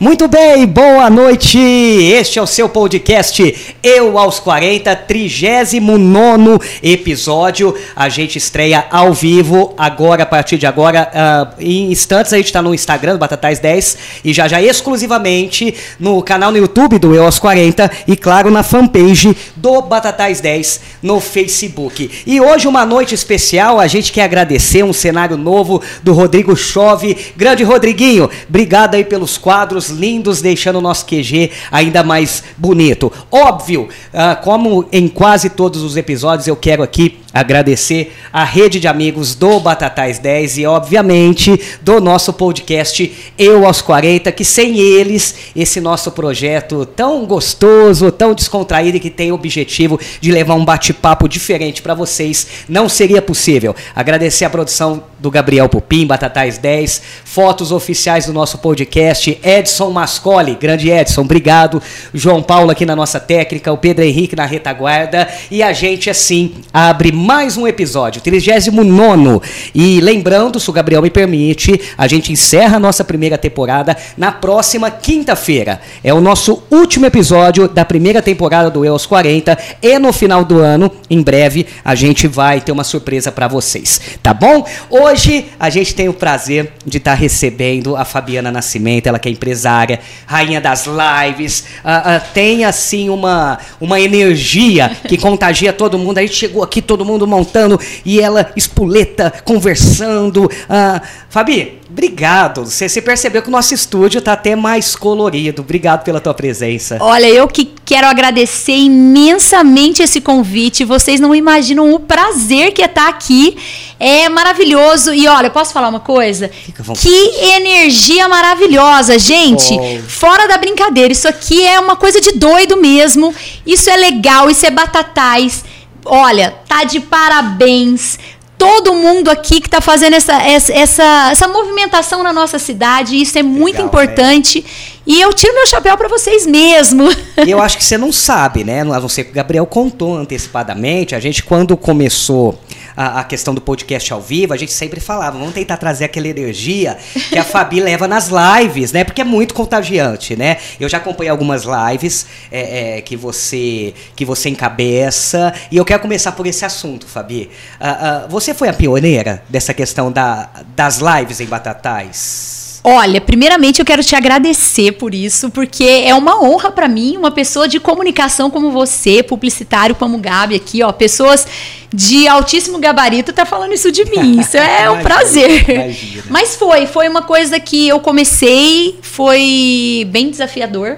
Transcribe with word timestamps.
Muito 0.00 0.28
bem, 0.28 0.64
boa 0.64 1.10
noite. 1.10 1.58
Este 1.58 2.38
é 2.38 2.42
o 2.42 2.46
seu 2.46 2.68
podcast 2.68 3.74
Eu 3.82 4.16
aos 4.16 4.38
40, 4.38 4.94
39 4.94 6.64
episódio. 6.80 7.74
A 7.96 8.08
gente 8.08 8.38
estreia 8.38 8.86
ao 8.92 9.12
vivo 9.12 9.74
agora, 9.76 10.22
a 10.22 10.26
partir 10.26 10.56
de 10.56 10.66
agora. 10.66 11.10
Uh, 11.12 11.54
em 11.58 11.90
instantes, 11.90 12.32
a 12.32 12.36
gente 12.36 12.46
está 12.46 12.62
no 12.62 12.72
Instagram 12.72 13.14
do 13.14 13.18
Batatais 13.18 13.58
10 13.58 13.98
e 14.24 14.32
já 14.32 14.46
já 14.46 14.62
exclusivamente 14.62 15.74
no 15.98 16.22
canal 16.22 16.52
no 16.52 16.58
YouTube 16.58 16.96
do 17.00 17.12
Eu 17.12 17.24
aos 17.24 17.40
40 17.40 17.90
e, 18.06 18.16
claro, 18.16 18.52
na 18.52 18.62
fanpage 18.62 19.36
do 19.56 19.82
Batatais 19.82 20.40
10 20.40 20.80
no 21.02 21.18
Facebook. 21.18 22.08
E 22.24 22.40
hoje, 22.40 22.68
uma 22.68 22.86
noite 22.86 23.16
especial, 23.16 23.80
a 23.80 23.88
gente 23.88 24.12
quer 24.12 24.22
agradecer 24.22 24.84
um 24.84 24.92
cenário 24.92 25.36
novo 25.36 25.82
do 26.04 26.12
Rodrigo 26.12 26.54
Chove. 26.54 27.16
Grande 27.36 27.64
Rodriguinho, 27.64 28.30
obrigado 28.48 28.94
aí 28.94 29.04
pelos 29.04 29.36
quadros 29.36 29.87
lindos, 29.88 30.40
deixando 30.40 30.76
o 30.76 30.82
nosso 30.82 31.06
QG 31.06 31.50
ainda 31.70 32.02
mais 32.02 32.42
bonito. 32.56 33.12
Óbvio, 33.30 33.88
uh, 34.12 34.42
como 34.42 34.86
em 34.92 35.08
quase 35.08 35.50
todos 35.50 35.82
os 35.82 35.96
episódios, 35.96 36.46
eu 36.46 36.56
quero 36.56 36.82
aqui 36.82 37.18
agradecer 37.38 38.14
a 38.32 38.44
rede 38.44 38.80
de 38.80 38.88
amigos 38.88 39.34
do 39.34 39.60
Batatais 39.60 40.18
10 40.18 40.58
e, 40.58 40.66
obviamente, 40.66 41.60
do 41.80 42.00
nosso 42.00 42.32
podcast 42.32 43.12
Eu 43.38 43.66
aos 43.66 43.80
40, 43.80 44.30
que 44.32 44.44
sem 44.44 44.78
eles, 44.78 45.34
esse 45.54 45.80
nosso 45.80 46.10
projeto 46.12 46.84
tão 46.84 47.24
gostoso, 47.24 48.10
tão 48.10 48.34
descontraído 48.34 48.96
e 48.96 49.00
que 49.00 49.10
tem 49.10 49.30
o 49.30 49.34
objetivo 49.34 49.98
de 50.20 50.32
levar 50.32 50.54
um 50.54 50.64
bate-papo 50.64 51.28
diferente 51.28 51.80
para 51.80 51.94
vocês, 51.94 52.46
não 52.68 52.88
seria 52.88 53.22
possível. 53.22 53.74
Agradecer 53.94 54.44
a 54.44 54.50
produção 54.50 55.04
do 55.18 55.30
Gabriel 55.30 55.68
Pupim, 55.68 56.06
Batatais 56.06 56.58
10, 56.58 57.02
fotos 57.24 57.72
oficiais 57.72 58.26
do 58.26 58.32
nosso 58.32 58.58
podcast, 58.58 59.38
Edson 59.42 59.90
Mascoli, 59.90 60.54
grande 60.54 60.90
Edson, 60.90 61.22
obrigado. 61.22 61.82
João 62.14 62.42
Paulo 62.42 62.70
aqui 62.70 62.86
na 62.86 62.96
nossa 62.96 63.20
técnica, 63.20 63.72
o 63.72 63.78
Pedro 63.78 64.04
Henrique 64.04 64.36
na 64.36 64.44
retaguarda 64.44 65.28
e 65.50 65.62
a 65.62 65.72
gente, 65.72 66.08
assim, 66.08 66.54
abre 66.72 67.12
mais 67.28 67.58
um 67.58 67.66
episódio, 67.66 68.22
39. 68.22 69.42
E 69.74 70.00
lembrando, 70.00 70.58
se 70.58 70.70
o 70.70 70.72
Gabriel 70.72 71.02
me 71.02 71.10
permite, 71.10 71.78
a 71.98 72.08
gente 72.08 72.32
encerra 72.32 72.78
a 72.78 72.80
nossa 72.80 73.04
primeira 73.04 73.36
temporada 73.36 73.94
na 74.16 74.32
próxima 74.32 74.90
quinta-feira. 74.90 75.78
É 76.02 76.14
o 76.14 76.22
nosso 76.22 76.62
último 76.70 77.04
episódio 77.04 77.68
da 77.68 77.84
primeira 77.84 78.22
temporada 78.22 78.70
do 78.70 78.82
EOS 78.82 79.04
40. 79.04 79.58
E 79.82 79.98
no 79.98 80.10
final 80.10 80.42
do 80.42 80.60
ano, 80.60 80.90
em 81.10 81.20
breve, 81.20 81.66
a 81.84 81.94
gente 81.94 82.26
vai 82.26 82.62
ter 82.62 82.72
uma 82.72 82.82
surpresa 82.82 83.30
para 83.30 83.46
vocês. 83.46 84.00
Tá 84.22 84.32
bom? 84.32 84.66
Hoje 84.88 85.50
a 85.60 85.68
gente 85.68 85.94
tem 85.94 86.08
o 86.08 86.14
prazer 86.14 86.72
de 86.86 86.96
estar 86.96 87.10
tá 87.10 87.14
recebendo 87.14 87.94
a 87.94 88.06
Fabiana 88.06 88.50
Nascimento, 88.50 89.06
ela 89.06 89.18
que 89.18 89.28
é 89.28 89.32
empresária, 89.32 90.00
rainha 90.24 90.62
das 90.62 90.86
lives, 90.86 91.66
uh, 91.84 91.88
uh, 91.88 92.32
tem 92.32 92.64
assim 92.64 93.10
uma, 93.10 93.58
uma 93.78 94.00
energia 94.00 94.90
que 95.06 95.18
contagia 95.18 95.74
todo 95.74 95.98
mundo. 95.98 96.16
A 96.16 96.22
gente 96.22 96.34
chegou 96.34 96.62
aqui 96.62 96.80
todo 96.80 97.04
mundo 97.04 97.07
montando 97.26 97.80
e 98.04 98.20
ela 98.20 98.52
espuleta, 98.56 99.32
conversando. 99.44 100.50
Ah, 100.68 101.00
Fabi, 101.30 101.78
obrigado. 101.90 102.64
Você, 102.64 102.88
você 102.88 103.02
percebeu 103.02 103.42
que 103.42 103.48
o 103.48 103.50
nosso 103.50 103.74
estúdio 103.74 104.18
está 104.18 104.32
até 104.32 104.56
mais 104.56 104.96
colorido. 104.96 105.62
Obrigado 105.62 106.04
pela 106.04 106.20
tua 106.20 106.32
presença. 106.32 106.96
Olha, 107.00 107.26
eu 107.26 107.46
que 107.46 107.70
quero 107.84 108.06
agradecer 108.06 108.76
imensamente 108.76 110.02
esse 110.02 110.20
convite. 110.20 110.84
Vocês 110.84 111.20
não 111.20 111.34
imaginam 111.34 111.92
o 111.92 112.00
prazer 112.00 112.72
que 112.72 112.82
é 112.82 112.86
estar 112.86 113.08
aqui. 113.08 113.56
É 114.00 114.28
maravilhoso. 114.28 115.12
E 115.12 115.28
olha, 115.28 115.50
posso 115.50 115.72
falar 115.72 115.88
uma 115.88 116.00
coisa? 116.00 116.50
Que 116.98 117.44
energia 117.56 118.28
maravilhosa, 118.28 119.18
gente. 119.18 119.74
Oh. 119.74 120.08
Fora 120.08 120.48
da 120.48 120.56
brincadeira, 120.56 121.12
isso 121.12 121.28
aqui 121.28 121.66
é 121.66 121.78
uma 121.78 121.96
coisa 121.96 122.20
de 122.20 122.32
doido 122.32 122.76
mesmo. 122.76 123.34
Isso 123.66 123.90
é 123.90 123.96
legal, 123.96 124.50
isso 124.50 124.64
é 124.64 124.70
batatais 124.70 125.67
olha, 126.08 126.54
tá 126.66 126.84
de 126.84 127.00
parabéns. 127.00 128.18
Todo 128.56 128.92
mundo 128.92 129.30
aqui 129.30 129.60
que 129.60 129.68
está 129.68 129.80
fazendo 129.80 130.14
essa, 130.14 130.34
essa, 130.42 131.28
essa 131.30 131.46
movimentação 131.46 132.24
na 132.24 132.32
nossa 132.32 132.58
cidade, 132.58 133.14
isso 133.14 133.38
é 133.38 133.42
muito 133.42 133.76
Legal, 133.76 133.86
importante. 133.86 134.64
É. 134.66 134.98
E 135.06 135.20
eu 135.20 135.32
tiro 135.32 135.54
meu 135.54 135.66
chapéu 135.66 135.96
para 135.96 136.08
vocês 136.08 136.44
mesmo. 136.44 137.08
E 137.46 137.50
eu 137.50 137.60
acho 137.62 137.78
que 137.78 137.84
você 137.84 137.96
não 137.96 138.12
sabe, 138.12 138.64
né? 138.64 138.80
A 138.80 138.84
não 138.84 139.08
ser 139.08 139.24
que 139.24 139.30
o 139.30 139.34
Gabriel 139.34 139.64
contou 139.64 140.16
antecipadamente. 140.16 141.14
A 141.14 141.20
gente, 141.20 141.42
quando 141.44 141.76
começou 141.76 142.58
a, 142.98 143.20
a, 143.20 143.24
questão 143.24 143.54
do 143.54 143.60
podcast 143.60 144.12
ao 144.12 144.20
vivo, 144.20 144.52
a 144.52 144.56
gente 144.56 144.72
sempre 144.72 144.98
falava, 144.98 145.38
vamos 145.38 145.54
tentar 145.54 145.76
trazer 145.76 146.06
aquela 146.06 146.26
energia 146.26 146.98
que 147.28 147.38
a 147.38 147.44
Fabi 147.44 147.78
leva 147.80 148.08
nas 148.08 148.28
lives, 148.28 148.90
né? 148.90 149.04
Porque 149.04 149.20
é 149.20 149.24
muito 149.24 149.54
contagiante, 149.54 150.34
né? 150.34 150.56
Eu 150.80 150.88
já 150.88 150.98
acompanhei 150.98 151.30
algumas 151.30 151.62
lives 151.62 152.26
é, 152.50 152.96
é, 152.96 153.00
que 153.00 153.16
você 153.16 153.94
que 154.16 154.24
você 154.24 154.48
encabeça 154.48 155.54
e 155.70 155.76
eu 155.76 155.84
quero 155.84 156.02
começar 156.02 156.32
por 156.32 156.44
esse 156.44 156.64
assunto, 156.64 157.06
Fabi. 157.06 157.48
Uh, 157.80 158.26
uh, 158.26 158.28
você 158.28 158.52
foi 158.52 158.68
a 158.68 158.72
pioneira 158.72 159.44
dessa 159.48 159.72
questão 159.72 160.10
da, 160.10 160.48
das 160.74 160.98
lives 160.98 161.40
em 161.40 161.46
Batatais? 161.46 162.57
Olha, 162.90 163.20
primeiramente 163.20 163.80
eu 163.80 163.84
quero 163.84 164.02
te 164.02 164.16
agradecer 164.16 164.92
por 164.92 165.14
isso, 165.14 165.50
porque 165.50 165.84
é 165.84 166.14
uma 166.14 166.42
honra 166.42 166.70
para 166.70 166.88
mim, 166.88 167.18
uma 167.18 167.30
pessoa 167.30 167.68
de 167.68 167.78
comunicação 167.78 168.48
como 168.48 168.70
você, 168.70 169.22
publicitário 169.22 169.94
como 169.94 170.16
o 170.16 170.20
Gabi 170.20 170.54
aqui, 170.54 170.82
ó, 170.82 170.90
pessoas 170.90 171.46
de 171.92 172.26
altíssimo 172.26 172.78
gabarito 172.78 173.30
tá 173.30 173.44
falando 173.44 173.74
isso 173.74 173.92
de 173.92 174.06
mim. 174.06 174.40
Isso 174.40 174.56
é 174.56 174.88
um 174.90 175.02
prazer. 175.02 175.68
Imagina. 175.68 176.22
Mas 176.30 176.56
foi, 176.56 176.86
foi 176.86 177.06
uma 177.10 177.20
coisa 177.20 177.60
que 177.60 177.86
eu 177.86 178.00
comecei, 178.00 178.98
foi 179.02 180.08
bem 180.10 180.30
desafiador. 180.30 180.96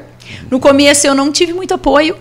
No 0.48 0.60
começo 0.60 1.08
eu 1.08 1.14
não 1.14 1.32
tive 1.32 1.52
muito 1.52 1.75
apoio, 1.75 2.16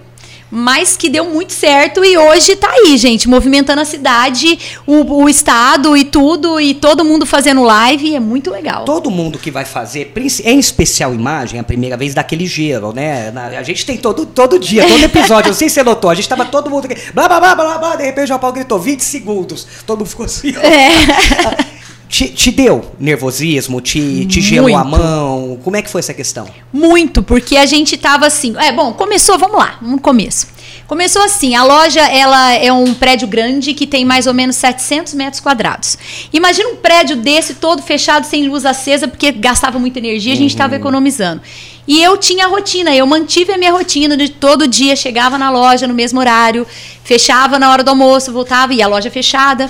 mas 0.52 0.98
que 0.98 1.10
deu 1.10 1.26
muito 1.26 1.54
certo 1.54 2.04
e 2.04 2.18
hoje 2.18 2.56
tá 2.56 2.70
aí, 2.70 2.98
gente, 2.98 3.28
movimentando 3.28 3.82
a 3.82 3.86
cidade, 3.86 4.58
o, 4.86 5.24
o, 5.24 5.30
estado 5.30 5.96
e 5.96 6.04
tudo, 6.04 6.60
e 6.60 6.74
todo 6.74 7.06
mundo 7.06 7.26
fazendo 7.26 7.64
live, 7.64 8.16
é 8.16 8.20
muito 8.20 8.50
legal. 8.50 8.86
Todo 8.86 9.12
mundo 9.12 9.38
que 9.38 9.52
vai 9.52 9.66
fazer, 9.66 10.12
em 10.44 10.60
especial 10.60 11.14
imagem, 11.14 11.60
a 11.60 11.64
primeira 11.64 11.96
vez 11.96 12.14
daquele 12.14 12.46
gelo, 12.46 12.94
né? 12.94 13.32
A 13.58 13.64
gente 13.64 13.86
tem 13.86 13.98
todo, 13.98 14.26
todo 14.26 14.58
dia, 14.58 14.88
todo 14.88 15.04
episódio, 15.04 15.50
não 15.50 15.58
sei 15.58 15.70
se 15.70 15.76
você 15.76 15.84
notou, 15.84 16.10
a 16.10 16.16
gente 16.16 16.28
tava 16.28 16.46
todo 16.46 16.70
mundo 16.70 16.88
blá 17.14 17.28
blá 17.28 17.40
blá 17.40 17.56
blá 17.56 17.78
blá, 17.78 17.96
de 17.96 18.04
repente 18.04 18.26
o 18.26 18.28
João 18.28 18.40
Paulo 18.40 18.56
gritou 18.56 18.80
20 18.80 19.02
segundos, 19.02 19.68
todo 19.86 20.00
mundo 20.00 20.10
ficou 20.10 20.26
assim. 20.26 20.54
É. 20.58 21.70
Te, 22.10 22.28
te, 22.28 22.52
deu 22.52 22.84
nervosismo? 23.00 23.80
Te, 23.80 24.26
te 24.26 24.42
gelou 24.42 24.76
a 24.76 24.84
mão? 24.84 25.39
Como 25.58 25.76
é 25.76 25.82
que 25.82 25.90
foi 25.90 26.00
essa 26.00 26.14
questão? 26.14 26.48
Muito, 26.72 27.22
porque 27.24 27.58
a 27.58 27.66
gente 27.66 27.98
tava 27.98 28.26
assim. 28.26 28.56
É, 28.58 28.72
bom, 28.72 28.94
começou, 28.94 29.38
vamos 29.38 29.58
lá, 29.58 29.78
no 29.82 30.00
começo. 30.00 30.48
Começou 30.88 31.22
assim, 31.22 31.54
a 31.56 31.64
loja 31.64 32.02
ela 32.02 32.52
é 32.54 32.74
um 32.74 32.96
prédio 32.96 33.28
grande 33.28 33.76
que 33.76 33.86
tem 33.86 34.04
mais 34.04 34.26
ou 34.26 34.34
menos 34.34 34.56
700 34.56 35.14
metros 35.14 35.40
quadrados. 35.40 35.98
Imagina 36.34 36.70
um 36.70 36.78
prédio 36.78 37.16
desse 37.16 37.54
todo 37.54 37.82
fechado, 37.84 38.26
sem 38.26 38.48
luz 38.48 38.66
acesa, 38.66 39.08
porque 39.08 39.32
gastava 39.32 39.78
muita 39.78 40.00
energia, 40.00 40.34
a 40.34 40.36
gente 40.38 40.50
estava 40.50 40.74
uhum. 40.74 40.80
economizando. 40.80 41.42
E 41.88 42.02
eu 42.02 42.18
tinha 42.18 42.46
a 42.46 42.48
rotina, 42.48 42.96
eu 42.96 43.06
mantive 43.06 43.52
a 43.52 43.58
minha 43.58 43.72
rotina 43.72 44.18
de 44.18 44.30
todo 44.30 44.68
dia, 44.68 44.96
chegava 44.96 45.38
na 45.38 45.52
loja 45.52 45.88
no 45.88 45.94
mesmo 45.94 46.20
horário, 46.20 46.66
fechava 47.04 47.60
na 47.60 47.72
hora 47.72 47.84
do 47.84 47.90
almoço, 47.90 48.32
voltava 48.32 48.74
e 48.74 48.82
a 48.82 48.88
loja 48.88 49.12
fechada. 49.12 49.70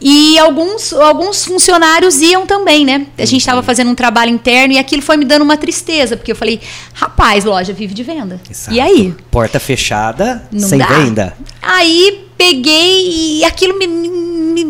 E 0.00 0.38
alguns, 0.38 0.92
alguns 0.92 1.44
funcionários 1.44 2.22
iam 2.22 2.46
também, 2.46 2.84
né? 2.84 3.06
A 3.18 3.24
gente 3.26 3.40
estava 3.40 3.62
fazendo 3.62 3.90
um 3.90 3.94
trabalho 3.94 4.30
interno 4.30 4.72
e 4.74 4.78
aquilo 4.78 5.02
foi 5.02 5.16
me 5.16 5.24
dando 5.24 5.42
uma 5.42 5.58
tristeza, 5.58 6.16
porque 6.16 6.32
eu 6.32 6.36
falei, 6.36 6.60
rapaz, 6.94 7.44
loja 7.44 7.72
vive 7.72 7.92
de 7.92 8.02
venda. 8.02 8.40
Exato. 8.50 8.74
E 8.74 8.80
aí? 8.80 9.14
Porta 9.30 9.60
fechada, 9.60 10.48
Não 10.50 10.68
sem 10.68 10.78
dá. 10.78 10.86
venda. 10.86 11.36
Aí 11.60 12.26
peguei 12.38 13.40
e 13.40 13.44
aquilo 13.44 13.78
me, 13.78 13.86
me, 13.86 14.10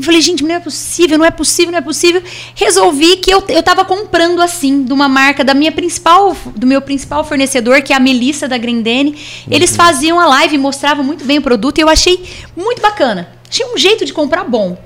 Falei, 0.02 0.20
gente, 0.20 0.42
não 0.42 0.54
é 0.54 0.60
possível, 0.60 1.18
não 1.18 1.24
é 1.24 1.30
possível, 1.30 1.72
não 1.72 1.78
é 1.78 1.82
possível. 1.82 2.22
Resolvi 2.54 3.16
que 3.16 3.30
eu, 3.30 3.42
eu 3.48 3.62
tava 3.62 3.84
comprando 3.84 4.40
assim, 4.40 4.82
de 4.82 4.92
uma 4.92 5.08
marca 5.08 5.44
da 5.44 5.54
minha 5.54 5.72
principal, 5.72 6.36
do 6.56 6.66
meu 6.66 6.80
principal 6.80 7.24
fornecedor, 7.24 7.82
que 7.82 7.92
é 7.92 7.96
a 7.96 8.00
Melissa 8.00 8.48
da 8.48 8.56
Grendene. 8.58 9.10
Uhum. 9.10 9.16
Eles 9.50 9.76
faziam 9.76 10.18
a 10.18 10.26
live, 10.26 10.58
mostravam 10.58 11.04
muito 11.04 11.24
bem 11.24 11.38
o 11.38 11.42
produto 11.42 11.78
e 11.78 11.80
eu 11.80 11.88
achei 11.88 12.24
muito 12.56 12.80
bacana. 12.80 13.28
Achei 13.48 13.66
um 13.66 13.76
jeito 13.76 14.04
de 14.04 14.12
comprar 14.12 14.44
bom. 14.44 14.78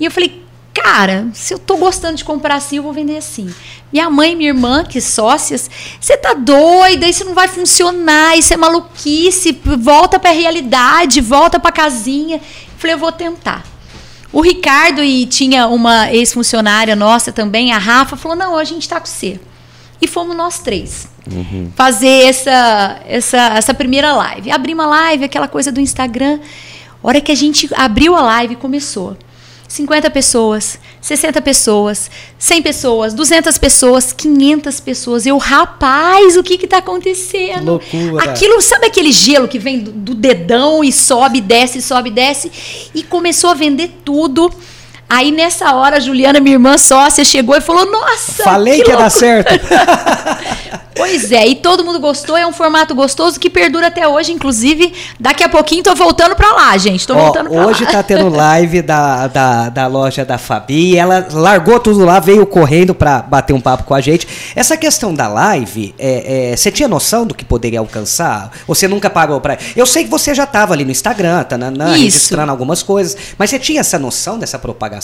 E 0.00 0.04
eu 0.06 0.10
falei, 0.10 0.42
cara, 0.72 1.28
se 1.34 1.52
eu 1.52 1.58
tô 1.58 1.76
gostando 1.76 2.16
de 2.16 2.24
comprar 2.24 2.54
assim, 2.54 2.78
eu 2.78 2.82
vou 2.82 2.92
vender 2.92 3.18
assim. 3.18 3.54
Minha 3.92 4.08
mãe 4.08 4.32
e 4.32 4.36
minha 4.36 4.50
irmã, 4.50 4.82
que 4.82 5.00
sócias, 5.00 5.70
você 6.00 6.16
tá 6.16 6.32
doida, 6.32 7.06
isso 7.06 7.24
não 7.24 7.34
vai 7.34 7.46
funcionar, 7.46 8.36
isso 8.38 8.54
é 8.54 8.56
maluquice, 8.56 9.52
volta 9.62 10.18
para 10.18 10.30
a 10.30 10.34
realidade, 10.34 11.20
volta 11.20 11.60
para 11.60 11.70
casinha. 11.70 12.36
Eu 12.36 12.78
falei, 12.78 12.94
eu 12.94 12.98
vou 12.98 13.12
tentar. 13.12 13.64
O 14.32 14.40
Ricardo 14.40 15.02
e 15.02 15.26
tinha 15.26 15.66
uma 15.66 16.10
ex-funcionária 16.12 16.94
nossa 16.94 17.32
também, 17.32 17.72
a 17.72 17.78
Rafa, 17.78 18.16
falou: 18.16 18.36
não, 18.36 18.56
a 18.56 18.64
gente 18.64 18.88
tá 18.88 19.00
com 19.00 19.06
você. 19.06 19.40
E 20.00 20.06
fomos 20.06 20.36
nós 20.36 20.60
três. 20.60 21.08
Uhum. 21.30 21.70
Fazer 21.76 22.26
essa, 22.28 23.00
essa, 23.06 23.38
essa 23.56 23.74
primeira 23.74 24.14
live. 24.14 24.50
Abrimos 24.50 24.84
uma 24.84 24.90
live, 24.90 25.24
aquela 25.24 25.48
coisa 25.48 25.70
do 25.70 25.80
Instagram. 25.80 26.38
A 27.02 27.06
hora 27.06 27.20
que 27.20 27.30
a 27.30 27.34
gente 27.34 27.68
abriu 27.74 28.14
a 28.14 28.22
live, 28.22 28.56
começou. 28.56 29.16
50 29.70 30.10
pessoas, 30.10 30.80
60 31.00 31.40
pessoas, 31.40 32.10
100 32.36 32.60
pessoas, 32.60 33.14
200 33.14 33.56
pessoas, 33.56 34.12
500 34.12 34.80
pessoas. 34.80 35.26
Eu, 35.26 35.38
rapaz, 35.38 36.36
o 36.36 36.42
que 36.42 36.58
que 36.58 36.66
tá 36.66 36.78
acontecendo? 36.78 37.80
Loucura. 37.80 38.24
Aquilo, 38.24 38.60
sabe 38.60 38.86
aquele 38.86 39.12
gelo 39.12 39.46
que 39.46 39.60
vem 39.60 39.78
do, 39.78 39.92
do 39.92 40.14
dedão 40.16 40.82
e 40.82 40.90
sobe, 40.92 41.40
desce, 41.40 41.80
sobe, 41.80 42.10
desce? 42.10 42.50
E 42.92 43.04
começou 43.04 43.48
a 43.48 43.54
vender 43.54 43.92
tudo. 44.04 44.52
Aí 45.10 45.32
nessa 45.32 45.74
hora, 45.74 45.96
a 45.96 46.00
Juliana, 46.00 46.38
minha 46.38 46.54
irmã 46.54 46.78
sócia, 46.78 47.24
chegou 47.24 47.56
e 47.56 47.60
falou: 47.60 47.84
Nossa! 47.90 48.44
Falei 48.44 48.78
que, 48.78 48.84
que 48.84 48.90
ia 48.92 48.96
dar 48.96 49.10
certo. 49.10 49.50
Pois 51.00 51.32
é, 51.32 51.46
e 51.46 51.54
todo 51.54 51.82
mundo 51.82 51.98
gostou, 51.98 52.36
é 52.36 52.46
um 52.46 52.52
formato 52.52 52.94
gostoso 52.94 53.40
que 53.40 53.48
perdura 53.48 53.86
até 53.86 54.06
hoje, 54.06 54.32
inclusive, 54.32 54.92
daqui 55.18 55.42
a 55.42 55.48
pouquinho 55.48 55.82
tô 55.82 55.94
voltando 55.94 56.36
pra 56.36 56.52
lá, 56.52 56.76
gente, 56.76 57.06
tô 57.06 57.14
Ó, 57.14 57.22
voltando 57.22 57.48
pra 57.48 57.66
hoje 57.66 57.84
lá. 57.84 57.90
tá 57.90 58.02
tendo 58.02 58.28
live 58.36 58.82
da, 58.82 59.26
da, 59.26 59.68
da 59.70 59.86
loja 59.86 60.26
da 60.26 60.36
Fabi, 60.36 60.98
ela 60.98 61.26
largou 61.32 61.80
tudo 61.80 62.04
lá, 62.04 62.20
veio 62.20 62.44
correndo 62.44 62.94
pra 62.94 63.22
bater 63.22 63.54
um 63.54 63.60
papo 63.60 63.84
com 63.84 63.94
a 63.94 64.00
gente. 64.02 64.28
Essa 64.54 64.76
questão 64.76 65.14
da 65.14 65.26
live, 65.26 65.94
é, 65.98 66.50
é, 66.52 66.56
você 66.56 66.70
tinha 66.70 66.88
noção 66.88 67.24
do 67.26 67.34
que 67.34 67.46
poderia 67.46 67.78
alcançar? 67.78 68.50
Ou 68.68 68.74
você 68.74 68.86
nunca 68.86 69.08
parou 69.08 69.40
pra... 69.40 69.56
Eu 69.74 69.86
sei 69.86 70.04
que 70.04 70.10
você 70.10 70.34
já 70.34 70.44
tava 70.44 70.74
ali 70.74 70.84
no 70.84 70.90
Instagram, 70.90 71.44
tá 71.44 71.56
na, 71.56 71.70
na- 71.70 71.92
registrando 71.92 72.50
algumas 72.52 72.82
coisas, 72.82 73.16
mas 73.38 73.48
você 73.48 73.58
tinha 73.58 73.80
essa 73.80 73.98
noção 73.98 74.38
dessa 74.38 74.58
propagação? 74.58 74.99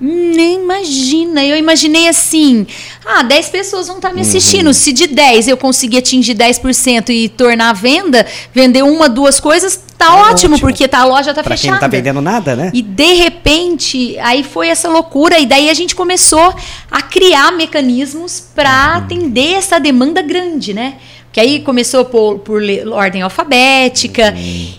Nem 0.00 0.56
imagina, 0.60 1.42
eu 1.44 1.56
imaginei 1.56 2.08
assim, 2.08 2.66
ah, 3.06 3.22
10 3.22 3.48
pessoas 3.48 3.86
vão 3.86 3.96
estar 3.96 4.12
me 4.12 4.20
assistindo, 4.22 4.66
Uhum. 4.66 4.72
se 4.72 4.92
de 4.92 5.06
10 5.06 5.46
eu 5.48 5.56
conseguir 5.56 5.98
atingir 5.98 6.34
10% 6.34 7.10
e 7.10 7.28
tornar 7.28 7.70
a 7.70 7.72
venda, 7.72 8.26
vender 8.52 8.82
uma, 8.82 9.08
duas 9.08 9.38
coisas, 9.38 9.80
tá 9.96 10.06
É 10.06 10.08
ótimo, 10.10 10.54
ótimo. 10.54 10.58
porque 10.58 10.88
tá, 10.88 10.98
a 10.98 11.04
loja 11.04 11.32
tá 11.32 11.42
Pra 11.44 11.50
quem 11.54 11.58
fechada. 11.58 11.74
não 11.74 11.80
tá 11.80 11.86
vendendo 11.86 12.20
nada, 12.20 12.56
né? 12.56 12.70
E 12.74 12.82
de 12.82 13.14
repente, 13.14 14.18
aí 14.18 14.42
foi 14.42 14.68
essa 14.68 14.88
loucura, 14.88 15.38
e 15.38 15.46
daí 15.46 15.70
a 15.70 15.74
gente 15.74 15.94
começou 15.94 16.54
a 16.90 17.00
criar 17.00 17.52
mecanismos 17.52 18.40
para 18.54 18.96
atender 18.96 19.52
essa 19.54 19.78
demanda 19.78 20.20
grande, 20.22 20.74
né? 20.74 20.94
Que 21.34 21.40
aí 21.40 21.58
começou 21.58 22.04
por, 22.04 22.38
por 22.38 22.62
ordem 22.92 23.20
alfabética. 23.20 24.32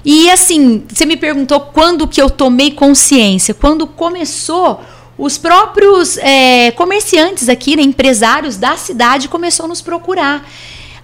E 0.05 0.31
assim, 0.31 0.85
você 0.87 1.05
me 1.05 1.17
perguntou 1.17 1.59
quando 1.59 2.07
que 2.07 2.21
eu 2.21 2.29
tomei 2.29 2.71
consciência. 2.71 3.53
Quando 3.53 3.85
começou, 3.85 4.79
os 5.17 5.37
próprios 5.37 6.17
é, 6.17 6.71
comerciantes 6.71 7.49
aqui, 7.49 7.75
né, 7.75 7.81
empresários 7.81 8.55
da 8.55 8.77
cidade, 8.77 9.27
começou 9.27 9.65
a 9.65 9.67
nos 9.67 9.81
procurar. 9.81 10.49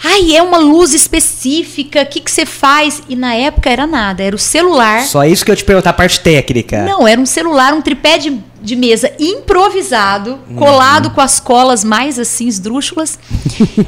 Ai, 0.02 0.34
é 0.34 0.42
uma 0.42 0.58
luz 0.58 0.94
específica, 0.94 2.04
o 2.04 2.06
que, 2.06 2.22
que 2.22 2.32
você 2.32 2.46
faz? 2.46 3.04
E 3.10 3.16
na 3.18 3.36
época 3.36 3.70
era 3.70 3.86
nada, 3.86 4.24
era 4.24 4.36
o 4.36 4.40
celular. 4.40 5.02
Só 5.04 5.26
isso 5.26 5.44
que 5.44 5.52
eu 5.52 5.56
te 5.58 5.66
perguntar, 5.66 5.90
a 5.90 5.94
parte 5.94 6.22
técnica. 6.22 6.86
Não, 6.86 7.06
era 7.06 7.20
um 7.20 7.26
celular, 7.26 7.74
um 7.74 7.82
tripé 7.82 8.18
de, 8.18 8.42
de 8.62 8.76
mesa 8.76 9.12
improvisado, 9.20 10.40
Uhum. 10.50 10.56
colado 10.56 11.10
com 11.12 11.22
as 11.22 11.40
colas 11.40 11.84
mais 11.84 12.18
assim, 12.20 12.48
esdrúxulas. 12.48 13.18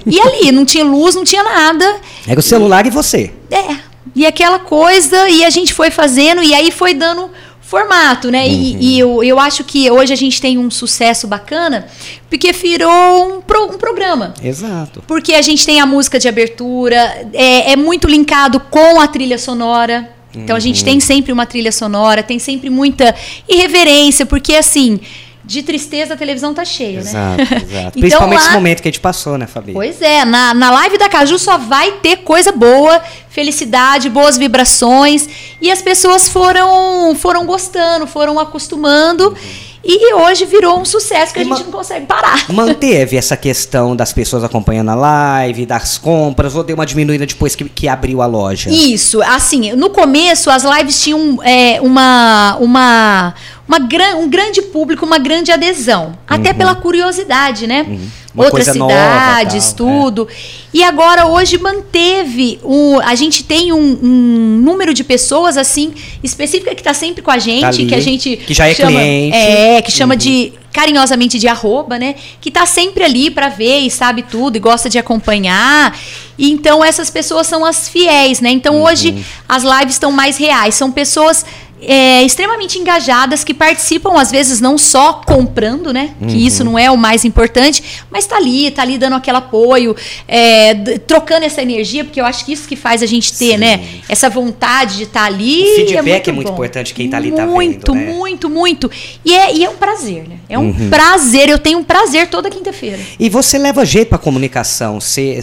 e 0.06 0.20
ali, 0.20 0.52
não 0.52 0.66
tinha 0.66 0.84
luz, 0.84 1.16
não 1.16 1.24
tinha 1.24 1.44
nada. 1.44 1.98
Era 2.28 2.40
o 2.40 2.44
celular 2.44 2.86
e 2.86 2.90
você. 2.90 3.32
É. 3.52 3.76
E 4.16 4.26
aquela 4.26 4.60
coisa, 4.60 5.30
e 5.30 5.44
a 5.44 5.50
gente 5.50 5.74
foi 5.74 5.90
fazendo, 5.90 6.44
e 6.44 6.54
aí 6.54 6.72
foi 6.72 6.94
dando 6.94 7.30
formato, 7.62 8.30
né? 8.30 8.48
E, 8.48 8.78
e 8.80 9.00
eu, 9.00 9.24
eu 9.24 9.40
acho 9.40 9.64
que 9.64 9.90
hoje 9.90 10.14
a 10.14 10.16
gente 10.16 10.40
tem 10.40 10.58
um 10.60 10.70
sucesso 10.70 11.26
bacana, 11.28 11.88
porque 12.30 12.52
virou 12.52 13.38
um, 13.38 13.42
pro- 13.42 13.66
um 13.74 13.78
programa. 13.80 14.34
Exato. 14.44 15.04
Porque 15.08 15.34
a 15.34 15.42
gente 15.42 15.66
tem 15.66 15.80
a 15.82 15.86
música 15.86 16.20
de 16.20 16.28
abertura, 16.28 17.28
é, 17.34 17.72
é 17.72 17.76
muito 17.76 18.08
linkado 18.08 18.60
com 18.60 19.00
a 19.00 19.08
trilha 19.08 19.40
sonora. 19.40 20.10
Então 20.36 20.56
a 20.56 20.60
gente 20.60 20.84
tem 20.84 21.00
sempre 21.00 21.32
uma 21.32 21.46
trilha 21.46 21.72
sonora, 21.72 22.24
tem 22.24 22.40
sempre 22.40 22.70
muita 22.70 23.14
irreverência, 23.48 24.26
porque 24.26 24.56
assim, 24.56 25.00
de 25.46 25.62
tristeza 25.62 26.14
a 26.14 26.18
televisão 26.18 26.54
tá 26.54 26.64
cheia, 26.64 27.00
Exato, 27.00 27.38
né? 27.38 27.44
exato. 27.62 27.68
Então, 27.68 27.92
Principalmente 27.92 28.40
lá- 28.40 28.46
esse 28.46 28.54
momento 28.54 28.82
que 28.82 28.88
a 28.88 28.92
gente 28.92 29.02
passou, 29.02 29.38
né, 29.38 29.46
Fabi? 29.46 29.74
Pois 29.74 30.02
é, 30.02 30.24
na, 30.24 30.54
na 30.54 30.72
live 30.72 30.98
da 30.98 31.10
Caju 31.10 31.38
só 31.38 31.58
vai 31.58 31.92
ter 31.94 32.18
coisa 32.18 32.52
boa, 32.52 33.02
felicidade, 33.30 34.10
boas 34.10 34.38
vibrações. 34.38 35.28
E 35.62 35.70
as 35.70 35.82
pessoas 35.82 36.30
foram, 36.30 37.14
foram 37.16 37.46
gostando, 37.46 38.08
foram 38.08 38.40
acostumando. 38.40 39.36
E 39.86 40.14
hoje 40.14 40.46
virou 40.46 40.80
um 40.80 40.86
sucesso 40.86 41.34
que 41.34 41.40
a 41.40 41.44
gente 41.44 41.64
não 41.64 41.72
consegue 41.72 42.06
parar. 42.06 42.46
Manteve 42.50 43.18
essa 43.18 43.36
questão 43.36 43.94
das 43.96 44.14
pessoas 44.14 44.42
acompanhando 44.42 44.90
a 44.92 44.96
live, 44.96 45.66
das 45.66 45.98
compras, 45.98 46.56
ou 46.56 46.64
deu 46.64 46.76
uma 46.76 46.86
diminuída 46.86 47.26
depois 47.26 47.54
que, 47.54 47.66
que 47.66 47.88
abriu 47.88 48.22
a 48.22 48.26
loja? 48.26 48.70
Isso, 48.70 49.22
assim, 49.22 49.74
no 49.74 49.90
começo 49.90 50.50
as 50.50 50.64
lives 50.64 51.02
tinham 51.02 51.40
é, 51.44 51.82
uma, 51.82 52.56
uma, 52.62 53.34
uma 53.68 53.80
gran, 53.80 54.18
um 54.18 54.30
grande 54.30 54.62
público, 54.62 55.06
uma 55.06 55.18
grande 55.18 55.52
adesão. 55.52 56.18
Até 56.28 56.54
pela 56.54 56.76
curiosidade, 56.76 57.66
né? 57.66 57.86
Uhum. 57.88 58.08
Outras 58.36 58.76
nova, 58.76 58.92
cidades, 58.94 59.72
é. 59.72 59.76
tudo. 59.76 60.28
E 60.74 60.84
agora, 60.84 61.28
hoje, 61.28 61.58
manteve. 61.60 62.60
O, 62.64 63.00
a 63.04 63.14
gente 63.14 63.44
tem 63.44 63.72
um, 63.72 64.00
um 64.02 64.60
número 64.62 64.94
de 64.94 65.04
pessoas, 65.04 65.56
assim, 65.56 65.94
específica 66.24 66.74
que 66.74 66.82
está 66.82 66.94
sempre 66.94 67.22
com 67.22 67.30
a 67.30 67.38
gente, 67.38 67.62
Tá 67.62 67.68
ali, 67.68 67.86
que 67.86 67.96
a 67.96 68.00
gente. 68.00 68.38
que 68.38 68.54
já 68.54 68.68
é 68.68 68.74
chama, 68.74 68.92
cliente. 69.00 69.38
É, 69.38 69.82
que 69.82 69.92
chama 69.92 70.18
de 70.18 70.54
carinhosamente 70.74 71.38
de 71.38 71.48
arroba, 71.48 72.00
né? 72.00 72.16
Que 72.42 72.50
tá 72.50 72.66
sempre 72.66 73.04
ali 73.04 73.30
para 73.30 73.48
ver 73.48 73.82
e 73.82 73.92
sabe 73.92 74.24
tudo 74.24 74.56
e 74.56 74.60
gosta 74.60 74.90
de 74.90 74.98
acompanhar. 74.98 75.96
E 76.36 76.52
então 76.52 76.84
essas 76.84 77.12
pessoas 77.12 77.46
são 77.46 77.64
as 77.64 77.88
fiéis, 77.88 78.42
né? 78.42 78.50
Então 78.50 78.78
Uhum. 78.78 78.84
hoje 78.84 79.24
as 79.48 79.62
lives 79.64 79.94
estão 79.94 80.12
mais 80.12 80.36
reais, 80.38 80.74
são 80.74 80.92
pessoas 80.92 81.46
é, 81.88 82.24
extremamente 82.24 82.78
engajadas 82.80 83.44
que 83.44 83.54
participam 83.54 84.20
às 84.20 84.32
vezes 84.32 84.60
não 84.62 84.78
só 84.78 85.14
comprando, 85.26 85.92
né? 85.94 86.12
Uhum. 86.22 86.28
Que 86.28 86.46
isso 86.46 86.64
não 86.64 86.78
é 86.78 86.90
o 86.92 86.98
mais 86.98 87.26
importante, 87.26 87.84
mas 88.10 88.26
tá 88.26 88.38
ali, 88.38 88.72
tá 88.72 88.82
ali 88.82 88.98
dando 88.98 89.16
aquele 89.16 89.38
apoio, 89.38 89.96
é, 90.28 90.74
trocando 91.08 91.46
essa 91.46 91.62
energia, 91.62 92.04
porque 92.04 92.20
eu 92.22 92.26
acho 92.26 92.46
que 92.46 92.54
isso 92.54 92.68
que 92.68 92.76
faz 92.76 93.02
a 93.02 93.06
gente 93.06 93.32
ter, 93.34 93.54
Sim. 93.54 93.58
né? 93.58 93.84
Essa 94.08 94.30
vontade 94.30 94.98
de 94.98 95.04
estar 95.04 95.26
ali. 95.26 95.64
O 95.64 95.76
feedback 95.76 96.28
é 96.28 96.32
muito 96.32 96.48
bom. 96.48 96.54
importante, 96.54 96.94
quem 96.94 97.10
tá 97.10 97.18
ali 97.18 97.32
tá 97.32 97.46
muito, 97.46 97.94
vendo, 97.94 98.06
né? 98.06 98.14
Muito, 98.14 98.50
muito, 98.50 98.92
E 99.26 99.34
é, 99.34 99.56
e 99.56 99.64
é 99.64 99.70
um 99.70 99.76
prazer, 99.76 100.28
né? 100.28 100.38
É 100.50 100.58
um 100.58 100.68
Uhum. 100.68 100.90
prazer. 100.90 101.50
Eu 101.50 101.60
tenho 101.60 101.80
um 101.80 101.84
prazer 101.84 102.28
toda 102.28 102.50
quinta-feira. 102.50 103.00
E 103.20 103.30
você 103.30 103.58
leva 103.58 103.86
jeito 103.86 104.10
pra 104.10 104.18
comunicação? 104.18 105.00
Você 105.00 105.40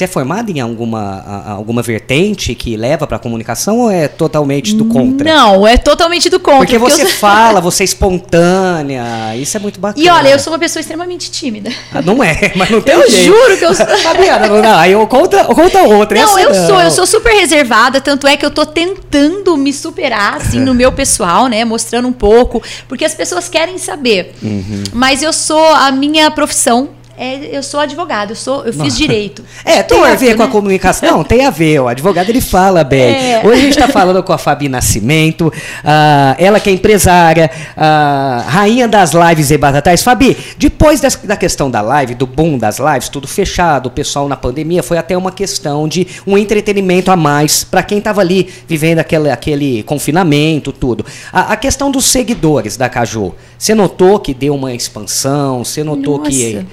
é 0.00 0.06
formado 0.06 0.50
em 0.50 0.60
alguma, 0.60 1.44
alguma 1.46 1.82
vertente 1.82 2.54
que 2.54 2.76
leva 2.76 3.06
pra 3.06 3.18
comunicação 3.18 3.78
ou 3.80 3.90
é 3.90 4.08
totalmente 4.08 4.74
do 4.74 4.84
contra? 5.02 5.24
Não, 5.34 5.66
é 5.66 5.76
totalmente 5.76 6.28
do 6.28 6.38
contra. 6.40 6.58
Porque 6.58 6.78
você 6.78 7.02
eu- 7.02 7.08
fala, 7.18 7.60
você 7.60 7.82
é 7.82 7.86
espontânea, 7.86 9.36
isso 9.36 9.56
é 9.56 9.60
muito 9.60 9.80
bacana. 9.80 10.04
E 10.04 10.08
olha, 10.08 10.28
eu 10.28 10.38
sou 10.38 10.52
uma 10.52 10.58
pessoa 10.58 10.80
extremamente 10.80 11.30
tímida. 11.30 11.70
Ah, 11.92 12.02
Não 12.02 12.22
é, 12.22 12.52
mas 12.56 12.70
não 12.70 12.80
tem 12.80 12.94
Eu 12.94 13.08
jeito. 13.10 13.24
juro 13.26 13.56
que 13.56 13.64
eu 13.64 13.74
sou. 13.74 13.86
Fabiana, 13.98 14.46
não, 14.46 14.62
não, 14.62 14.78
aí 14.78 14.92
eu 14.92 15.06
conta, 15.06 15.44
conta 15.44 15.82
outra. 15.82 16.18
Não, 16.20 16.38
eu 16.38 16.54
sou, 16.54 16.80
eu 16.80 16.90
sou 16.90 17.06
super 17.06 17.32
reservada, 17.32 18.00
tanto 18.00 18.26
é 18.26 18.36
que 18.36 18.44
eu 18.44 18.50
tô 18.50 18.64
tentando 18.66 19.56
me 19.56 19.72
superar, 19.72 20.36
assim, 20.36 20.60
no 20.60 20.74
meu 20.74 20.92
pessoal, 20.92 21.46
né? 21.48 21.64
Mostrando 21.64 22.08
um 22.08 22.12
pouco, 22.12 22.62
porque 22.88 23.04
as 23.04 23.14
pessoas 23.14 23.48
querem 23.48 23.78
saber. 23.78 24.34
Uhum. 24.42 24.84
Mas 24.92 25.22
eu 25.22 25.32
sou, 25.32 25.64
a 25.74 25.90
minha 25.90 26.30
profissão, 26.30 26.90
é, 27.18 27.56
eu 27.56 27.62
sou 27.62 27.80
advogada, 27.80 28.32
eu, 28.32 28.36
sou, 28.36 28.64
eu 28.64 28.72
fiz 28.72 28.96
direito. 28.96 29.44
É, 29.64 29.82
tem 29.82 29.98
a 29.98 30.02
Torto, 30.02 30.16
ver 30.18 30.36
com 30.36 30.42
a 30.42 30.46
né? 30.46 30.52
comunicação? 30.52 31.10
Não, 31.18 31.24
tem 31.24 31.44
a 31.44 31.50
ver. 31.50 31.80
O 31.80 31.88
advogado 31.88 32.28
ele 32.30 32.40
fala 32.40 32.82
bem. 32.84 33.14
É. 33.34 33.42
Hoje 33.44 33.60
a 33.60 33.62
gente 33.64 33.70
está 33.78 33.88
falando 33.88 34.22
com 34.22 34.32
a 34.32 34.38
Fabi 34.38 34.68
Nascimento, 34.68 35.52
ah, 35.84 36.34
ela 36.38 36.58
que 36.60 36.70
é 36.70 36.72
empresária, 36.72 37.50
ah, 37.76 38.44
rainha 38.46 38.86
das 38.88 39.12
lives 39.12 39.50
e 39.50 39.58
batatais. 39.58 40.02
Fabi, 40.02 40.36
depois 40.56 41.00
das- 41.00 41.16
da 41.16 41.36
questão 41.36 41.70
da 41.70 41.80
live, 41.80 42.14
do 42.14 42.26
boom 42.26 42.56
das 42.56 42.78
lives, 42.78 43.08
tudo 43.08 43.26
fechado, 43.26 43.86
o 43.86 43.90
pessoal 43.90 44.28
na 44.28 44.36
pandemia, 44.36 44.82
foi 44.82 44.96
até 44.96 45.16
uma 45.16 45.32
questão 45.32 45.86
de 45.88 46.06
um 46.26 46.38
entretenimento 46.38 47.10
a 47.10 47.16
mais 47.16 47.64
para 47.64 47.82
quem 47.82 47.98
estava 47.98 48.20
ali 48.20 48.48
vivendo 48.66 49.00
aquele, 49.00 49.30
aquele 49.30 49.82
confinamento, 49.82 50.72
tudo. 50.72 51.04
A, 51.32 51.52
a 51.52 51.56
questão 51.56 51.90
dos 51.90 52.06
seguidores 52.06 52.76
da 52.76 52.88
Caju, 52.88 53.34
você 53.58 53.74
notou 53.74 54.18
que 54.18 54.32
deu 54.32 54.54
uma 54.54 54.72
expansão? 54.72 55.64
Você 55.64 55.82
notou 55.84 56.20
que 56.20 56.54
Nossa. 56.54 56.66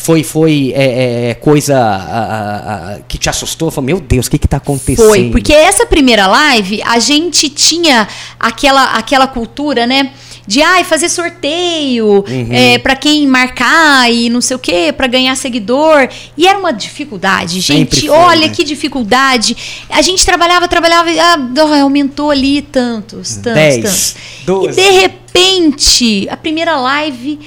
Foi 0.00 0.24
foi 0.24 0.72
é, 0.74 1.30
é, 1.30 1.34
coisa 1.34 1.76
a- 1.78 2.94
a- 2.94 2.98
que 3.06 3.18
te 3.18 3.28
assustou? 3.28 3.70
Falou, 3.70 3.86
meu 3.86 4.00
Deus, 4.00 4.26
o 4.26 4.30
que 4.30 4.38
que 4.38 4.48
tá 4.48 4.56
acontecendo? 4.56 5.06
Foi, 5.08 5.30
porque 5.30 5.52
essa 5.52 5.86
primeira 5.86 6.26
live, 6.26 6.82
a 6.82 6.98
gente 6.98 7.48
tinha 7.48 8.08
aquela, 8.38 8.84
aquela 8.96 9.26
cultura, 9.26 9.86
né? 9.86 10.12
De 10.46 10.62
ai, 10.62 10.82
fazer 10.82 11.08
sorteio 11.08 12.24
Uhum. 12.26 12.48
é, 12.50 12.78
para 12.78 12.96
quem 12.96 13.24
marcar 13.26 14.10
e 14.12 14.28
não 14.28 14.40
sei 14.40 14.56
o 14.56 14.58
quê, 14.58 14.92
para 14.96 15.06
ganhar 15.06 15.36
seguidor. 15.36 16.08
E 16.36 16.48
era 16.48 16.58
uma 16.58 16.72
dificuldade, 16.72 17.60
gente. 17.60 18.00
foi, 18.00 18.08
olha 18.10 18.48
né? 18.48 18.52
que 18.52 18.64
dificuldade. 18.64 19.56
A 19.90 20.02
gente 20.02 20.24
trabalhava, 20.24 20.66
trabalhava, 20.66 21.08
ah, 21.10 21.80
aumentou 21.82 22.30
ali 22.30 22.62
tantos, 22.62 23.36
tantos, 23.36 23.52
Dez, 23.52 23.76
tantos. 23.76 24.14
doze. 24.44 24.80
E 24.80 24.82
de 24.82 24.90
repente, 25.00 26.28
a 26.30 26.36
primeira 26.36 26.76
live. 26.76 27.38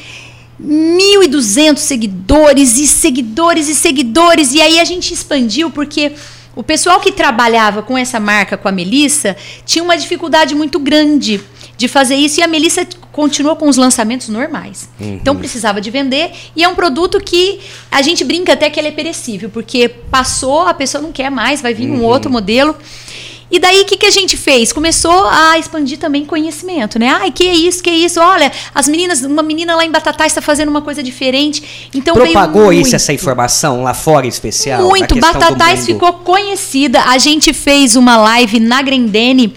1.200 0.61 1.77
seguidores 1.77 2.77
e 2.77 2.87
seguidores 2.87 3.69
e 3.69 3.75
seguidores. 3.75 4.53
E 4.53 4.61
aí 4.61 4.79
a 4.79 4.83
gente 4.83 5.13
expandiu 5.13 5.71
porque 5.71 6.13
o 6.55 6.63
pessoal 6.63 6.99
que 6.99 7.11
trabalhava 7.11 7.81
com 7.81 7.97
essa 7.97 8.19
marca, 8.19 8.57
com 8.57 8.67
a 8.67 8.71
Melissa, 8.71 9.35
tinha 9.65 9.83
uma 9.83 9.97
dificuldade 9.97 10.53
muito 10.53 10.79
grande 10.79 11.41
de 11.75 11.87
fazer 11.87 12.15
isso 12.15 12.39
e 12.39 12.43
a 12.43 12.47
Melissa 12.47 12.87
continuou 13.11 13.55
com 13.55 13.67
os 13.67 13.77
lançamentos 13.77 14.29
normais. 14.29 14.87
Uhum. 14.99 15.15
Então 15.15 15.35
precisava 15.35 15.81
de 15.81 15.89
vender 15.89 16.31
e 16.55 16.63
é 16.63 16.67
um 16.67 16.75
produto 16.75 17.19
que 17.19 17.59
a 17.89 18.01
gente 18.01 18.23
brinca 18.23 18.53
até 18.53 18.69
que 18.69 18.79
ele 18.79 18.89
é 18.89 18.91
perecível, 18.91 19.49
porque 19.49 19.89
passou, 19.89 20.61
a 20.61 20.73
pessoa 20.73 21.01
não 21.01 21.11
quer 21.11 21.31
mais, 21.31 21.61
vai 21.61 21.73
vir 21.73 21.89
uhum. 21.89 22.01
um 22.01 22.03
outro 22.03 22.31
modelo. 22.31 22.75
E 23.53 23.59
daí 23.59 23.81
o 23.81 23.85
que, 23.85 23.97
que 23.97 24.07
a 24.07 24.09
gente 24.09 24.35
fez? 24.35 24.73
Começou 24.73 25.27
a 25.27 25.59
expandir 25.59 25.99
também 25.99 26.25
conhecimento, 26.25 26.97
né? 26.97 27.09
Ai, 27.09 27.29
que 27.29 27.47
é 27.47 27.53
isso, 27.53 27.83
que 27.83 27.89
é 27.91 27.93
isso? 27.93 28.19
Olha, 28.19 28.51
as 28.73 28.87
meninas, 28.87 29.21
uma 29.21 29.43
menina 29.43 29.75
lá 29.75 29.85
em 29.85 29.91
Batatais 29.91 30.31
está 30.31 30.41
fazendo 30.41 30.69
uma 30.69 30.81
coisa 30.81 31.03
diferente. 31.03 31.89
Então 31.93 32.15
propagou 32.15 32.73
isso 32.73 32.95
essa 32.95 33.13
informação 33.13 33.83
lá 33.83 33.93
fora 33.93 34.25
em 34.25 34.29
especial. 34.29 34.81
Muito. 34.89 35.19
Batatais 35.19 35.85
ficou 35.85 36.13
conhecida. 36.13 37.01
A 37.03 37.19
gente 37.19 37.53
fez 37.53 37.95
uma 37.95 38.17
live 38.17 38.59
na 38.59 38.81
Grendene 38.81 39.53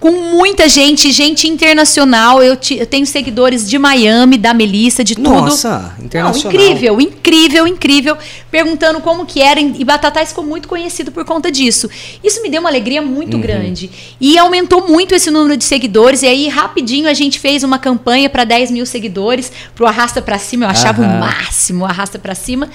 com 0.00 0.12
muita 0.12 0.68
gente, 0.68 1.10
gente 1.10 1.48
internacional. 1.48 2.42
Eu, 2.42 2.56
eu, 2.70 2.86
tenho 2.86 3.04
seguidores 3.04 3.68
de 3.68 3.78
Miami, 3.78 4.38
da 4.38 4.54
Melissa, 4.54 5.02
de 5.02 5.16
tudo. 5.16 5.28
Nossa, 5.28 5.94
internacional. 6.02 6.52
Não, 6.52 6.62
incrível, 6.66 7.00
incrível, 7.00 7.66
incrível. 7.66 8.18
Perguntando 8.50 9.00
como 9.00 9.26
que 9.26 9.40
era. 9.40 9.60
E 9.60 9.84
Batatais 9.84 10.28
ficou 10.28 10.44
muito 10.44 10.68
conhecido 10.68 11.10
por 11.10 11.24
conta 11.24 11.50
disso. 11.50 11.90
Isso 12.22 12.40
me 12.42 12.48
deu 12.48 12.60
uma 12.60 12.70
alegria 12.70 13.02
muito 13.02 13.34
uhum. 13.34 13.40
grande. 13.40 13.90
E 14.20 14.38
aumentou 14.38 14.86
muito 14.86 15.14
esse 15.14 15.30
número 15.30 15.56
de 15.56 15.64
seguidores. 15.64 16.22
E 16.22 16.26
aí, 16.26 16.48
rapidinho, 16.48 17.08
a 17.08 17.14
gente 17.14 17.40
fez 17.40 17.64
uma 17.64 17.78
campanha 17.78 18.30
para 18.30 18.44
10 18.44 18.70
mil 18.70 18.86
seguidores, 18.86 19.50
pro 19.74 19.86
Arrasta 19.86 20.22
para 20.22 20.38
Cima. 20.38 20.66
Eu 20.66 20.70
achava 20.70 21.02
o 21.02 21.06
máximo, 21.06 21.84
Arrasta 21.84 22.18
para 22.18 22.34
Cima. 22.34 22.70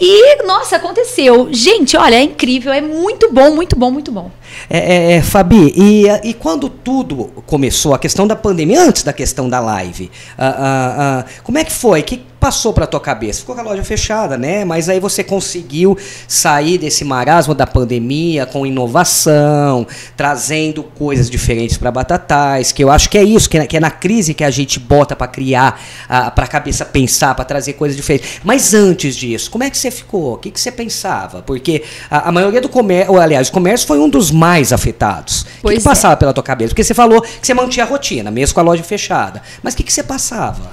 E, 0.00 0.42
nossa, 0.44 0.76
aconteceu. 0.76 1.48
Gente, 1.52 1.96
olha, 1.96 2.16
é 2.16 2.22
incrível, 2.22 2.72
é 2.72 2.80
muito 2.80 3.32
bom, 3.32 3.54
muito 3.54 3.76
bom, 3.76 3.90
muito 3.90 4.10
bom. 4.10 4.30
É, 4.68 4.78
é, 4.78 5.12
é, 5.12 5.22
Fabi, 5.22 5.72
e, 5.76 6.06
e 6.22 6.34
quando 6.34 6.68
tudo 6.68 7.30
começou, 7.46 7.94
a 7.94 7.98
questão 7.98 8.26
da 8.26 8.36
pandemia, 8.36 8.82
antes 8.82 9.02
da 9.02 9.12
questão 9.12 9.48
da 9.48 9.60
live, 9.60 10.10
uh, 10.38 10.42
uh, 10.42 11.20
uh, 11.20 11.24
como 11.42 11.58
é 11.58 11.64
que 11.64 11.72
foi? 11.72 12.02
Que 12.02 12.22
passou 12.44 12.74
para 12.74 12.86
tua 12.86 13.00
cabeça? 13.00 13.40
Ficou 13.40 13.54
com 13.54 13.62
a 13.62 13.64
loja 13.64 13.82
fechada, 13.82 14.36
né? 14.36 14.66
Mas 14.66 14.90
aí 14.90 15.00
você 15.00 15.24
conseguiu 15.24 15.96
sair 16.28 16.76
desse 16.76 17.02
marasmo 17.02 17.54
da 17.54 17.66
pandemia 17.66 18.44
com 18.44 18.66
inovação, 18.66 19.86
trazendo 20.14 20.82
coisas 20.82 21.30
diferentes 21.30 21.78
para 21.78 21.90
Batatais, 21.90 22.70
que 22.70 22.84
eu 22.84 22.90
acho 22.90 23.08
que 23.08 23.16
é 23.16 23.24
isso, 23.24 23.48
que 23.48 23.56
é, 23.56 23.66
que 23.66 23.78
é 23.78 23.80
na 23.80 23.90
crise 23.90 24.34
que 24.34 24.44
a 24.44 24.50
gente 24.50 24.78
bota 24.78 25.16
para 25.16 25.26
criar, 25.26 25.80
para 26.06 26.44
a 26.44 26.46
cabeça 26.46 26.84
pensar, 26.84 27.34
para 27.34 27.46
trazer 27.46 27.72
coisas 27.74 27.96
diferentes. 27.96 28.42
Mas 28.44 28.74
antes 28.74 29.16
disso, 29.16 29.50
como 29.50 29.64
é 29.64 29.70
que 29.70 29.78
você 29.78 29.90
ficou? 29.90 30.34
O 30.34 30.36
que, 30.36 30.50
que 30.50 30.60
você 30.60 30.70
pensava? 30.70 31.40
Porque 31.40 31.82
a, 32.10 32.28
a 32.28 32.32
maioria 32.32 32.60
do 32.60 32.68
comércio, 32.68 33.18
aliás, 33.18 33.48
o 33.48 33.52
comércio 33.52 33.86
foi 33.86 33.98
um 33.98 34.08
dos 34.08 34.30
mais 34.44 34.74
afetados. 34.74 35.46
O 35.62 35.68
que, 35.68 35.76
que, 35.76 35.82
passava 35.82 36.12
é. 36.12 36.16
pela 36.16 36.32
tua 36.34 36.42
cabeça? 36.42 36.68
Porque 36.68 36.84
você 36.84 36.92
falou 36.92 37.22
que 37.22 37.46
você 37.46 37.54
mantinha 37.54 37.86
a 37.86 37.88
rotina, 37.88 38.30
mesmo 38.30 38.54
com 38.54 38.60
a 38.60 38.62
loja 38.62 38.82
fechada. 38.82 39.42
Mas 39.62 39.72
o 39.72 39.76
que, 39.78 39.82
que 39.82 39.92
você 39.92 40.02
passava? 40.02 40.70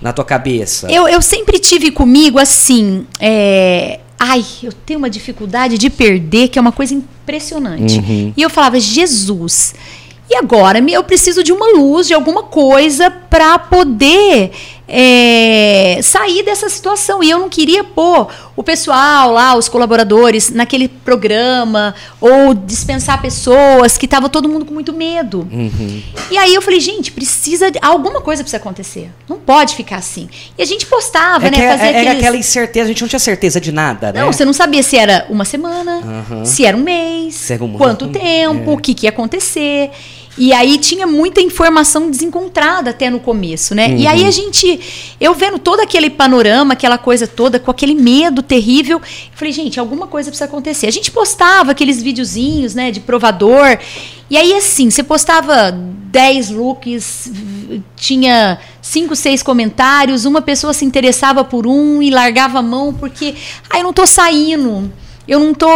na 0.00 0.14
tua 0.14 0.24
cabeça? 0.24 0.90
Eu, 0.90 1.06
eu 1.06 1.20
sempre 1.20 1.58
tive 1.58 1.90
comigo 1.90 2.38
assim. 2.38 3.06
É, 3.20 4.00
ai, 4.18 4.42
eu 4.62 4.72
tenho 4.72 4.98
uma 4.98 5.10
dificuldade 5.10 5.76
de 5.76 5.90
perder, 5.90 6.48
que 6.48 6.58
é 6.58 6.62
uma 6.62 6.72
coisa 6.72 6.94
impressionante. 6.94 7.98
Uhum. 7.98 8.32
E 8.34 8.40
eu 8.40 8.48
falava, 8.48 8.80
Jesus. 8.80 9.74
E 10.30 10.36
agora 10.36 10.78
eu 10.78 11.04
preciso 11.04 11.42
de 11.42 11.52
uma 11.52 11.66
luz, 11.76 12.06
de 12.06 12.14
alguma 12.14 12.44
coisa 12.44 13.10
para 13.10 13.58
poder 13.58 14.52
é, 14.90 16.00
sair 16.02 16.42
dessa 16.42 16.68
situação. 16.68 17.22
E 17.22 17.30
eu 17.30 17.38
não 17.38 17.48
queria 17.48 17.84
pôr 17.84 18.28
o 18.56 18.62
pessoal 18.62 19.32
lá, 19.32 19.56
os 19.56 19.68
colaboradores, 19.68 20.50
naquele 20.50 20.88
programa, 20.88 21.94
ou 22.20 22.52
dispensar 22.52 23.22
pessoas 23.22 23.96
que 23.96 24.04
estava 24.04 24.28
todo 24.28 24.48
mundo 24.48 24.64
com 24.64 24.74
muito 24.74 24.92
medo. 24.92 25.48
Uhum. 25.50 26.02
E 26.30 26.36
aí 26.36 26.54
eu 26.54 26.60
falei, 26.60 26.80
gente, 26.80 27.12
precisa. 27.12 27.70
De, 27.70 27.78
alguma 27.80 28.20
coisa 28.20 28.42
precisa 28.42 28.60
acontecer. 28.60 29.10
Não 29.28 29.38
pode 29.38 29.76
ficar 29.76 29.96
assim. 29.96 30.28
E 30.58 30.62
a 30.62 30.66
gente 30.66 30.84
postava, 30.86 31.46
é 31.46 31.50
né? 31.50 31.70
Fazia 31.70 31.86
é, 31.86 32.00
aqueles... 32.00 32.18
aquela 32.18 32.36
incerteza, 32.36 32.84
a 32.86 32.88
gente 32.88 33.00
não 33.00 33.08
tinha 33.08 33.20
certeza 33.20 33.60
de 33.60 33.70
nada, 33.70 34.12
né? 34.12 34.20
Não, 34.20 34.32
você 34.32 34.44
não 34.44 34.52
sabia 34.52 34.82
se 34.82 34.96
era 34.96 35.26
uma 35.30 35.44
semana, 35.44 36.02
uhum. 36.30 36.44
se 36.44 36.64
era 36.64 36.76
um 36.76 36.80
mês, 36.80 37.50
era 37.50 37.62
um 37.62 37.72
quanto 37.74 38.08
tempo, 38.08 38.70
é. 38.70 38.74
o 38.74 38.76
que, 38.76 38.92
que 38.92 39.06
ia 39.06 39.10
acontecer. 39.10 39.90
E 40.40 40.54
aí 40.54 40.78
tinha 40.78 41.06
muita 41.06 41.42
informação 41.42 42.10
desencontrada 42.10 42.88
até 42.88 43.10
no 43.10 43.20
começo, 43.20 43.74
né? 43.74 43.88
Uhum. 43.88 43.96
E 43.98 44.06
aí 44.06 44.24
a 44.24 44.30
gente, 44.30 45.14
eu 45.20 45.34
vendo 45.34 45.58
todo 45.58 45.80
aquele 45.80 46.08
panorama, 46.08 46.72
aquela 46.72 46.96
coisa 46.96 47.26
toda, 47.26 47.60
com 47.60 47.70
aquele 47.70 47.94
medo 47.94 48.42
terrível, 48.42 49.02
falei, 49.34 49.52
gente, 49.52 49.78
alguma 49.78 50.06
coisa 50.06 50.30
precisa 50.30 50.46
acontecer. 50.46 50.86
A 50.86 50.90
gente 50.90 51.10
postava 51.10 51.72
aqueles 51.72 52.02
videozinhos, 52.02 52.74
né, 52.74 52.90
de 52.90 53.00
provador. 53.00 53.78
E 54.30 54.38
aí, 54.38 54.54
assim, 54.54 54.88
você 54.88 55.02
postava 55.02 55.72
10 55.72 56.48
looks, 56.52 57.30
tinha 57.94 58.58
5, 58.80 59.14
6 59.14 59.42
comentários, 59.42 60.24
uma 60.24 60.40
pessoa 60.40 60.72
se 60.72 60.86
interessava 60.86 61.44
por 61.44 61.66
um 61.66 62.00
e 62.00 62.08
largava 62.08 62.60
a 62.60 62.62
mão 62.62 62.94
porque, 62.94 63.34
ah, 63.68 63.76
eu 63.76 63.84
não 63.84 63.92
tô 63.92 64.06
saindo. 64.06 64.90
Eu 65.28 65.38
não 65.38 65.52
tô. 65.52 65.68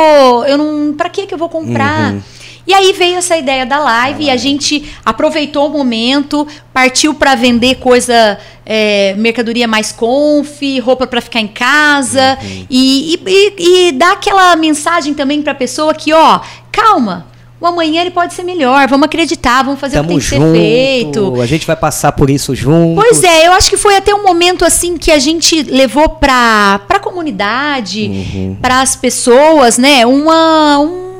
Eu 0.47 0.56
não. 0.56 0.94
Pra 0.94 1.11
que 1.11 1.26
que 1.26 1.35
eu 1.35 1.38
vou 1.38 1.50
comprar? 1.50 2.14
Uhum. 2.14 2.23
E 2.66 2.73
aí 2.73 2.92
veio 2.92 3.16
essa 3.16 3.37
ideia 3.37 3.66
da 3.66 3.78
live 3.78 4.25
ah, 4.25 4.26
e 4.26 4.30
a 4.30 4.37
gente 4.37 4.94
aproveitou 5.04 5.66
o 5.66 5.71
momento, 5.71 6.47
partiu 6.73 7.14
para 7.14 7.35
vender 7.35 7.76
coisa, 7.76 8.38
é, 8.64 9.14
mercadoria 9.18 9.68
mais 9.68 9.92
conf, 9.92 10.62
roupa 10.80 11.06
para 11.06 11.21
ficar 11.21 11.40
em 11.40 11.49
casa 11.49 12.38
uhum. 12.42 12.66
e, 12.71 13.21
e, 13.26 13.88
e, 13.88 13.92
dar 13.92 14.12
aquela 14.12 14.56
mensagem 14.56 15.12
também 15.12 15.42
para 15.42 15.52
a 15.52 15.54
pessoa 15.54 15.92
que, 15.92 16.12
ó, 16.12 16.40
calma, 16.73 17.26
o 17.61 17.66
amanhã 17.66 18.00
ele 18.00 18.11
pode 18.11 18.35
ser 18.35 18.42
melhor, 18.42 18.88
vamos 18.88 19.06
acreditar, 19.06 19.62
vamos 19.62 19.80
fazer 19.80 19.97
Tamo 19.97 20.14
o 20.14 20.18
que 20.18 20.28
tem 20.28 20.38
que 20.38 20.44
ser 20.44 20.52
feito. 20.52 21.40
A 21.40 21.47
gente 21.47 21.66
vai 21.66 21.76
passar 21.76 22.12
por 22.12 22.28
isso 22.28 22.54
junto. 22.54 23.00
Pois 23.00 23.23
é, 23.23 23.47
eu 23.47 23.52
acho 23.52 23.71
que 23.71 23.76
foi 23.76 23.97
até 23.97 24.14
um 24.14 24.23
momento 24.23 24.64
assim 24.64 24.97
que 24.97 25.11
a 25.11 25.18
gente 25.18 25.62
levou 25.62 26.09
para 26.09 26.80
a 26.88 26.99
comunidade, 26.99 28.06
uhum. 28.06 28.56
para 28.61 28.80
as 28.80 28.97
pessoas, 28.97 29.78
né, 29.78 30.04
uma, 30.04 30.78
um 30.78 31.13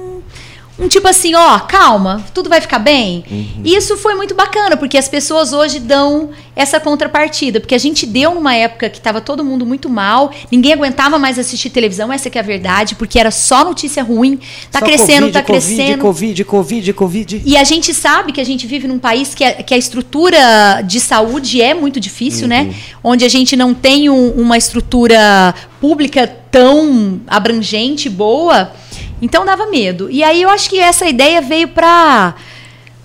um 0.79 0.89
tipo 0.89 1.07
assim, 1.07 1.35
ó, 1.35 1.61
calma, 1.61 2.25
tudo 2.35 2.49
vai 2.49 2.61
ficar 2.61 2.81
bem. 2.81 3.25
Uhum. 3.31 3.63
Isso 3.65 3.97
foi 3.97 4.15
muito 4.15 4.35
bacana, 4.35 4.77
porque 4.77 4.99
as 4.99 5.09
pessoas 5.09 5.53
hoje 5.53 5.79
dão 5.79 6.31
essa 6.57 6.81
contrapartida, 6.81 7.61
porque 7.61 7.75
a 7.75 7.79
gente 7.79 8.05
deu 8.07 8.35
numa 8.35 8.55
época 8.55 8.91
que 8.91 8.99
estava 8.99 9.21
todo 9.21 9.45
mundo 9.45 9.65
muito 9.65 9.89
mal, 9.89 10.33
ninguém 10.51 10.73
aguentava 10.73 11.19
mais 11.19 11.39
assistir 11.39 11.71
televisão, 11.71 12.13
essa 12.13 12.29
que 12.29 12.39
é 12.39 12.41
a 12.41 12.45
verdade, 12.45 12.97
porque 12.97 13.19
era 13.19 13.31
só 13.31 13.65
notícia 13.65 14.03
ruim, 14.03 14.39
tá 14.71 14.81
só 14.81 14.85
crescendo, 14.85 15.21
COVID, 15.21 15.33
tá 15.33 15.43
crescendo. 15.43 15.99
Covid, 16.01 16.45
Covid, 16.45 16.93
Covid. 16.93 17.43
E 17.45 17.57
a 17.57 17.65
gente 17.65 17.95
sabe 17.95 18.33
que 18.33 18.41
a 18.41 18.45
gente 18.45 18.67
vive 18.67 18.89
num 18.89 18.99
país 18.99 19.35
que 19.35 19.45
a, 19.45 19.63
que 19.63 19.75
a 19.75 19.79
estrutura 19.79 20.83
de 20.85 20.99
saúde 20.99 21.63
é 21.63 21.73
muito 21.73 22.01
difícil, 22.01 22.49
né? 22.49 22.63
uhum. 22.63 22.69
né? 22.69 22.75
Onde 23.03 23.25
a 23.25 23.29
gente 23.29 23.55
não 23.57 23.73
tem 23.75 24.11
um, 24.11 24.31
uma 24.31 24.59
estrutura 24.59 25.55
pública 25.81 26.27
tão 26.51 27.21
abrangente, 27.27 28.09
boa. 28.09 28.73
Então 29.21 29.45
dava 29.45 29.67
medo. 29.67 30.11
E 30.11 30.23
aí 30.23 30.43
eu 30.43 30.49
acho 30.49 30.69
que 30.69 30.79
essa 30.79 31.07
ideia 31.07 31.41
veio 31.41 31.69
para 31.69 32.35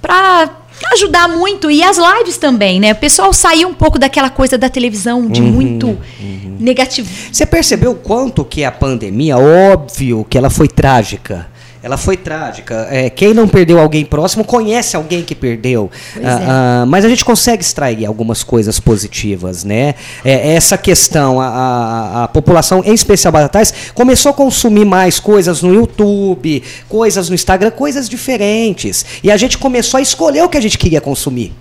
para 0.01 0.49
ajudar 0.93 1.27
muito 1.27 1.69
e 1.69 1.83
as 1.83 1.97
lives 1.97 2.37
também, 2.37 2.79
né? 2.79 2.93
O 2.93 2.95
pessoal 2.95 3.33
saiu 3.33 3.67
um 3.67 3.73
pouco 3.73 3.99
daquela 3.99 4.29
coisa 4.29 4.57
da 4.57 4.69
televisão 4.69 5.27
de 5.27 5.41
uhum, 5.41 5.47
muito 5.47 5.87
uhum. 5.87 6.57
negativo. 6.57 7.09
Você 7.31 7.45
percebeu 7.45 7.95
quanto 7.95 8.45
que 8.45 8.63
a 8.63 8.71
pandemia, 8.71 9.37
óbvio 9.37 10.25
que 10.29 10.37
ela 10.37 10.49
foi 10.49 10.69
trágica 10.69 11.47
ela 11.81 11.97
foi 11.97 12.17
trágica. 12.17 12.87
É, 12.89 13.09
quem 13.09 13.33
não 13.33 13.47
perdeu 13.47 13.79
alguém 13.79 14.03
próximo 14.03 14.43
conhece 14.43 14.95
alguém 14.95 15.23
que 15.23 15.33
perdeu. 15.33 15.89
Ah, 16.15 16.19
é. 16.19 16.23
ah, 16.23 16.85
mas 16.87 17.05
a 17.05 17.09
gente 17.09 17.23
consegue 17.23 17.63
extrair 17.63 18.05
algumas 18.05 18.43
coisas 18.43 18.79
positivas, 18.79 19.63
né? 19.63 19.95
É, 20.25 20.55
essa 20.55 20.77
questão, 20.77 21.39
a, 21.39 21.47
a, 21.47 22.23
a, 22.25 22.27
população, 22.27 22.83
em 22.85 22.93
especial 22.93 23.31
Batatais, 23.31 23.73
começou 23.93 24.31
a 24.31 24.33
consumir 24.33 24.85
mais 24.85 25.19
coisas 25.19 25.61
no 25.61 25.73
YouTube, 25.73 26.61
coisas 26.89 27.29
no 27.29 27.35
Instagram, 27.35 27.71
coisas 27.71 28.09
diferentes. 28.09 29.05
E 29.23 29.31
a 29.31 29.37
gente 29.37 29.57
começou 29.57 29.97
a 29.97 30.01
escolher 30.01 30.43
o 30.43 30.49
que 30.49 30.57
a 30.57 30.61
gente 30.61 30.77
queria 30.77 30.99
consumir 30.99 31.53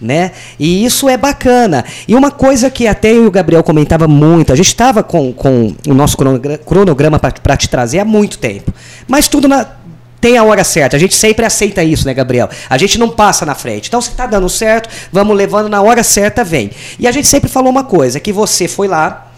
né? 0.00 0.32
E 0.58 0.84
isso 0.84 1.08
é 1.08 1.16
bacana. 1.16 1.84
E 2.06 2.14
uma 2.14 2.30
coisa 2.30 2.70
que 2.70 2.86
até 2.86 3.12
eu 3.12 3.24
e 3.24 3.26
o 3.26 3.30
Gabriel 3.30 3.62
comentava 3.62 4.06
muito, 4.06 4.52
a 4.52 4.56
gente 4.56 4.68
estava 4.68 5.02
com, 5.02 5.32
com 5.32 5.74
o 5.86 5.94
nosso 5.94 6.16
cronograma 6.64 7.18
para 7.18 7.56
te 7.56 7.68
trazer 7.68 7.98
há 7.98 8.04
muito 8.04 8.38
tempo. 8.38 8.72
Mas 9.08 9.28
tudo 9.28 9.48
na, 9.48 9.66
tem 10.20 10.36
a 10.36 10.44
hora 10.44 10.64
certa. 10.64 10.96
A 10.96 11.00
gente 11.00 11.14
sempre 11.14 11.46
aceita 11.46 11.82
isso, 11.82 12.06
né, 12.06 12.14
Gabriel? 12.14 12.48
A 12.68 12.76
gente 12.76 12.98
não 12.98 13.08
passa 13.08 13.46
na 13.46 13.54
frente. 13.54 13.88
Então, 13.88 14.00
se 14.00 14.10
está 14.10 14.26
dando 14.26 14.48
certo, 14.48 14.88
vamos 15.12 15.36
levando 15.36 15.68
na 15.68 15.80
hora 15.80 16.02
certa, 16.02 16.42
vem. 16.42 16.70
E 16.98 17.06
a 17.06 17.12
gente 17.12 17.28
sempre 17.28 17.48
falou 17.48 17.70
uma 17.70 17.84
coisa, 17.84 18.20
que 18.20 18.32
você 18.32 18.68
foi 18.68 18.88
lá, 18.88 19.30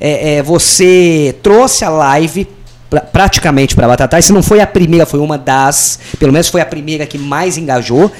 é, 0.00 0.36
é, 0.36 0.42
você 0.42 1.34
trouxe 1.42 1.84
a 1.84 1.88
live 1.88 2.46
pra, 2.88 3.00
praticamente 3.00 3.74
para 3.74 3.86
Batatais. 3.86 4.24
Se 4.24 4.32
não 4.32 4.42
foi 4.42 4.60
a 4.60 4.66
primeira, 4.66 5.06
foi 5.06 5.20
uma 5.20 5.38
das. 5.38 5.98
Pelo 6.18 6.32
menos 6.32 6.48
foi 6.48 6.60
a 6.60 6.66
primeira 6.66 7.06
que 7.06 7.18
mais 7.18 7.56
engajou. 7.56 8.10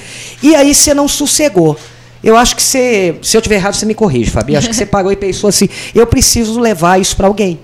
E 0.41 0.55
aí 0.55 0.73
você 0.73 0.93
não 0.93 1.07
sossegou. 1.07 1.77
Eu 2.23 2.35
acho 2.35 2.55
que 2.55 2.63
você. 2.63 3.15
Se 3.21 3.37
eu 3.37 3.41
tiver 3.41 3.55
errado, 3.55 3.75
você 3.75 3.85
me 3.85 3.93
corrige, 3.93 4.31
Fabi. 4.31 4.55
Acho 4.55 4.69
que 4.69 4.75
você 4.75 4.85
parou 4.87 5.11
e 5.11 5.15
pensou 5.15 5.47
assim: 5.49 5.69
eu 5.93 6.05
preciso 6.05 6.59
levar 6.59 6.99
isso 6.99 7.15
para 7.15 7.27
alguém. 7.27 7.59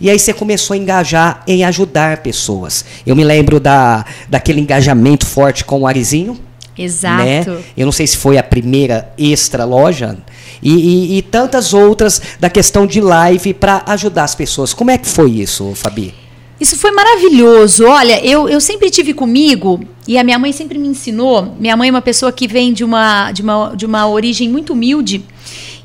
E 0.00 0.10
aí 0.10 0.18
você 0.18 0.32
começou 0.32 0.74
a 0.74 0.76
engajar 0.76 1.42
em 1.46 1.64
ajudar 1.64 2.18
pessoas. 2.18 2.84
Eu 3.06 3.16
me 3.16 3.24
lembro 3.24 3.58
da, 3.58 4.04
daquele 4.28 4.60
engajamento 4.60 5.24
forte 5.24 5.64
com 5.64 5.80
o 5.80 5.86
Arizinho. 5.86 6.38
Exato. 6.76 7.24
Né? 7.24 7.44
Eu 7.74 7.86
não 7.86 7.92
sei 7.92 8.06
se 8.06 8.18
foi 8.18 8.36
a 8.36 8.42
primeira 8.42 9.10
extra 9.16 9.64
loja. 9.64 10.18
E, 10.62 10.72
e, 10.72 11.18
e 11.18 11.22
tantas 11.22 11.72
outras 11.72 12.20
da 12.38 12.50
questão 12.50 12.86
de 12.86 13.00
live 13.00 13.54
para 13.54 13.82
ajudar 13.86 14.24
as 14.24 14.34
pessoas. 14.34 14.74
Como 14.74 14.90
é 14.90 14.98
que 14.98 15.08
foi 15.08 15.30
isso, 15.30 15.72
Fabi? 15.74 16.25
Isso 16.60 16.76
foi 16.76 16.90
maravilhoso. 16.90 17.84
Olha, 17.84 18.24
eu, 18.24 18.48
eu 18.48 18.60
sempre 18.60 18.90
tive 18.90 19.12
comigo, 19.12 19.80
e 20.08 20.16
a 20.18 20.24
minha 20.24 20.38
mãe 20.38 20.52
sempre 20.52 20.78
me 20.78 20.88
ensinou. 20.88 21.54
Minha 21.58 21.76
mãe 21.76 21.88
é 21.88 21.90
uma 21.90 22.02
pessoa 22.02 22.32
que 22.32 22.48
vem 22.48 22.72
de 22.72 22.82
uma, 22.82 23.30
de 23.32 23.42
uma, 23.42 23.74
de 23.76 23.84
uma 23.84 24.08
origem 24.08 24.48
muito 24.48 24.72
humilde. 24.72 25.24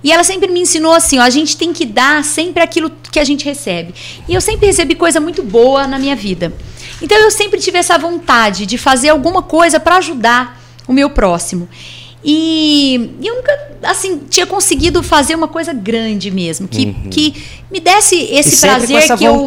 E 0.04 0.12
ela 0.12 0.24
sempre 0.24 0.50
me 0.50 0.62
ensinou 0.62 0.94
assim: 0.94 1.20
ó, 1.20 1.24
a 1.24 1.30
gente 1.30 1.58
tem 1.58 1.74
que 1.74 1.86
dar 1.86 2.24
sempre 2.24 2.64
aquilo 2.64 2.92
que 3.12 3.20
a 3.20 3.24
gente 3.24 3.44
recebe. 3.46 3.94
E 4.28 4.34
eu 4.34 4.42
sempre 4.42 4.68
recebi 4.68 4.96
coisa 4.96 5.20
muito 5.20 5.44
boa 5.44 5.86
na 5.88 6.00
minha 6.00 6.16
vida. 6.16 6.54
Então 7.02 7.18
eu 7.18 7.32
sempre 7.32 7.60
tive 7.60 7.78
essa 7.78 7.98
vontade 7.98 8.66
de 8.66 8.78
fazer 8.78 9.10
alguma 9.10 9.42
coisa 9.42 9.80
para 9.80 9.98
ajudar 9.98 10.62
o 10.88 10.94
meu 10.94 11.10
próximo. 11.10 11.68
E, 12.24 13.16
eu 13.24 13.36
nunca, 13.36 13.72
assim, 13.84 14.22
tinha 14.30 14.46
conseguido 14.46 15.02
fazer 15.02 15.36
uma 15.36 15.48
coisa 15.48 15.74
grande 15.74 16.30
mesmo, 16.30 16.68
que, 16.68 16.86
uhum. 16.86 17.10
que 17.10 17.34
me 17.72 17.80
desse 17.80 18.16
esse 18.16 18.62
prazer 18.62 19.18
que 19.18 19.24
eu, 19.24 19.46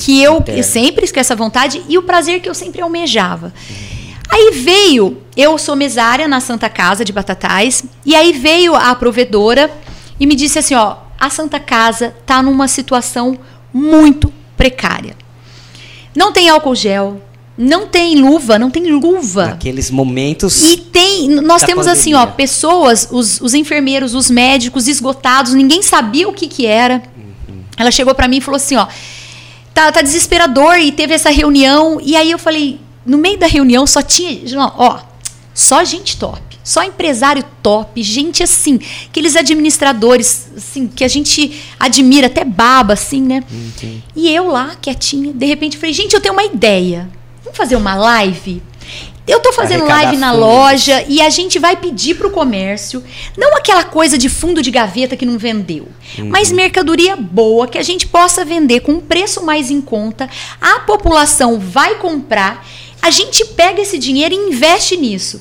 que 0.00 0.22
eu, 0.22 0.44
eu 0.46 0.62
sempre 0.62 1.10
com 1.12 1.18
essa 1.18 1.34
vontade 1.34 1.82
e 1.88 1.98
o 1.98 2.02
prazer 2.02 2.40
que 2.40 2.48
eu 2.48 2.54
sempre 2.54 2.80
almejava. 2.80 3.46
Uhum. 3.46 3.92
Aí 4.32 4.50
veio, 4.54 5.18
eu 5.36 5.58
sou 5.58 5.76
mesária 5.76 6.26
na 6.26 6.40
Santa 6.40 6.68
Casa 6.68 7.04
de 7.04 7.12
Batatais, 7.12 7.84
e 8.04 8.14
aí 8.14 8.32
veio 8.32 8.74
a 8.74 8.94
provedora 8.94 9.70
e 10.18 10.26
me 10.26 10.34
disse 10.34 10.58
assim, 10.58 10.74
ó, 10.74 10.96
a 11.20 11.28
Santa 11.28 11.60
Casa 11.60 12.14
tá 12.24 12.42
numa 12.42 12.66
situação 12.66 13.38
muito 13.74 14.32
precária. 14.56 15.14
Não 16.16 16.32
tem 16.32 16.48
álcool 16.48 16.74
gel, 16.74 17.20
não 17.56 17.86
tem 17.86 18.16
luva, 18.16 18.58
não 18.58 18.70
tem 18.70 18.90
luva. 18.90 19.48
Naqueles 19.48 19.90
momentos. 19.90 20.62
E 20.62 20.76
tem. 20.78 21.28
Nós 21.28 21.62
temos 21.62 21.86
pandemia. 21.86 21.92
assim, 21.92 22.14
ó, 22.14 22.26
pessoas, 22.26 23.08
os, 23.10 23.40
os 23.40 23.52
enfermeiros, 23.54 24.14
os 24.14 24.30
médicos 24.30 24.88
esgotados, 24.88 25.52
ninguém 25.52 25.82
sabia 25.82 26.28
o 26.28 26.32
que, 26.32 26.48
que 26.48 26.66
era. 26.66 27.02
Uhum. 27.16 27.62
Ela 27.76 27.90
chegou 27.90 28.14
para 28.14 28.26
mim 28.26 28.38
e 28.38 28.40
falou 28.40 28.56
assim, 28.56 28.76
ó. 28.76 28.86
Tá, 29.74 29.90
tá 29.90 30.02
desesperador 30.02 30.76
e 30.76 30.92
teve 30.92 31.14
essa 31.14 31.30
reunião. 31.30 31.98
E 32.02 32.16
aí 32.16 32.30
eu 32.30 32.38
falei, 32.38 32.80
no 33.04 33.18
meio 33.18 33.38
da 33.38 33.46
reunião 33.46 33.86
só 33.86 34.02
tinha. 34.02 34.40
Ó, 34.76 35.00
só 35.54 35.84
gente 35.84 36.16
top. 36.16 36.40
Só 36.64 36.84
empresário 36.84 37.44
top, 37.60 38.00
gente 38.04 38.40
assim, 38.40 38.78
aqueles 39.08 39.34
administradores, 39.34 40.48
assim, 40.56 40.86
que 40.86 41.02
a 41.02 41.08
gente 41.08 41.60
admira, 41.78 42.28
até 42.28 42.44
baba, 42.44 42.92
assim, 42.92 43.20
né? 43.20 43.42
Uhum. 43.50 44.00
E 44.14 44.32
eu 44.32 44.46
lá, 44.46 44.76
quietinha, 44.80 45.32
de 45.32 45.44
repente 45.44 45.76
falei, 45.76 45.92
gente, 45.92 46.14
eu 46.14 46.20
tenho 46.20 46.34
uma 46.34 46.44
ideia. 46.44 47.10
Vamos 47.44 47.56
fazer 47.56 47.76
uma 47.76 47.94
live? 47.94 48.62
Eu 49.26 49.38
tô 49.40 49.52
fazendo 49.52 49.84
live 49.84 50.16
na 50.16 50.32
fundos. 50.32 50.46
loja 50.46 51.04
e 51.08 51.20
a 51.20 51.30
gente 51.30 51.58
vai 51.58 51.76
pedir 51.76 52.16
pro 52.16 52.30
comércio, 52.30 53.02
não 53.36 53.56
aquela 53.56 53.84
coisa 53.84 54.18
de 54.18 54.28
fundo 54.28 54.60
de 54.60 54.70
gaveta 54.70 55.16
que 55.16 55.24
não 55.24 55.38
vendeu, 55.38 55.86
uhum. 56.18 56.28
mas 56.28 56.50
mercadoria 56.50 57.14
boa 57.14 57.68
que 57.68 57.78
a 57.78 57.82
gente 57.82 58.06
possa 58.06 58.44
vender 58.44 58.80
com 58.80 58.92
um 58.92 59.00
preço 59.00 59.44
mais 59.44 59.70
em 59.70 59.80
conta, 59.80 60.28
a 60.60 60.80
população 60.80 61.60
vai 61.60 61.94
comprar, 61.96 62.66
a 63.00 63.10
gente 63.10 63.44
pega 63.44 63.80
esse 63.80 63.96
dinheiro 63.96 64.34
e 64.34 64.36
investe 64.36 64.96
nisso. 64.96 65.40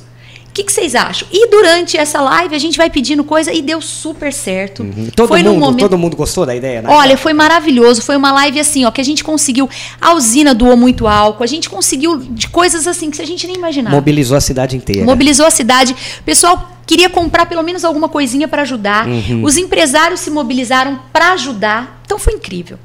O 0.52 0.54
que, 0.54 0.66
que, 0.66 0.74
vocês 0.74 0.96
acham? 0.96 1.26
E 1.32 1.50
durante 1.50 1.96
essa 1.96 2.20
live 2.20 2.54
a 2.54 2.60
gente 2.60 2.78
vai 2.78 2.90
pedindo 2.90 3.24
coisa 3.24 3.54
e 3.54 3.62
deu 3.62 3.80
super 3.80 4.34
certo. 4.34 4.84
Uhum. 4.84 5.08
Todo, 5.16 5.30
foi 5.30 5.42
mundo, 5.42 5.60
momento... 5.62 5.80
todo 5.80 5.98
mundo 5.98 6.18
gostou 6.18 6.46
da 6.46 6.54
ideia, 6.54 6.82
né? 6.82 6.90
Olha, 6.92 7.18
foi 7.18 7.32
maravilhoso. 7.32 8.02
Foi 8.02 8.18
uma 8.18 8.34
live 8.34 8.60
assim, 8.60 8.84
ó, 8.84 8.92
que 8.92 9.00
a 9.00 9.04
gente 9.04 9.24
conseguiu. 9.24 9.70
A 10.02 10.14
usina 10.14 10.54
doou 10.54 10.76
muito 10.76 11.08
álcool, 11.08 11.42
a 11.42 11.48
gente 11.48 11.70
conseguiu 11.70 12.18
de 12.18 12.50
coisas 12.50 12.86
assim 12.86 13.10
que 13.10 13.22
a 13.22 13.26
gente 13.26 13.48
nem 13.48 13.56
imaginava. 13.56 13.96
Mobilizou 13.96 14.36
a 14.36 14.42
cidade 14.42 14.76
inteira. 14.76 15.06
Mobilizou 15.06 15.46
a 15.46 15.52
cidade. 15.52 15.96
O 16.20 16.24
pessoal 16.24 16.70
queria 16.86 17.10
comprar 17.10 17.46
pelo 17.46 17.64
menos 17.64 17.86
alguma 17.86 18.10
coisinha 18.10 18.46
para 18.46 18.64
ajudar. 18.64 19.08
Uhum. 19.08 19.46
Os 19.46 19.56
empresários 19.56 20.20
se 20.20 20.30
mobilizaram 20.30 21.00
para 21.14 21.32
ajudar. 21.32 22.02
Então 22.06 22.20
foi 22.20 22.34
incrível. 22.34 22.78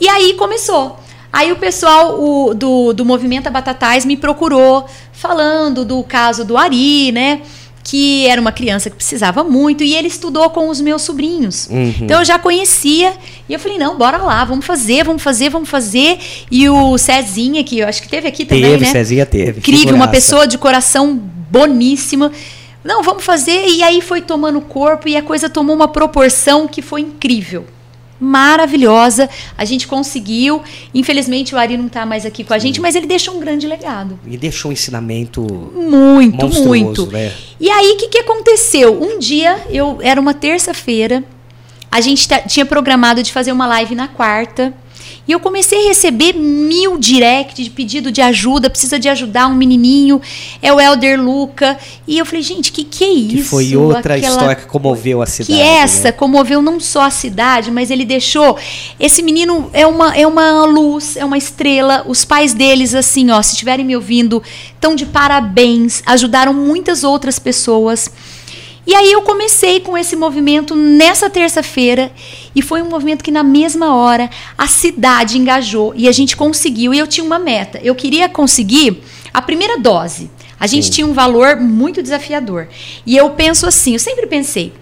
E 0.00 0.08
aí 0.08 0.32
começou. 0.38 1.03
Aí 1.34 1.50
o 1.50 1.56
pessoal 1.56 2.20
o, 2.20 2.54
do, 2.54 2.92
do 2.92 3.04
Movimento 3.04 3.50
Batatais 3.50 4.04
me 4.04 4.16
procurou 4.16 4.86
falando 5.12 5.84
do 5.84 6.00
caso 6.04 6.44
do 6.44 6.56
Ari, 6.56 7.10
né? 7.10 7.40
Que 7.82 8.24
era 8.28 8.40
uma 8.40 8.52
criança 8.52 8.88
que 8.88 8.94
precisava 8.94 9.42
muito 9.42 9.82
e 9.82 9.96
ele 9.96 10.06
estudou 10.06 10.48
com 10.50 10.68
os 10.68 10.80
meus 10.80 11.02
sobrinhos. 11.02 11.66
Uhum. 11.66 11.92
Então 12.02 12.20
eu 12.20 12.24
já 12.24 12.38
conhecia 12.38 13.12
e 13.48 13.52
eu 13.52 13.58
falei: 13.58 13.78
não, 13.78 13.98
bora 13.98 14.18
lá, 14.18 14.44
vamos 14.44 14.64
fazer, 14.64 15.02
vamos 15.02 15.24
fazer, 15.24 15.50
vamos 15.50 15.68
fazer. 15.68 16.20
E 16.48 16.68
o 16.68 16.96
Cezinha, 16.96 17.64
que 17.64 17.80
eu 17.80 17.88
acho 17.88 18.00
que 18.00 18.08
teve 18.08 18.28
aqui 18.28 18.44
também. 18.44 18.62
Teve, 18.62 18.84
né? 18.84 18.92
Cezinha 18.92 19.26
teve. 19.26 19.58
Incrível, 19.58 19.96
uma 19.96 20.06
pessoa 20.06 20.46
de 20.46 20.56
coração 20.56 21.20
boníssima. 21.50 22.30
Não, 22.84 23.02
vamos 23.02 23.24
fazer. 23.24 23.66
E 23.70 23.82
aí 23.82 24.00
foi 24.00 24.22
tomando 24.22 24.60
corpo 24.60 25.08
e 25.08 25.16
a 25.16 25.22
coisa 25.22 25.50
tomou 25.50 25.74
uma 25.74 25.88
proporção 25.88 26.68
que 26.68 26.80
foi 26.80 27.00
incrível 27.00 27.66
maravilhosa. 28.24 29.28
A 29.56 29.64
gente 29.64 29.86
conseguiu. 29.86 30.62
Infelizmente 30.94 31.54
o 31.54 31.58
Ari 31.58 31.76
não 31.76 31.86
está 31.86 32.04
mais 32.06 32.24
aqui 32.26 32.42
com 32.42 32.54
a 32.54 32.58
gente, 32.58 32.80
mas 32.80 32.94
ele 32.94 33.06
deixou 33.06 33.36
um 33.36 33.40
grande 33.40 33.66
legado. 33.66 34.18
E 34.26 34.36
deixou 34.36 34.70
um 34.70 34.72
ensinamento 34.72 35.42
muito, 35.42 36.48
muito. 36.48 37.06
Né? 37.06 37.32
E 37.60 37.70
aí 37.70 37.92
o 37.92 37.96
que, 37.96 38.08
que 38.08 38.18
aconteceu? 38.18 39.00
Um 39.00 39.18
dia 39.18 39.62
eu 39.70 39.98
era 40.02 40.20
uma 40.20 40.34
terça-feira. 40.34 41.22
A 41.90 42.00
gente 42.00 42.26
tinha 42.48 42.66
programado 42.66 43.22
de 43.22 43.32
fazer 43.32 43.52
uma 43.52 43.66
live 43.66 43.94
na 43.94 44.08
quarta. 44.08 44.74
E 45.26 45.32
eu 45.32 45.40
comecei 45.40 45.86
a 45.86 45.88
receber 45.88 46.34
mil 46.34 46.98
direct 46.98 47.62
de 47.62 47.70
pedido 47.70 48.12
de 48.12 48.20
ajuda, 48.20 48.68
precisa 48.68 48.98
de 48.98 49.08
ajudar 49.08 49.46
um 49.46 49.54
menininho, 49.54 50.20
é 50.60 50.70
o 50.70 50.78
Elder 50.78 51.20
Luca. 51.20 51.78
E 52.06 52.18
eu 52.18 52.26
falei, 52.26 52.42
gente, 52.42 52.70
que 52.70 52.84
que 52.84 53.04
é 53.04 53.10
isso? 53.10 53.36
Que 53.36 53.42
foi 53.42 53.76
outra 53.76 54.16
Aquela... 54.16 54.32
história 54.32 54.54
que 54.54 54.66
comoveu 54.66 55.22
a 55.22 55.26
cidade. 55.26 55.54
Que 55.54 55.60
essa 55.60 56.04
né? 56.04 56.12
comoveu 56.12 56.60
não 56.60 56.78
só 56.78 57.02
a 57.02 57.10
cidade, 57.10 57.70
mas 57.70 57.90
ele 57.90 58.04
deixou. 58.04 58.58
Esse 59.00 59.22
menino 59.22 59.70
é 59.72 59.86
uma, 59.86 60.14
é 60.14 60.26
uma 60.26 60.66
luz, 60.66 61.16
é 61.16 61.24
uma 61.24 61.38
estrela. 61.38 62.04
Os 62.06 62.24
pais 62.24 62.52
deles, 62.52 62.94
assim, 62.94 63.30
ó, 63.30 63.40
se 63.40 63.52
estiverem 63.52 63.84
me 63.84 63.96
ouvindo, 63.96 64.42
estão 64.74 64.94
de 64.94 65.06
parabéns, 65.06 66.02
ajudaram 66.04 66.52
muitas 66.52 67.02
outras 67.02 67.38
pessoas. 67.38 68.10
E 68.86 68.94
aí 68.94 69.10
eu 69.10 69.22
comecei 69.22 69.80
com 69.80 69.96
esse 69.96 70.14
movimento 70.14 70.76
nessa 70.76 71.30
terça-feira 71.30 72.12
e 72.54 72.62
foi 72.62 72.82
um 72.82 72.88
movimento 72.88 73.24
que 73.24 73.30
na 73.30 73.42
mesma 73.42 73.94
hora 73.94 74.30
a 74.56 74.66
cidade 74.66 75.38
engajou 75.38 75.92
e 75.96 76.08
a 76.08 76.12
gente 76.12 76.36
conseguiu. 76.36 76.94
E 76.94 76.98
eu 76.98 77.06
tinha 77.06 77.24
uma 77.24 77.38
meta. 77.38 77.80
Eu 77.82 77.94
queria 77.94 78.28
conseguir 78.28 79.02
a 79.32 79.42
primeira 79.42 79.78
dose. 79.78 80.30
A 80.58 80.66
gente 80.66 80.86
Sim. 80.86 80.92
tinha 80.92 81.06
um 81.06 81.12
valor 81.12 81.56
muito 81.56 82.02
desafiador. 82.02 82.68
E 83.04 83.16
eu 83.16 83.30
penso 83.30 83.66
assim, 83.66 83.94
eu 83.94 83.98
sempre 83.98 84.26
pensei, 84.26 84.72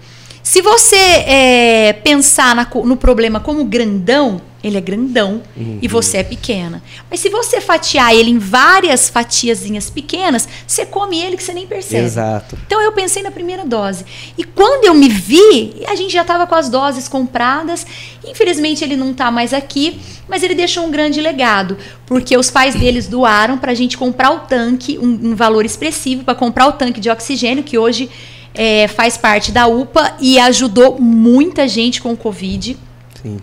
se 0.43 0.61
você 0.61 0.95
é, 0.95 1.93
pensar 2.03 2.55
na, 2.55 2.67
no 2.83 2.95
problema 2.95 3.39
como 3.39 3.63
grandão, 3.63 4.41
ele 4.63 4.77
é 4.77 4.81
grandão 4.81 5.43
uhum. 5.57 5.79
e 5.81 5.87
você 5.89 6.17
é 6.17 6.23
pequena. 6.23 6.81
Mas 7.09 7.19
se 7.19 7.29
você 7.29 7.59
fatiar 7.59 8.15
ele 8.15 8.29
em 8.29 8.37
várias 8.37 9.09
fatiazinhas 9.09 9.89
pequenas, 9.89 10.47
você 10.65 10.85
come 10.85 11.19
ele 11.21 11.35
que 11.35 11.43
você 11.43 11.53
nem 11.53 11.67
percebe. 11.67 12.05
Exato. 12.05 12.57
Então 12.65 12.81
eu 12.81 12.93
pensei 12.93 13.21
na 13.21 13.29
primeira 13.29 13.65
dose. 13.65 14.05
E 14.37 14.43
quando 14.43 14.85
eu 14.85 14.93
me 14.93 15.09
vi, 15.09 15.83
a 15.85 15.95
gente 15.95 16.13
já 16.13 16.21
estava 16.21 16.47
com 16.47 16.55
as 16.55 16.69
doses 16.69 17.09
compradas. 17.09 17.85
Infelizmente 18.25 18.85
ele 18.85 18.95
não 18.95 19.11
está 19.11 19.29
mais 19.29 19.53
aqui, 19.53 19.99
mas 20.29 20.41
ele 20.43 20.55
deixou 20.55 20.85
um 20.85 20.91
grande 20.91 21.19
legado, 21.19 21.77
porque 22.05 22.37
os 22.37 22.49
pais 22.49 22.73
deles 22.73 23.07
doaram 23.07 23.57
para 23.57 23.73
a 23.73 23.75
gente 23.75 23.97
comprar 23.97 24.31
o 24.31 24.39
tanque, 24.41 24.97
um, 24.97 25.31
um 25.31 25.35
valor 25.35 25.65
expressivo 25.65 26.23
para 26.23 26.35
comprar 26.35 26.67
o 26.67 26.71
tanque 26.71 27.01
de 27.01 27.09
oxigênio 27.09 27.63
que 27.63 27.77
hoje 27.77 28.09
é, 28.53 28.87
faz 28.87 29.17
parte 29.17 29.51
da 29.51 29.67
UPA 29.67 30.15
e 30.21 30.39
ajudou 30.39 30.97
muita 31.01 31.67
gente 31.67 32.01
com 32.01 32.13
o 32.13 32.17
Covid. 32.17 32.77
Sim 33.21 33.37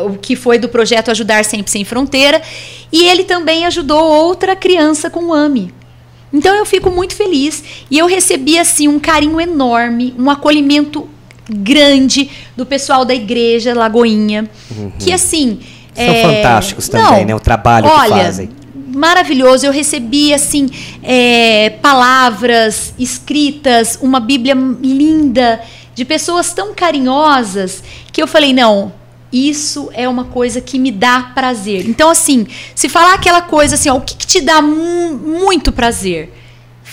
o 0.00 0.16
que 0.16 0.34
foi 0.34 0.58
do 0.58 0.68
projeto 0.68 1.10
Ajudar 1.10 1.44
Sempre 1.44 1.70
Sem 1.70 1.84
Fronteira, 1.84 2.40
e 2.90 3.04
ele 3.04 3.24
também 3.24 3.66
ajudou 3.66 4.02
outra 4.02 4.56
criança 4.56 5.10
com 5.10 5.32
AMI. 5.32 5.72
Então 6.32 6.54
eu 6.54 6.64
fico 6.64 6.90
muito 6.90 7.14
feliz 7.14 7.62
e 7.90 7.98
eu 7.98 8.06
recebi 8.06 8.58
assim 8.58 8.88
um 8.88 8.98
carinho 8.98 9.40
enorme, 9.40 10.14
um 10.18 10.30
acolhimento 10.30 11.08
grande 11.48 12.30
do 12.56 12.64
pessoal 12.64 13.04
da 13.04 13.14
igreja 13.14 13.74
Lagoinha, 13.74 14.48
uhum. 14.70 14.92
que 14.98 15.12
assim 15.12 15.60
são 15.94 16.04
é... 16.04 16.22
fantásticos 16.22 16.88
também, 16.88 17.20
Não, 17.20 17.24
né? 17.26 17.34
O 17.34 17.40
trabalho 17.40 17.86
olha, 17.86 18.14
que 18.14 18.20
fazem. 18.20 18.48
Maravilhoso. 18.94 19.66
Eu 19.66 19.72
recebi 19.72 20.32
assim 20.32 20.70
é, 21.02 21.70
palavras 21.82 22.94
escritas, 22.98 23.98
uma 24.00 24.20
Bíblia 24.20 24.54
linda 24.54 25.60
de 25.94 26.04
pessoas 26.04 26.52
tão 26.54 26.74
carinhosas 26.74 27.82
que 28.10 28.22
eu 28.22 28.26
falei 28.26 28.54
não 28.54 29.01
isso 29.32 29.88
é 29.94 30.08
uma 30.08 30.24
coisa 30.24 30.60
que 30.60 30.78
me 30.78 30.90
dá 30.90 31.32
prazer. 31.34 31.88
Então, 31.88 32.10
assim, 32.10 32.46
se 32.74 32.88
falar 32.88 33.14
aquela 33.14 33.40
coisa 33.40 33.76
assim, 33.76 33.88
ó, 33.88 33.96
o 33.96 34.00
que, 34.00 34.14
que 34.14 34.26
te 34.26 34.40
dá 34.40 34.60
mu 34.60 35.14
muito 35.16 35.72
prazer? 35.72 36.41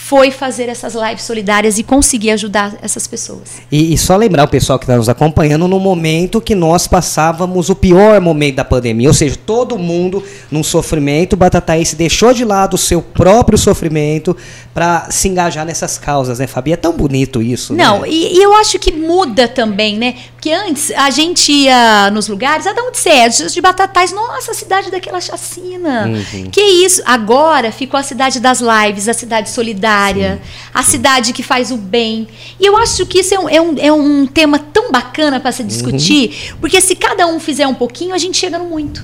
Foi 0.10 0.32
fazer 0.32 0.70
essas 0.70 0.96
lives 0.96 1.22
solidárias 1.22 1.78
e 1.78 1.84
conseguir 1.84 2.32
ajudar 2.32 2.76
essas 2.82 3.06
pessoas. 3.06 3.62
E, 3.72 3.94
e 3.94 3.98
só 3.98 4.16
lembrar 4.16 4.46
o 4.46 4.48
pessoal 4.48 4.80
que 4.80 4.86
está 4.86 4.98
nos 4.98 5.08
acompanhando 5.08 5.68
no 5.68 5.80
momento 5.80 6.42
que 6.42 6.56
nós 6.56 6.88
passávamos 6.88 7.70
o 7.70 7.76
pior 7.76 8.20
momento 8.20 8.56
da 8.56 8.66
pandemia, 8.66 9.08
ou 9.08 9.14
seja, 9.14 9.36
todo 9.36 9.78
mundo 9.78 10.24
num 10.50 10.64
sofrimento, 10.64 11.38
Batataense 11.38 11.96
deixou 11.96 12.34
de 12.34 12.44
lado 12.44 12.74
o 12.74 12.78
seu 12.78 13.04
próprio 13.04 13.56
sofrimento 13.56 14.36
para 14.74 15.12
se 15.12 15.28
engajar 15.28 15.64
nessas 15.64 16.00
causas, 16.00 16.40
né, 16.40 16.48
Fabi? 16.48 16.74
É 16.74 16.78
tão 16.78 16.94
bonito 16.94 17.40
isso. 17.40 17.76
Não, 17.76 18.02
né? 18.02 18.10
e, 18.10 18.38
e, 18.38 18.42
eu 18.42 18.54
acho 18.56 18.80
que 18.80 18.92
muda 18.92 19.48
também, 19.48 19.96
né? 19.96 20.16
Porque 20.34 20.52
antes 20.52 20.90
a 20.92 21.12
gente 21.12 21.52
ia 21.52 22.10
nos 22.12 22.28
lugares, 22.28 22.66
ah, 22.66 22.74
de 22.74 22.80
onde 22.80 22.98
você 22.98 23.10
é? 23.10 23.30
De 23.30 23.62
Batatais, 23.62 24.12
nossa, 24.12 24.52
a 24.52 24.54
cidade 24.56 24.90
daquela 24.90 25.22
chacina. 25.22 26.08
Uhum. 26.08 26.50
Que 26.50 26.62
isso? 26.62 27.04
Agora 27.06 27.72
ficou 27.72 28.00
a 28.00 28.04
cidade 28.04 28.40
das 28.40 28.60
lives, 28.60 29.08
a 29.08 29.14
cidade 29.14 29.50
solidária, 29.50 29.99
sim, 30.08 30.42
a 30.74 30.84
cidade 30.84 31.34
que 31.34 31.44
faz 31.44 31.72
o 31.72 31.78
bem. 31.78 32.28
E 32.60 32.66
eu 32.66 32.78
acho 32.78 33.06
que 33.06 33.20
isso 33.20 33.34
é 33.34 33.40
um, 33.40 33.50
é 33.50 33.62
um, 33.62 33.76
é 33.78 33.92
um 33.92 34.28
tema 34.28 34.60
tão 34.60 34.92
bacana 34.92 35.40
para 35.40 35.52
se 35.52 35.64
discutir, 35.64 36.30
uhum. 36.52 36.58
porque 36.62 36.80
se 36.82 36.96
cada 36.96 37.28
um 37.28 37.40
fizer 37.40 37.68
um 37.68 37.76
pouquinho, 37.76 38.14
a 38.14 38.18
gente 38.18 38.38
chega 38.38 38.58
no 38.58 38.66
muito. 38.66 39.04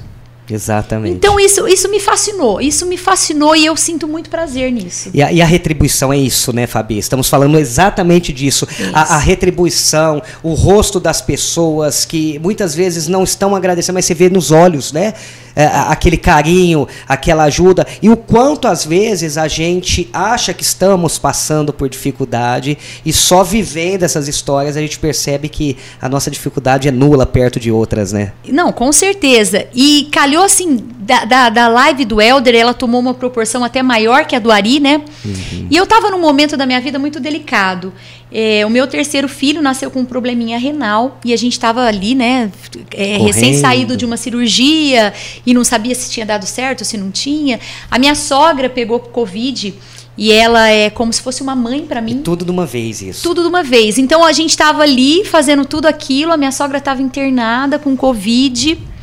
Exatamente. 0.49 1.15
Então 1.15 1.39
isso, 1.39 1.67
isso 1.67 1.89
me 1.89 1.99
fascinou, 1.99 2.61
isso 2.61 2.85
me 2.85 2.97
fascinou 2.97 3.55
e 3.55 3.65
eu 3.65 3.75
sinto 3.75 4.07
muito 4.07 4.29
prazer 4.29 4.71
nisso. 4.71 5.09
E 5.13 5.21
a, 5.21 5.31
e 5.31 5.41
a 5.41 5.45
retribuição 5.45 6.13
é 6.13 6.17
isso, 6.17 6.53
né, 6.53 6.67
Fabi? 6.67 6.97
Estamos 6.97 7.27
falando 7.27 7.57
exatamente 7.57 8.31
disso. 8.31 8.67
A, 8.93 9.15
a, 9.15 9.17
retribuição, 9.17 10.21
o 10.43 10.53
rosto 10.53 10.99
das 10.99 11.21
pessoas 11.21 12.05
que 12.05 12.37
muitas 12.39 12.75
vezes 12.75 13.07
não 13.07 13.23
estão 13.23 13.55
agradecendo, 13.55 13.95
mas 13.95 14.05
você 14.05 14.13
vê 14.13 14.29
nos 14.29 14.51
olhos, 14.51 14.91
né? 14.91 15.13
É, 15.55 15.65
aquele 15.65 16.17
carinho, 16.17 16.87
aquela 17.07 17.43
ajuda. 17.43 17.87
E 18.01 18.09
o 18.09 18.17
quanto 18.17 18.67
às 18.67 18.85
vezes 18.85 19.37
a 19.37 19.47
gente 19.47 20.09
acha 20.11 20.53
que 20.53 20.63
estamos 20.63 21.17
passando 21.17 21.71
por 21.71 21.87
dificuldade 21.87 22.77
e 23.05 23.13
só 23.13 23.43
vivendo 23.43 24.03
essas 24.03 24.27
histórias 24.27 24.75
a 24.75 24.81
gente 24.81 24.99
percebe 24.99 25.47
que 25.47 25.77
a 26.01 26.09
nossa 26.09 26.29
dificuldade 26.29 26.87
é 26.87 26.91
nula 26.91 27.25
perto 27.25 27.59
de 27.59 27.71
outras, 27.71 28.11
né? 28.11 28.33
Não, 28.47 28.71
com 28.71 28.91
certeza. 28.91 29.65
E 29.73 30.09
calhou 30.11 30.43
assim, 30.43 30.77
da, 31.05 31.23
da, 31.23 31.49
da 31.49 31.67
live 31.67 32.03
do 32.03 32.19
Elder, 32.19 32.55
ela 32.55 32.73
tomou 32.73 32.99
uma 32.99 33.13
proporção 33.13 33.63
até 33.63 33.83
maior 33.83 34.25
que 34.25 34.35
a 34.35 34.39
do 34.39 34.51
Ari, 34.51 34.79
né? 34.79 35.01
Uhum. 35.23 35.67
E 35.69 35.75
eu 35.77 35.83
estava 35.83 36.09
num 36.09 36.19
momento 36.19 36.57
da 36.57 36.65
minha 36.65 36.81
vida 36.81 36.97
muito 36.97 37.19
delicado. 37.19 37.93
É, 38.31 38.65
o 38.65 38.69
meu 38.71 38.87
terceiro 38.87 39.29
filho 39.29 39.61
nasceu 39.61 39.91
com 39.91 39.99
um 39.99 40.05
probleminha 40.05 40.57
renal 40.57 41.19
e 41.23 41.31
a 41.31 41.37
gente 41.37 41.53
estava 41.53 41.85
ali, 41.85 42.15
né, 42.15 42.51
é, 42.91 43.17
recém-saído 43.17 43.95
de 43.95 44.03
uma 44.03 44.17
cirurgia 44.17 45.13
e 45.45 45.53
não 45.53 45.63
sabia 45.63 45.93
se 45.93 46.11
tinha 46.11 46.25
dado 46.25 46.45
certo, 46.45 46.83
se 46.83 46.97
não 46.97 47.11
tinha. 47.11 47.59
A 47.89 47.99
minha 47.99 48.15
sogra 48.15 48.67
pegou 48.67 48.99
Covid 48.99 49.75
e 50.17 50.31
ela 50.31 50.67
é 50.69 50.89
como 50.89 51.13
se 51.13 51.21
fosse 51.21 51.43
uma 51.43 51.55
mãe 51.55 51.85
para 51.85 52.01
mim. 52.01 52.13
E 52.13 52.23
tudo 52.23 52.43
de 52.43 52.51
uma 52.51 52.65
vez 52.65 53.01
isso. 53.01 53.21
Tudo 53.21 53.43
de 53.43 53.47
uma 53.47 53.61
vez. 53.61 53.99
Então 53.99 54.25
a 54.25 54.31
gente 54.31 54.49
estava 54.49 54.81
ali 54.81 55.23
fazendo 55.23 55.63
tudo 55.63 55.85
aquilo, 55.85 56.33
a 56.33 56.37
minha 56.37 56.51
sogra 56.51 56.79
estava 56.79 57.01
internada 57.01 57.77
com 57.77 57.95
Covid 57.95 58.94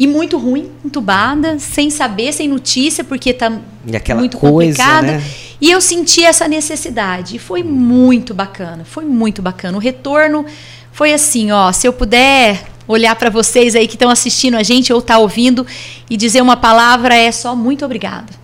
e 0.00 0.06
muito 0.06 0.38
ruim, 0.38 0.70
entubada, 0.82 1.58
sem 1.58 1.90
saber, 1.90 2.32
sem 2.32 2.48
notícia, 2.48 3.04
porque 3.04 3.34
tá 3.34 3.50
muito 4.16 4.38
coisa, 4.38 4.78
complicada. 4.78 5.18
Né? 5.18 5.24
E 5.60 5.70
eu 5.70 5.78
senti 5.78 6.24
essa 6.24 6.48
necessidade. 6.48 7.36
E 7.36 7.38
foi 7.38 7.62
muito 7.62 8.32
bacana, 8.32 8.82
foi 8.82 9.04
muito 9.04 9.42
bacana. 9.42 9.76
O 9.76 9.80
retorno 9.80 10.46
foi 10.90 11.12
assim, 11.12 11.52
ó, 11.52 11.70
se 11.70 11.86
eu 11.86 11.92
puder 11.92 12.64
olhar 12.88 13.14
para 13.14 13.28
vocês 13.28 13.76
aí 13.76 13.86
que 13.86 13.94
estão 13.94 14.08
assistindo 14.08 14.56
a 14.56 14.62
gente 14.62 14.90
ou 14.90 15.02
tá 15.02 15.18
ouvindo 15.18 15.66
e 16.08 16.16
dizer 16.16 16.40
uma 16.40 16.56
palavra 16.56 17.14
é 17.14 17.30
só 17.30 17.54
muito 17.54 17.84
obrigado. 17.84 18.39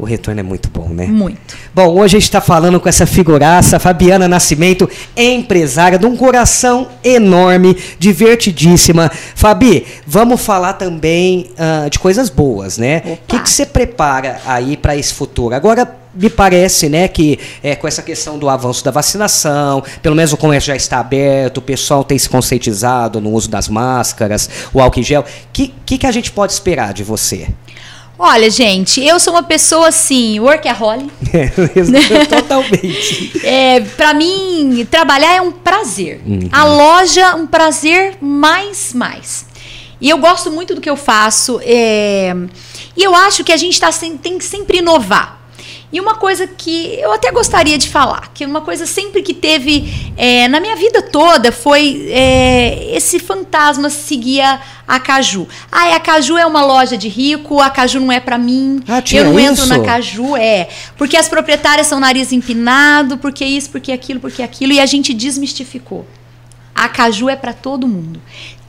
O 0.00 0.04
retorno 0.06 0.40
é 0.40 0.42
muito 0.42 0.70
bom, 0.70 0.88
né? 0.88 1.06
Muito. 1.06 1.54
Bom, 1.74 1.88
hoje 1.88 2.16
a 2.16 2.20
gente 2.20 2.28
está 2.28 2.40
falando 2.40 2.80
com 2.80 2.88
essa 2.88 3.04
figuraça, 3.04 3.78
Fabiana 3.78 4.26
Nascimento, 4.26 4.88
empresária 5.14 5.98
de 5.98 6.06
um 6.06 6.16
coração 6.16 6.88
enorme, 7.04 7.76
divertidíssima. 7.98 9.10
Fabi, 9.34 9.86
vamos 10.06 10.40
falar 10.40 10.72
também 10.72 11.50
uh, 11.52 11.90
de 11.90 11.98
coisas 11.98 12.30
boas, 12.30 12.78
né? 12.78 13.02
O 13.04 13.18
que, 13.26 13.40
que 13.40 13.50
você 13.50 13.66
prepara 13.66 14.40
aí 14.46 14.74
para 14.74 14.96
esse 14.96 15.12
futuro? 15.12 15.54
Agora, 15.54 16.00
me 16.14 16.28
parece, 16.28 16.88
né, 16.88 17.06
que 17.06 17.38
é, 17.62 17.76
com 17.76 17.86
essa 17.86 18.02
questão 18.02 18.38
do 18.38 18.48
avanço 18.48 18.84
da 18.84 18.90
vacinação, 18.90 19.82
pelo 20.02 20.16
menos 20.16 20.32
o 20.32 20.36
comércio 20.36 20.68
já 20.68 20.76
está 20.76 20.98
aberto, 20.98 21.58
o 21.58 21.62
pessoal 21.62 22.02
tem 22.02 22.18
se 22.18 22.28
conscientizado 22.28 23.20
no 23.20 23.30
uso 23.30 23.48
das 23.48 23.68
máscaras, 23.68 24.50
o 24.72 24.80
álcool 24.80 25.00
em 25.00 25.02
gel. 25.02 25.20
O 25.20 25.24
que, 25.52 25.72
que, 25.86 25.98
que 25.98 26.06
a 26.06 26.12
gente 26.12 26.32
pode 26.32 26.52
esperar 26.52 26.92
de 26.92 27.04
você? 27.04 27.48
Olha, 28.22 28.50
gente, 28.50 29.02
eu 29.02 29.18
sou 29.18 29.32
uma 29.32 29.42
pessoa 29.42 29.88
assim, 29.88 30.38
workaholic. 30.40 31.10
É, 31.32 31.46
totalmente. 32.26 33.40
é, 33.44 33.80
para 33.80 34.12
mim, 34.12 34.86
trabalhar 34.90 35.36
é 35.36 35.40
um 35.40 35.52
prazer. 35.52 36.20
Uhum. 36.26 36.48
A 36.50 36.64
loja, 36.64 37.36
um 37.36 37.46
prazer 37.46 38.18
mais, 38.20 38.92
mais. 38.92 39.46
E 40.00 40.10
eu 40.10 40.18
gosto 40.18 40.50
muito 40.50 40.74
do 40.74 40.80
que 40.80 40.90
eu 40.90 40.96
faço. 40.96 41.60
É, 41.62 42.34
e 42.96 43.02
eu 43.02 43.14
acho 43.14 43.42
que 43.44 43.52
a 43.52 43.56
gente 43.56 43.80
tá, 43.80 43.90
tem 44.20 44.36
que 44.36 44.44
sempre 44.44 44.78
inovar. 44.78 45.39
E 45.92 46.00
uma 46.00 46.14
coisa 46.14 46.46
que 46.46 46.94
eu 47.00 47.12
até 47.12 47.32
gostaria 47.32 47.76
de 47.76 47.88
falar, 47.88 48.30
que 48.32 48.46
uma 48.46 48.60
coisa 48.60 48.86
sempre 48.86 49.22
que 49.22 49.34
teve 49.34 50.12
é, 50.16 50.46
na 50.46 50.60
minha 50.60 50.76
vida 50.76 51.02
toda 51.02 51.50
foi 51.50 52.06
é, 52.10 52.94
esse 52.94 53.18
fantasma 53.18 53.90
seguia 53.90 54.60
a 54.86 55.00
Caju. 55.00 55.48
Ah, 55.70 55.96
a 55.96 56.00
Caju 56.00 56.36
é 56.38 56.46
uma 56.46 56.64
loja 56.64 56.96
de 56.96 57.08
rico, 57.08 57.60
a 57.60 57.68
Caju 57.70 57.98
não 57.98 58.12
é 58.12 58.20
para 58.20 58.38
mim. 58.38 58.80
Ah, 58.86 59.02
eu 59.12 59.24
não 59.24 59.40
isso? 59.40 59.50
entro 59.52 59.66
na 59.66 59.80
Caju, 59.80 60.36
é. 60.36 60.68
Porque 60.96 61.16
as 61.16 61.28
proprietárias 61.28 61.88
são 61.88 61.98
nariz 61.98 62.32
empinado, 62.32 63.18
porque 63.18 63.44
isso, 63.44 63.70
porque 63.70 63.90
aquilo, 63.90 64.20
porque 64.20 64.44
aquilo, 64.44 64.72
e 64.72 64.78
a 64.78 64.86
gente 64.86 65.12
desmistificou. 65.12 66.06
A 66.72 66.88
Caju 66.88 67.28
é 67.28 67.34
para 67.34 67.52
todo 67.52 67.88
mundo. 67.88 68.22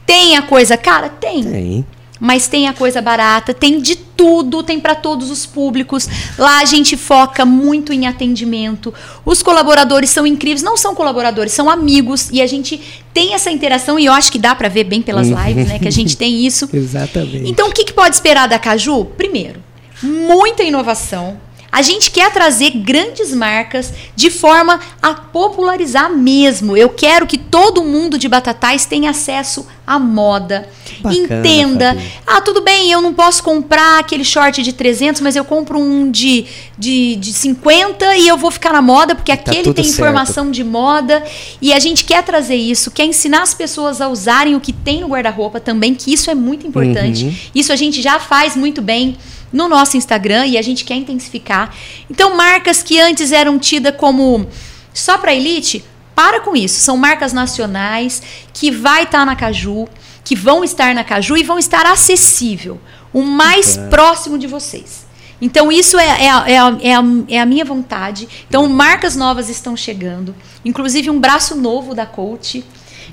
Tem 0.07 0.36
a 0.38 0.41
coisa 0.41 0.75
cara? 0.75 1.07
Tem. 1.07 1.43
Tem 1.43 1.86
mas 2.21 2.47
tem 2.47 2.67
a 2.67 2.73
coisa 2.73 3.01
barata, 3.01 3.51
tem 3.51 3.81
de 3.81 3.95
tudo, 3.95 4.62
tem 4.62 4.79
para 4.79 4.93
todos 4.93 5.31
os 5.31 5.47
públicos. 5.47 6.07
Lá 6.38 6.60
a 6.60 6.65
gente 6.65 6.95
foca 6.95 7.43
muito 7.43 7.91
em 7.91 8.05
atendimento. 8.05 8.93
Os 9.25 9.41
colaboradores 9.41 10.12
são 10.12 10.27
incríveis, 10.27 10.62
não 10.62 10.77
são 10.77 10.93
colaboradores, 10.93 11.51
são 11.51 11.67
amigos 11.67 12.29
e 12.31 12.39
a 12.39 12.45
gente 12.45 12.79
tem 13.12 13.34
essa 13.34 13.49
interação 13.49 13.97
e 13.97 14.05
eu 14.05 14.13
acho 14.13 14.31
que 14.31 14.38
dá 14.38 14.53
para 14.53 14.69
ver 14.69 14.84
bem 14.84 15.01
pelas 15.01 15.29
uhum. 15.29 15.47
lives, 15.47 15.67
né, 15.67 15.79
que 15.79 15.88
a 15.88 15.91
gente 15.91 16.15
tem 16.15 16.45
isso. 16.45 16.69
Exatamente. 16.71 17.49
Então 17.49 17.69
o 17.69 17.73
que, 17.73 17.86
que 17.86 17.93
pode 17.93 18.13
esperar 18.13 18.47
da 18.47 18.60
Caju? 18.60 19.05
Primeiro, 19.17 19.60
muita 20.03 20.62
inovação 20.62 21.39
a 21.71 21.81
gente 21.81 22.12
quer 22.12 22.31
trazer 22.34 22.71
grandes 22.71 23.34
marcas 23.34 23.93
de 24.13 24.29
forma 24.29 24.79
a 25.01 25.13
popularizar 25.13 26.12
mesmo. 26.12 26.75
Eu 26.75 26.89
quero 26.89 27.25
que 27.25 27.38
todo 27.38 27.84
mundo 27.84 28.17
de 28.17 28.27
Batatais 28.27 28.86
tenha 28.86 29.12
acesso 29.12 29.65
à 29.88 29.97
moda. 29.97 30.67
Bacana, 30.99 31.39
Entenda. 31.39 31.93
Fabi. 31.93 32.12
Ah, 32.27 32.41
tudo 32.41 32.62
bem, 32.62 32.91
eu 32.91 33.01
não 33.01 33.13
posso 33.13 33.41
comprar 33.41 33.99
aquele 33.99 34.25
short 34.25 34.62
de 34.62 34.73
300, 34.73 35.21
mas 35.21 35.36
eu 35.36 35.45
compro 35.45 35.79
um 35.79 36.12
de, 36.12 36.45
de, 36.77 37.15
de 37.15 37.31
50 37.31 38.17
e 38.17 38.27
eu 38.27 38.38
vou 38.38 38.51
ficar 38.51 38.73
na 38.73 38.81
moda, 38.81 39.15
porque 39.15 39.36
tá 39.36 39.51
aquele 39.51 39.73
tem 39.73 39.86
certo. 39.86 39.99
informação 39.99 40.51
de 40.51 40.63
moda. 40.63 41.23
E 41.62 41.71
a 41.71 41.79
gente 41.79 42.03
quer 42.03 42.21
trazer 42.23 42.55
isso, 42.55 42.91
quer 42.91 43.05
ensinar 43.05 43.43
as 43.43 43.53
pessoas 43.53 44.01
a 44.01 44.10
usarem 44.10 44.55
o 44.55 44.60
que 44.60 44.73
tem 44.73 45.01
no 45.01 45.07
guarda-roupa 45.07 45.60
também, 45.60 45.95
que 45.95 46.13
isso 46.13 46.29
é 46.29 46.36
muito 46.36 46.67
importante. 46.67 47.25
Uhum. 47.25 47.36
Isso 47.55 47.71
a 47.71 47.77
gente 47.77 48.01
já 48.01 48.19
faz 48.19 48.57
muito 48.57 48.81
bem 48.81 49.17
no 49.51 49.67
nosso 49.67 49.97
Instagram 49.97 50.47
e 50.47 50.57
a 50.57 50.61
gente 50.61 50.85
quer 50.85 50.95
intensificar. 50.95 51.73
Então, 52.09 52.35
marcas 52.35 52.81
que 52.81 52.99
antes 52.99 53.31
eram 53.31 53.59
tidas 53.59 53.95
como 53.95 54.47
só 54.93 55.17
para 55.17 55.33
elite, 55.33 55.83
para 56.15 56.41
com 56.41 56.55
isso. 56.55 56.79
São 56.79 56.97
marcas 56.97 57.33
nacionais 57.33 58.21
que 58.53 58.71
vai 58.71 59.03
estar 59.03 59.19
tá 59.19 59.25
na 59.25 59.35
Caju, 59.35 59.87
que 60.23 60.35
vão 60.35 60.63
estar 60.63 60.93
na 60.93 61.03
Caju 61.03 61.37
e 61.37 61.43
vão 61.43 61.57
estar 61.57 61.85
acessível, 61.85 62.79
o 63.13 63.21
mais 63.21 63.77
próximo 63.89 64.37
de 64.37 64.47
vocês. 64.47 65.05
Então, 65.41 65.71
isso 65.71 65.97
é, 65.97 66.05
é, 66.05 66.25
é, 66.25 66.89
é, 66.89 66.95
a, 66.95 67.03
é 67.27 67.39
a 67.39 67.45
minha 67.45 67.65
vontade. 67.65 68.29
Então, 68.47 68.67
marcas 68.67 69.15
novas 69.15 69.49
estão 69.49 69.75
chegando. 69.75 70.35
Inclusive, 70.63 71.09
um 71.09 71.19
braço 71.19 71.55
novo 71.55 71.95
da 71.95 72.05
Coach 72.05 72.63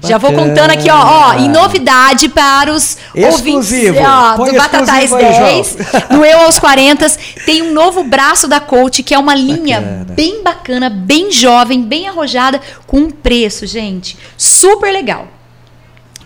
Bacana. 0.01 0.09
Já 0.09 0.19
vou 0.19 0.33
contando 0.33 0.71
aqui, 0.71 0.91
ó, 0.91 0.97
ó, 0.97 1.35
em 1.35 1.49
novidade 1.49 2.29
para 2.29 2.73
os 2.73 2.97
exclusivo. 3.15 3.99
ouvintes 3.99 4.03
ó, 4.07 4.37
do 4.37 4.53
Batatais 4.57 5.11
10, 5.11 5.77
no 6.11 6.25
Eu 6.25 6.41
aos 6.41 6.59
40, 6.59 7.07
tem 7.45 7.63
um 7.63 7.73
novo 7.73 8.05
braço 8.05 8.47
da 8.47 8.61
Coach, 8.61 9.03
que 9.03 9.13
é 9.13 9.19
uma 9.19 9.35
linha 9.35 9.81
bacana. 9.81 10.07
bem 10.15 10.43
bacana, 10.43 10.91
bem 10.91 11.33
jovem, 11.33 11.83
bem 11.83 12.09
arrojada, 12.09 12.61
com 12.87 12.99
um 12.99 13.11
preço, 13.11 13.67
gente, 13.67 14.17
super 14.37 14.93
legal. 14.93 15.27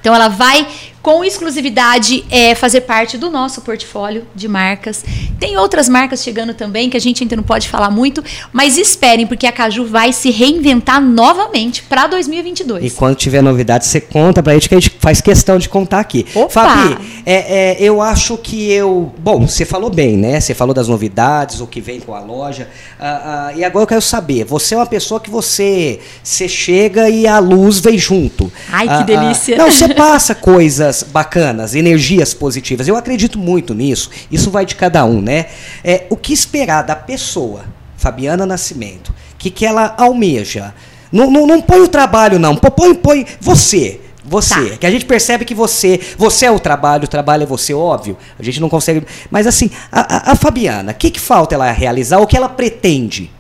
Então 0.01 0.15
ela 0.15 0.29
vai 0.29 0.67
com 1.03 1.25
exclusividade 1.25 2.25
é 2.31 2.55
fazer 2.55 2.83
parte 2.83 3.19
do 3.19 3.29
nosso 3.29 3.61
portfólio 3.63 4.25
de 4.35 4.47
marcas. 4.47 5.05
Tem 5.39 5.57
outras 5.57 5.89
marcas 5.89 6.23
chegando 6.23 6.55
também 6.55 6.89
que 6.89 6.97
a 6.97 7.01
gente 7.01 7.25
ainda 7.25 7.35
não 7.35 7.43
pode 7.43 7.69
falar 7.69 7.91
muito, 7.91 8.23
mas 8.53 8.79
esperem 8.79 9.27
porque 9.27 9.47
a 9.47 9.53
Caju 9.53 9.85
vai 9.85 10.13
se 10.13 10.31
reinventar 10.31 11.03
novamente 11.03 11.83
para 11.83 12.07
2022. 12.07 12.85
E 12.85 12.91
quando 12.91 13.17
tiver 13.17 13.43
novidade, 13.43 13.85
você 13.85 14.01
conta 14.01 14.43
pra 14.43 14.55
gente 14.55 14.69
que 14.69 14.75
a 14.77 14.81
gente 14.81 14.97
faz 15.01 15.21
questão 15.21 15.59
de 15.59 15.69
contar 15.69 15.99
aqui. 15.99 16.25
Opa! 16.35 16.63
Fabi, 16.63 17.23
é, 17.27 17.73
é, 17.73 17.77
eu 17.83 18.01
acho 18.01 18.39
que 18.39 18.71
eu. 18.71 19.13
Bom, 19.19 19.49
você 19.49 19.65
falou 19.65 19.91
bem, 19.91 20.17
né? 20.17 20.41
Você 20.41 20.55
falou 20.55 20.73
das 20.73 20.87
novidades, 20.87 21.61
o 21.61 21.67
que 21.67 21.81
vem 21.81 21.99
com 21.99 22.15
a 22.15 22.21
loja. 22.21 22.69
Ah, 23.01 23.49
ah, 23.49 23.53
e 23.57 23.65
agora 23.65 23.83
eu 23.83 23.89
quero 23.89 24.03
saber: 24.03 24.45
você 24.45 24.75
é 24.75 24.79
uma 24.79 24.87
pessoa 24.87 25.19
que 25.19 25.31
você, 25.31 25.99
você 26.23 26.47
chega 26.47 27.09
e 27.09 27.27
a 27.27 27.41
luz 27.41 27.81
vem 27.81 27.99
junto. 27.99 28.53
Ai, 28.71 28.87
que 28.87 28.95
ah, 28.95 29.03
delícia. 29.03 29.57
não, 29.57 29.69
você 29.71 29.93
passa 29.93 30.35
coisas 30.37 30.92
bacanas, 31.03 31.75
energias 31.77 32.35
positivas. 32.35 32.89
Eu 32.89 32.97
acredito 32.97 33.39
muito 33.39 33.73
nisso. 33.73 34.11
Isso 34.31 34.51
vai 34.51 34.67
de 34.67 34.75
cada 34.75 35.05
um, 35.05 35.23
né? 35.23 35.47
É, 35.85 36.07
o 36.11 36.17
que 36.17 36.33
esperar 36.33 36.83
da 36.83 36.97
pessoa, 36.97 37.65
Fabiana 37.97 38.45
Nascimento, 38.45 39.15
que, 39.39 39.49
que 39.51 39.65
ela 39.65 39.95
almeja? 39.97 40.75
Não, 41.13 41.31
não, 41.31 41.47
não 41.47 41.61
põe 41.61 41.81
o 41.81 41.89
trabalho, 41.89 42.39
não. 42.39 42.57
Põe, 42.57 42.95
põe 42.95 43.27
você. 43.41 44.01
Você, 44.25 44.71
Tá. 44.71 44.77
que 44.79 44.87
a 44.87 44.91
gente 44.91 45.05
percebe 45.05 45.45
que 45.45 45.53
você, 45.55 45.99
você 46.17 46.47
é 46.47 46.51
o 46.51 46.61
trabalho, 46.61 47.05
o 47.05 47.09
trabalho 47.09 47.43
é 47.43 47.47
você, 47.47 47.75
óbvio. 47.75 48.17
A 48.39 48.43
gente 48.43 48.61
não 48.61 48.69
consegue. 48.69 49.05
Mas 49.29 49.49
assim, 49.49 49.69
a, 49.91 50.01
a- 50.31 50.33
a 50.33 50.35
Fabiana, 50.37 50.93
o 50.93 50.95
que, 50.95 51.11
que 51.11 51.19
falta 51.21 51.57
ela 51.57 51.69
realizar? 51.73 52.19
O 52.21 52.27
que 52.27 52.37
ela 52.37 52.49
pretende? 52.49 53.31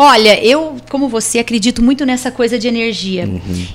Olha, 0.00 0.38
eu, 0.44 0.76
como 0.88 1.08
você, 1.08 1.40
acredito 1.40 1.82
muito 1.82 2.06
nessa 2.06 2.30
coisa 2.30 2.56
de 2.56 2.68
energia. 2.68 3.28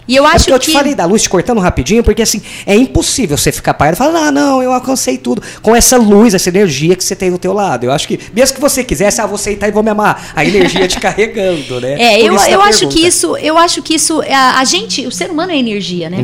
E 0.08 0.16
eu 0.16 0.26
É 0.26 0.30
acho 0.36 0.50
eu 0.50 0.58
que 0.58 0.68
te 0.68 0.72
falei 0.72 0.96
da 0.96 1.04
luz, 1.06 1.22
te 1.24 1.30
cortando 1.30 1.60
rapidinho, 1.60 2.02
porque 2.02 2.22
assim, 2.22 2.42
é 2.66 2.74
impossível 2.74 3.38
você 3.38 3.52
ficar 3.52 3.74
parado 3.74 3.96
e 3.96 3.98
falar, 3.98 4.28
ah, 4.28 4.32
não, 4.32 4.64
eu 4.64 4.72
alcancei 4.72 5.18
tudo, 5.18 5.44
com 5.62 5.76
essa 5.76 5.98
luz, 5.98 6.34
essa 6.34 6.48
energia 6.48 6.96
que 6.96 7.04
você 7.04 7.14
tem 7.14 7.30
do 7.30 7.38
teu 7.38 7.52
lado. 7.52 7.84
Eu 7.84 7.92
acho 7.92 8.08
que, 8.08 8.18
mesmo 8.34 8.56
que 8.56 8.62
você 8.62 8.86
quisesse, 8.86 9.20
ah, 9.20 9.26
vou 9.26 9.38
sentar 9.38 9.68
e 9.68 9.72
vou 9.74 9.84
me 9.84 9.90
amar, 9.90 10.32
a 10.34 10.46
energia 10.46 10.88
te 10.88 10.98
carregando, 11.02 11.82
né? 11.82 12.02
É, 12.02 12.18
Por 12.20 12.26
eu, 12.28 12.34
eu 12.54 12.62
acho 12.62 12.80
pergunta. 12.80 12.88
que 13.02 13.06
isso, 13.06 13.36
eu 13.38 13.58
acho 13.58 13.82
que 13.82 13.94
isso, 13.96 14.22
a, 14.22 14.60
a 14.60 14.64
gente, 14.64 15.06
o 15.06 15.12
ser 15.12 15.30
humano 15.30 15.52
é 15.52 15.58
energia, 15.58 16.10
né? 16.10 16.20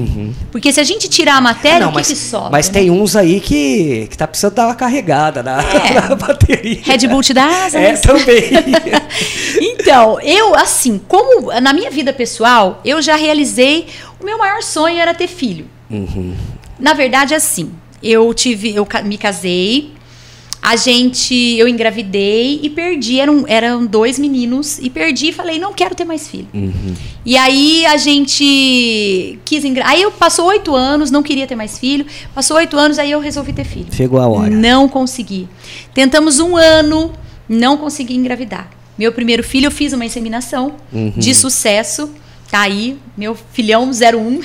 Porque 0.49 0.71
se 0.71 0.79
a 0.79 0.83
gente 0.85 1.09
tirar 1.09 1.35
a 1.35 1.41
matéria, 1.41 1.77
Ah, 1.77 1.79
não, 1.81 1.87
o 1.89 1.91
que, 1.91 1.97
mas, 1.97 2.07
que 2.07 2.15
sobra? 2.15 2.49
mas 2.49 2.67
né? 2.69 2.73
tem 2.79 2.89
uns 2.89 3.17
aí 3.17 3.41
que, 3.41 4.07
que 4.09 4.17
tá 4.17 4.25
precisando 4.25 4.53
dar 4.53 4.67
uma 4.67 4.75
carregada 4.75 5.43
na, 5.43 5.61
É. 5.61 5.93
na 6.07 6.15
bateria. 6.15 6.79
Red 6.83 7.05
Bull 7.09 7.21
te 7.21 7.33
dá 7.33 7.65
asas. 7.65 7.75
É, 7.75 7.93
também. 7.97 8.43
Então, 9.61 9.88
eu, 10.21 10.55
assim, 10.55 10.99
como 11.07 11.51
na 11.59 11.73
minha 11.73 11.89
vida 11.89 12.13
pessoal, 12.13 12.81
eu 12.83 13.01
já 13.01 13.15
realizei. 13.15 13.87
O 14.19 14.25
meu 14.25 14.37
maior 14.37 14.61
sonho 14.61 14.97
era 14.97 15.13
ter 15.13 15.27
filho. 15.27 15.67
Uhum. 15.89 16.35
Na 16.79 16.93
verdade, 16.93 17.33
assim, 17.33 17.71
eu 18.01 18.33
tive. 18.33 18.75
Eu 18.75 18.87
me 19.03 19.17
casei, 19.17 19.91
a 20.61 20.75
gente. 20.75 21.33
Eu 21.57 21.67
engravidei 21.67 22.59
e 22.61 22.69
perdi. 22.69 23.19
Eram, 23.19 23.45
eram 23.47 23.85
dois 23.85 24.19
meninos 24.19 24.79
e 24.79 24.89
perdi 24.89 25.29
e 25.29 25.33
falei, 25.33 25.59
não 25.59 25.73
quero 25.73 25.95
ter 25.95 26.05
mais 26.05 26.27
filho. 26.27 26.47
Uhum. 26.53 26.93
E 27.25 27.37
aí 27.37 27.85
a 27.85 27.97
gente 27.97 29.39
quis 29.45 29.63
engravidar. 29.63 29.95
Aí 29.95 30.01
eu 30.01 30.11
passou 30.11 30.47
oito 30.47 30.75
anos, 30.75 31.11
não 31.11 31.23
queria 31.23 31.47
ter 31.47 31.55
mais 31.55 31.77
filho. 31.77 32.05
Passou 32.33 32.57
oito 32.57 32.77
anos, 32.77 32.99
aí 32.99 33.11
eu 33.11 33.19
resolvi 33.19 33.53
ter 33.53 33.65
filho. 33.65 33.87
Chegou 33.91 34.19
a 34.19 34.27
hora. 34.27 34.49
Não 34.49 34.87
consegui. 34.87 35.47
Tentamos 35.93 36.39
um 36.39 36.55
ano, 36.55 37.11
não 37.47 37.77
consegui 37.77 38.15
engravidar. 38.15 38.78
Meu 38.99 39.13
primeiro 39.13 39.41
filho, 39.41 39.67
eu 39.67 39.71
fiz 39.71 39.93
uma 39.93 40.03
inseminação 40.05 40.75
Uhum. 40.91 41.13
de 41.15 41.33
sucesso. 41.33 42.09
Tá 42.51 42.59
aí, 42.61 42.97
meu 43.15 43.33
filhão 43.53 43.89
01. 43.91 44.41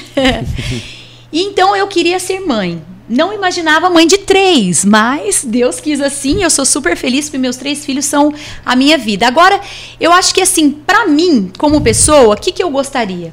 e 1.33 1.43
então 1.43 1.75
eu 1.75 1.89
queria 1.89 2.21
ser 2.21 2.39
mãe. 2.41 2.81
Não 3.09 3.33
imaginava 3.35 3.91
mãe 3.91 4.07
de 4.07 4.19
três, 4.19 4.85
mas 4.85 5.45
Deus 5.45 5.81
quis 5.81 6.01
assim. 6.01 6.43
Eu 6.43 6.49
sou 6.51 6.65
super 6.65 6.97
feliz 6.97 7.27
porque 7.27 7.37
meus 7.37 7.57
três 7.57 7.85
filhos 7.85 8.05
são 8.07 8.33
a 8.65 8.77
minha 8.77 8.97
vida. 8.97 9.27
Agora, 9.27 9.61
eu 10.01 10.13
acho 10.13 10.33
que 10.33 10.41
assim, 10.41 10.71
pra 10.71 11.07
mim, 11.07 11.51
como 11.59 11.81
pessoa, 11.81 12.35
o 12.35 12.41
que, 12.41 12.53
que 12.53 12.63
eu 12.63 12.71
gostaria? 12.71 13.33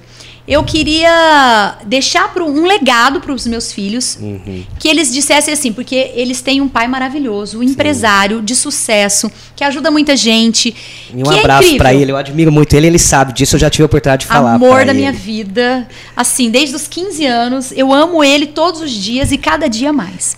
Eu 0.52 0.66
queria 0.66 1.78
deixar 1.86 2.34
pro, 2.34 2.46
um 2.46 2.66
legado 2.66 3.22
para 3.22 3.32
os 3.32 3.48
meus 3.48 3.72
filhos, 3.72 4.18
Uhum. 4.20 4.66
que 4.78 4.90
eles 4.90 5.14
dissessem 5.14 5.54
assim, 5.54 5.72
porque 5.72 6.12
eles 6.14 6.42
têm 6.42 6.60
um 6.60 6.68
pai 6.68 6.90
maravilhoso, 6.90 7.60
um 7.60 7.64
empresário 7.64 8.42
de 8.42 8.54
sucesso, 8.54 9.32
que 9.56 9.64
ajuda 9.64 9.90
muita 9.90 10.14
gente. 10.18 10.76
E 11.16 11.24
um 11.24 11.32
é 11.32 11.40
abraço 11.40 11.62
incrível. 11.64 11.78
pra 11.78 11.94
ele, 11.94 12.12
eu 12.12 12.18
admiro 12.18 12.52
muito 12.52 12.74
ele, 12.76 12.88
ele 12.88 13.00
sabe 13.00 13.32
disso, 13.32 13.56
eu 13.56 13.60
já 13.62 13.70
tive 13.70 13.84
a 13.84 13.86
oportunidade 13.86 14.22
de 14.24 14.28
falar. 14.28 14.56
Amor 14.56 14.84
da 14.84 14.92
ele. 14.92 15.00
minha 15.00 15.14
vida. 15.14 15.88
Assim, 16.18 16.50
desde 16.52 16.76
os 16.76 16.86
15 16.86 17.26
anos, 17.26 17.72
eu 17.74 17.94
amo 17.94 18.22
ele 18.22 18.48
todos 18.48 18.82
os 18.82 18.92
dias 18.92 19.32
e 19.32 19.38
cada 19.38 19.70
dia 19.70 19.94
mais. 19.94 20.36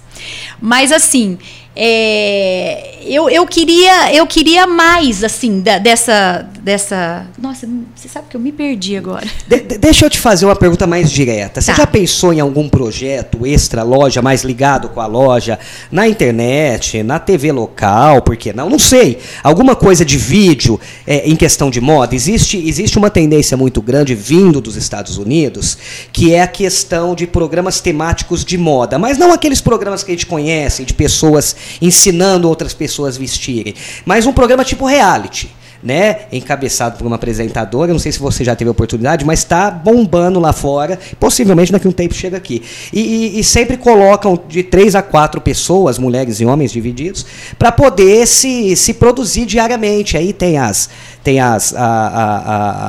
Mas 0.61 0.91
assim, 0.91 1.37
é, 1.75 2.99
eu, 3.05 3.29
eu 3.29 3.45
queria 3.45 4.13
eu 4.13 4.25
queria 4.27 4.65
mais 4.67 5.23
assim 5.23 5.59
da- 5.59 5.77
dessa 5.79 6.47
dessa. 6.63 7.25
Nossa, 7.37 7.67
você 7.93 8.07
sabe 8.07 8.27
que 8.29 8.37
eu 8.37 8.39
me 8.39 8.51
perdi 8.53 8.95
agora. 8.95 9.27
De- 9.45 9.59
de- 9.59 9.77
deixa 9.77 10.05
eu 10.05 10.09
te 10.09 10.17
fazer 10.17 10.45
uma 10.45 10.55
pergunta 10.55 10.87
mais 10.87 11.11
direta. 11.11 11.59
Você 11.59 11.71
Tá. 11.71 11.77
já 11.79 11.87
pensou 11.87 12.31
em 12.31 12.39
algum 12.39 12.69
projeto 12.69 13.45
extra 13.45 13.83
loja, 13.83 14.21
mais 14.21 14.43
ligado 14.45 14.87
com 14.87 15.01
a 15.01 15.05
loja, 15.05 15.59
na 15.91 16.07
internet, 16.07 17.03
na 17.03 17.19
TV 17.19 17.51
local, 17.51 18.21
por 18.21 18.37
que 18.37 18.53
não? 18.53 18.69
Não 18.69 18.79
sei. 18.79 19.17
Alguma 19.43 19.75
coisa 19.75 20.05
de 20.05 20.17
vídeo 20.17 20.79
é, 21.05 21.27
em 21.29 21.35
questão 21.35 21.69
de 21.69 21.81
moda? 21.81 22.15
Existe, 22.15 22.57
existe 22.65 22.97
uma 22.97 23.09
tendência 23.09 23.57
muito 23.57 23.81
grande 23.81 24.15
vindo 24.15 24.61
dos 24.61 24.77
Estados 24.77 25.17
Unidos, 25.17 25.77
que 26.13 26.33
é 26.33 26.41
a 26.41 26.47
questão 26.47 27.13
de 27.13 27.27
programas 27.27 27.81
temáticos 27.81 28.45
de 28.45 28.57
moda, 28.57 28.97
mas 28.97 29.17
não 29.17 29.33
aqueles 29.33 29.59
programas 29.59 30.01
que 30.01 30.11
a 30.11 30.13
gente 30.13 30.25
conhece, 30.27 30.85
de 30.85 30.93
pessoas 30.93 31.53
ensinando 31.81 32.47
outras 32.47 32.73
pessoas 32.73 33.15
a 33.15 33.19
vestirem, 33.19 33.73
mas 34.05 34.25
um 34.25 34.33
programa 34.33 34.63
tipo 34.63 34.85
reality 34.85 35.49
né? 35.85 36.27
Encabeçado 36.31 36.97
por 36.97 37.05
uma 37.05 37.17
apresentadora. 37.17 37.91
Não 37.91 37.99
sei 37.99 38.09
se 38.13 38.17
você 38.19 38.41
já 38.41 38.55
teve 38.55 38.69
oportunidade, 38.69 39.25
mas 39.25 39.39
está 39.39 39.69
bombando 39.69 40.39
lá 40.39 40.53
fora. 40.53 40.97
Possivelmente 41.19 41.73
daqui 41.73 41.85
a 41.85 41.89
um 41.89 41.93
tempo 41.93 42.13
chega 42.13 42.37
aqui. 42.37 42.63
E, 42.93 43.01
e- 43.01 43.39
e 43.39 43.43
sempre 43.43 43.75
colocam 43.75 44.39
de 44.47 44.63
três 44.63 44.95
a 44.95 45.01
quatro 45.01 45.41
pessoas, 45.41 45.97
mulheres 45.99 46.39
e 46.39 46.45
homens 46.45 46.71
divididos, 46.71 47.25
para 47.59 47.69
poder 47.69 48.25
se, 48.25 48.77
se 48.77 48.93
produzir 48.93 49.45
diariamente. 49.45 50.15
Aí 50.15 50.31
tem 50.31 50.57
as 50.57 50.89
tem 51.23 51.39
as, 51.39 51.73
a- 51.73 51.79
a- 51.81 52.37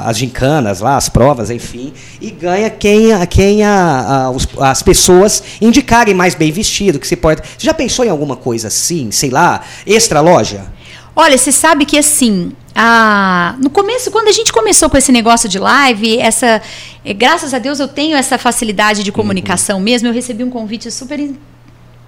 a- 0.06 0.10
as 0.10 0.18
gincanas 0.18 0.80
lá, 0.80 0.96
as 0.96 1.08
provas, 1.08 1.50
enfim, 1.50 1.92
e 2.20 2.30
ganha 2.30 2.68
quem, 2.68 3.08
quem 3.28 3.62
a, 3.64 4.30
os- 4.34 4.48
as 4.60 4.82
pessoas 4.82 5.42
indicarem 5.60 6.14
mais 6.14 6.34
bem 6.34 6.50
vestido, 6.50 6.98
que 6.98 7.06
se 7.06 7.16
pode. 7.16 7.40
Você 7.42 7.64
já 7.66 7.72
pensou 7.74 8.04
em 8.04 8.08
alguma 8.08 8.36
coisa 8.36 8.68
assim, 8.68 9.10
sei 9.10 9.30
lá, 9.30 9.60
extra 9.86 10.20
loja? 10.20 10.66
Olha, 11.16 11.38
você 11.38 11.52
sabe 11.52 11.84
que 11.84 11.96
assim, 11.96 12.50
a- 12.74 13.54
no 13.60 13.70
começo, 13.70 14.10
quando 14.10 14.26
a 14.28 14.32
gente 14.32 14.52
começou 14.52 14.90
com 14.90 14.96
esse 14.96 15.12
negócio 15.12 15.48
de 15.48 15.60
live, 15.60 16.18
essa, 16.18 16.60
eh, 17.04 17.14
graças 17.14 17.54
a 17.54 17.58
Deus 17.60 17.78
eu 17.78 17.86
tenho 17.86 18.16
essa 18.16 18.36
facilidade 18.36 19.04
de 19.04 19.12
comunicação 19.12 19.78
mesmo. 19.78 20.08
Eu 20.08 20.12
recebi 20.12 20.42
um 20.42 20.50
convite 20.50 20.90
super 20.90 21.20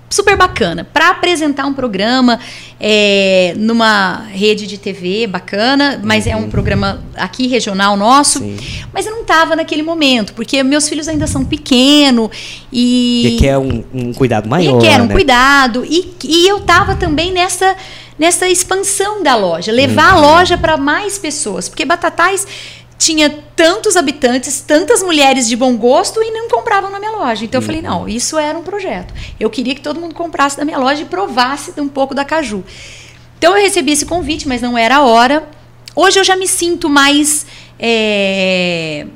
super 0.09 0.37
bacana 0.37 0.85
para 0.85 1.11
apresentar 1.11 1.66
um 1.66 1.75
programa 1.75 2.38
eh, 2.81 3.55
numa 3.57 4.23
rede 4.33 4.66
de 4.66 4.79
TV 4.79 5.27
bacana, 5.27 6.01
mas 6.03 6.27
é 6.27 6.37
um 6.37 6.49
programa 6.49 7.03
aqui 7.16 7.47
regional 7.49 7.97
nosso. 7.97 8.38
Sim. 8.38 8.57
Mas 8.92 9.05
eu 9.07 9.12
não 9.12 9.23
estava 9.23 9.57
naquele 9.57 9.83
momento, 9.83 10.33
porque 10.35 10.62
meus 10.62 10.88
filhos 10.88 11.09
ainda 11.09 11.27
são 11.27 11.45
pequenos 11.45 12.31
e 12.73 13.31
Requer 13.35 13.59
um, 13.59 13.85
um 13.92 14.12
cuidado 14.12 14.49
maior. 14.49 14.81
requer 14.81 15.01
um 15.03 15.07
né? 15.07 15.14
cuidado. 15.14 15.85
E, 15.85 16.14
e 16.25 16.47
eu 16.49 16.61
tava 16.61 16.95
também 16.95 17.33
nessa, 17.33 17.75
nessa 18.19 18.49
expansão 18.49 19.23
da 19.23 19.35
loja, 19.35 19.73
levar 19.73 20.12
Uhum. 20.14 20.19
a 20.19 20.21
loja 20.21 20.57
para 20.57 20.77
mais 20.77 21.19
pessoas. 21.19 21.69
Porque 21.69 21.85
Batatais 21.85 22.47
tinha 22.98 23.28
tantos 23.54 23.96
habitantes, 23.96 24.61
tantas 24.61 25.02
mulheres 25.02 25.46
de 25.48 25.54
bom 25.56 25.76
gosto 25.76 26.22
e 26.22 26.30
não 26.30 26.48
compravam 26.48 26.90
na 26.90 26.98
minha 26.98 27.11
loja. 27.12 27.44
Então 27.44 27.59
eu 27.61 27.62
falei, 27.66 27.80
Uhum. 27.82 27.87
não, 27.88 28.09
isso 28.09 28.38
era 28.38 28.59
um 28.59 28.62
projeto. 28.62 29.12
Eu 29.38 29.50
queria 29.50 29.74
que 29.74 29.80
todo 29.80 30.00
mundo 30.00 30.14
comprasse 30.14 30.56
da 30.56 30.64
minha 30.64 30.78
loja 30.78 31.02
e 31.02 31.04
provasse 31.04 31.72
um 31.78 31.88
pouco 31.88 32.14
da 32.14 32.24
caju. 32.24 32.64
Então 33.38 33.54
eu 33.56 33.62
recebi 33.62 33.92
esse 33.92 34.06
convite, 34.06 34.48
mas 34.48 34.62
não 34.62 34.78
era 34.78 34.96
a 34.96 35.02
hora. 35.02 35.46
Hoje 35.94 36.18
eu 36.18 36.24
já 36.24 36.37
me 36.37 36.46
sinto 36.48 36.88
mais 36.88 37.46
é, 37.78 39.06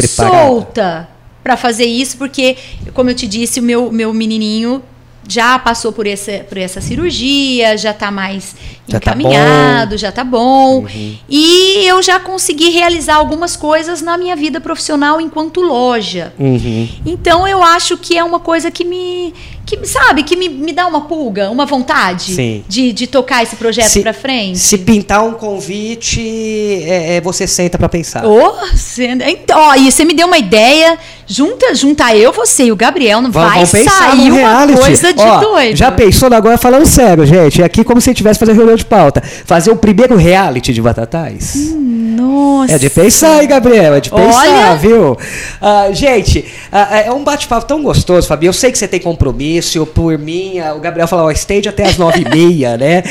solta 0.00 1.08
para 1.42 1.56
fazer 1.56 1.84
isso, 1.84 2.16
porque, 2.16 2.56
como 2.94 3.10
eu 3.10 3.14
te 3.14 3.26
disse, 3.26 3.60
o 3.60 3.62
meu, 3.62 3.92
meu 3.92 4.14
menininho 4.14 4.82
já 5.28 5.58
passou 5.58 5.92
por 5.92 6.06
essa, 6.06 6.44
por 6.48 6.58
essa 6.58 6.80
cirurgia, 6.80 7.76
já 7.76 7.90
está 7.90 8.10
mais 8.10 8.54
Já 8.86 9.00
tá 9.00 9.10
encaminhado, 9.12 9.96
já 9.96 10.10
está 10.10 10.22
bom. 10.22 10.80
Uhum. 10.80 11.16
E 11.28 11.86
eu 11.86 12.02
já 12.02 12.20
consegui 12.20 12.70
realizar 12.70 13.16
algumas 13.16 13.56
coisas 13.56 14.02
na 14.02 14.16
minha 14.18 14.36
vida 14.36 14.60
profissional 14.60 15.20
enquanto 15.20 15.60
loja. 15.60 16.32
Uhum. 16.38 16.88
Então 17.06 17.48
eu 17.48 17.62
acho 17.62 17.96
que 17.96 18.18
é 18.18 18.24
uma 18.24 18.40
coisa 18.40 18.70
que 18.70 18.84
me 18.84 19.32
que 19.66 19.84
sabe, 19.86 20.22
que 20.24 20.36
me, 20.36 20.48
me 20.48 20.72
dá 20.72 20.86
uma 20.86 21.02
pulga, 21.02 21.50
uma 21.50 21.64
vontade 21.66 22.34
Sim. 22.34 22.64
De, 22.68 22.92
de 22.92 23.06
tocar 23.06 23.42
esse 23.42 23.56
projeto 23.56 24.00
pra 24.02 24.12
frente. 24.12 24.58
Se 24.58 24.76
pintar 24.78 25.24
um 25.24 25.32
convite, 25.32 26.20
é, 26.86 27.16
é, 27.16 27.20
você 27.20 27.46
senta 27.46 27.78
pra 27.78 27.88
pensar. 27.88 28.24
Ô, 28.26 28.52
você- 28.74 29.06
então, 29.26 29.58
ó, 29.58 29.74
e 29.74 29.90
você 29.90 30.04
me 30.04 30.12
deu 30.14 30.26
uma 30.26 30.38
ideia. 30.38 30.98
Junta, 31.26 31.74
junta 31.74 32.14
eu, 32.14 32.32
você 32.32 32.64
e 32.64 32.72
o 32.72 32.76
Gabriel, 32.76 33.22
não 33.22 33.30
vai 33.30 33.64
vamos 33.64 33.70
sair 33.70 34.30
uma 34.30 34.36
reality. 34.38 34.78
coisa 34.80 35.12
de 35.14 35.22
Ó, 35.22 35.40
doido. 35.40 35.76
Já 35.76 35.90
pensou 35.90 36.28
agora 36.34 36.58
falando 36.58 36.84
sério, 36.84 37.24
gente? 37.24 37.62
É 37.62 37.64
aqui 37.64 37.82
como 37.82 37.98
se 38.00 38.12
tivesse 38.12 38.38
fazer 38.38 38.52
reunião 38.52 38.76
de 38.76 38.84
pauta. 38.84 39.22
Fazer 39.46 39.70
o 39.70 39.76
primeiro 39.76 40.16
reality 40.16 40.72
de 40.74 40.82
Batatais. 40.82 41.54
Nossa. 41.74 42.74
É 42.74 42.78
de 42.78 42.90
pensar, 42.90 43.42
hein, 43.42 43.48
Gabriel? 43.48 43.94
É 43.94 44.00
de 44.00 44.10
pensar, 44.10 44.70
Olha. 44.70 44.76
viu? 44.76 45.16
Ah, 45.60 45.88
gente, 45.92 46.44
ah, 46.70 46.98
é 46.98 47.10
um 47.10 47.24
bate-papo 47.24 47.66
tão 47.66 47.82
gostoso, 47.82 48.26
Fabi. 48.28 48.46
Eu 48.46 48.52
sei 48.52 48.70
que 48.70 48.78
você 48.78 48.86
tem 48.86 49.00
compromisso. 49.00 49.53
Por 49.86 50.18
mim, 50.18 50.60
o 50.76 50.80
Gabriel 50.80 51.06
falou, 51.08 51.26
ó, 51.26 51.30
stage 51.30 51.68
até 51.68 51.84
as 51.84 51.96
nove 51.96 52.22
e 52.22 52.28
meia, 52.28 52.76
né? 52.76 53.02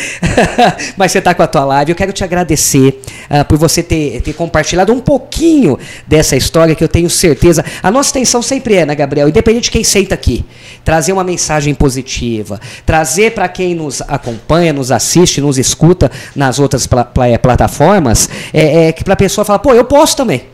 Mas 0.98 1.12
você 1.12 1.22
tá 1.22 1.34
com 1.34 1.44
a 1.44 1.48
tua 1.48 1.64
live. 1.66 1.92
Eu 1.92 1.96
quero 1.96 2.12
te 2.14 2.24
agradecer 2.24 3.02
ah, 3.30 3.44
por 3.44 3.58
você 3.58 3.82
ter, 3.84 4.22
ter 4.22 4.34
compartilhado 4.34 4.92
um 4.94 5.00
pouquinho 5.00 5.78
dessa 6.08 6.36
história 6.36 6.76
que 6.76 6.84
eu 6.84 6.88
tenho 6.88 7.10
certeza. 7.10 7.64
A 7.82 7.90
nossa 7.92 8.10
intenção 8.12 8.42
sempre 8.42 8.76
é, 8.76 8.86
né, 8.86 8.96
Gabriel? 8.96 9.28
Independente 9.30 9.66
de 9.66 9.72
quem 9.72 9.84
senta 9.84 10.14
aqui, 10.16 10.46
trazer 10.84 11.14
uma 11.14 11.24
mensagem 11.24 11.74
positiva, 11.74 12.60
trazer 12.86 13.32
para 13.32 13.48
quem 13.48 13.76
nos 13.76 14.02
acompanha, 14.02 14.72
nos 14.74 14.92
assiste, 14.92 15.42
nos 15.42 15.58
escuta 15.58 16.12
nas 16.36 16.60
outras 16.60 16.86
pla- 16.88 17.04
pla- 17.06 17.38
plataformas, 17.40 18.30
é, 18.54 18.88
é 18.88 18.92
que 18.92 19.04
para 19.04 19.14
a 19.14 19.18
pessoa 19.18 19.44
falar, 19.46 19.60
pô, 19.60 19.74
eu 19.74 19.86
posso 19.86 20.16
também. 20.18 20.53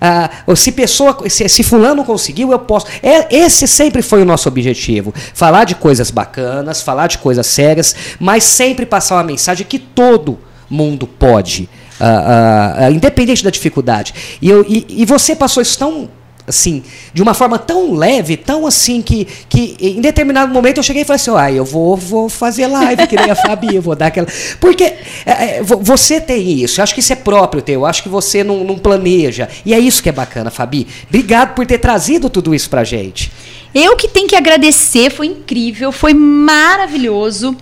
Ah, 0.00 0.30
se 0.54 0.72
pessoa, 0.72 1.28
se, 1.28 1.48
se 1.48 1.62
fulano 1.62 2.04
conseguiu, 2.04 2.52
eu 2.52 2.58
posso. 2.58 2.86
É, 3.02 3.34
esse 3.34 3.66
sempre 3.66 4.00
foi 4.02 4.22
o 4.22 4.24
nosso 4.24 4.48
objetivo. 4.48 5.12
Falar 5.34 5.64
de 5.64 5.74
coisas 5.74 6.10
bacanas, 6.10 6.82
falar 6.82 7.08
de 7.08 7.18
coisas 7.18 7.46
sérias, 7.46 7.94
mas 8.20 8.44
sempre 8.44 8.86
passar 8.86 9.16
uma 9.16 9.24
mensagem 9.24 9.66
que 9.66 9.78
todo 9.78 10.38
mundo 10.70 11.06
pode. 11.06 11.68
ah, 11.98 12.06
ah, 12.06 12.84
ah, 12.84 12.90
independente 12.90 13.42
da 13.42 13.50
dificuldade. 13.50 14.14
E, 14.40 14.48
eu, 14.48 14.64
e, 14.68 14.86
e 14.88 15.04
você 15.04 15.34
passou 15.34 15.60
isso 15.60 15.76
tão 15.78 16.08
assim, 16.48 16.82
de 17.12 17.22
uma 17.22 17.34
forma 17.34 17.58
tão 17.58 17.94
leve, 17.94 18.36
tão 18.36 18.66
assim, 18.66 19.02
que, 19.02 19.26
que 19.48 19.76
em 19.80 20.00
determinado 20.00 20.52
momento 20.52 20.78
eu 20.78 20.82
cheguei 20.82 21.02
e 21.02 21.04
falei 21.04 21.20
assim, 21.20 21.30
ah, 21.36 21.52
eu 21.52 21.64
vou, 21.64 21.96
vou 21.96 22.28
fazer 22.28 22.66
live, 22.66 23.06
que 23.06 23.16
nem 23.16 23.30
a 23.30 23.34
Fabi, 23.34 23.76
eu 23.76 23.82
vou 23.82 23.94
dar 23.94 24.06
aquela. 24.06 24.26
Porque 24.60 24.84
é, 24.84 25.58
é, 25.58 25.62
vo- 25.62 25.78
você 25.78 26.20
tem 26.20 26.62
isso, 26.62 26.80
eu 26.80 26.82
acho 26.82 26.94
que 26.94 27.00
isso 27.00 27.12
é 27.12 27.16
próprio 27.16 27.62
teu, 27.62 27.80
eu 27.80 27.86
acho 27.86 28.02
que 28.02 28.08
você 28.08 28.42
não, 28.42 28.64
não 28.64 28.78
planeja. 28.78 29.48
E 29.64 29.72
é 29.74 29.78
isso 29.78 30.02
que 30.02 30.08
é 30.08 30.12
bacana, 30.12 30.50
Fabi. 30.50 30.86
Obrigado 31.08 31.54
por 31.54 31.66
ter 31.66 31.78
trazido 31.78 32.28
tudo 32.30 32.54
isso 32.54 32.68
pra 32.70 32.84
gente. 32.84 33.30
Eu 33.74 33.94
que 33.96 34.08
tenho 34.08 34.26
que 34.26 34.34
agradecer, 34.34 35.10
foi 35.10 35.26
incrível, 35.26 35.92
foi 35.92 36.14
maravilhoso. 36.14 37.54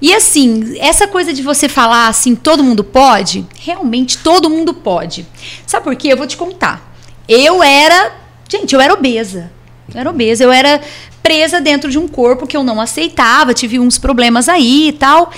E 0.00 0.12
assim, 0.12 0.76
essa 0.80 1.06
coisa 1.06 1.32
de 1.32 1.42
você 1.42 1.68
falar 1.68 2.08
assim, 2.08 2.34
todo 2.34 2.64
mundo 2.64 2.82
pode, 2.82 3.46
realmente 3.56 4.18
todo 4.18 4.50
mundo 4.50 4.74
pode. 4.74 5.24
Sabe 5.64 5.84
por 5.84 5.94
quê? 5.94 6.08
Eu 6.12 6.16
vou 6.16 6.26
te 6.26 6.36
contar. 6.36 6.92
Eu 7.28 7.62
era, 7.62 8.12
gente, 8.52 8.74
eu 8.74 8.80
era 8.80 8.92
obesa. 8.92 9.50
Eu 9.92 10.00
era 10.00 10.10
obesa, 10.10 10.44
eu 10.44 10.52
era 10.52 10.80
presa 11.22 11.60
dentro 11.60 11.90
de 11.90 11.98
um 11.98 12.06
corpo 12.06 12.46
que 12.46 12.56
eu 12.56 12.64
não 12.64 12.80
aceitava, 12.80 13.52
tive 13.54 13.78
uns 13.78 13.98
problemas 13.98 14.48
aí 14.48 14.88
e 14.88 14.92
tal. 14.92 15.30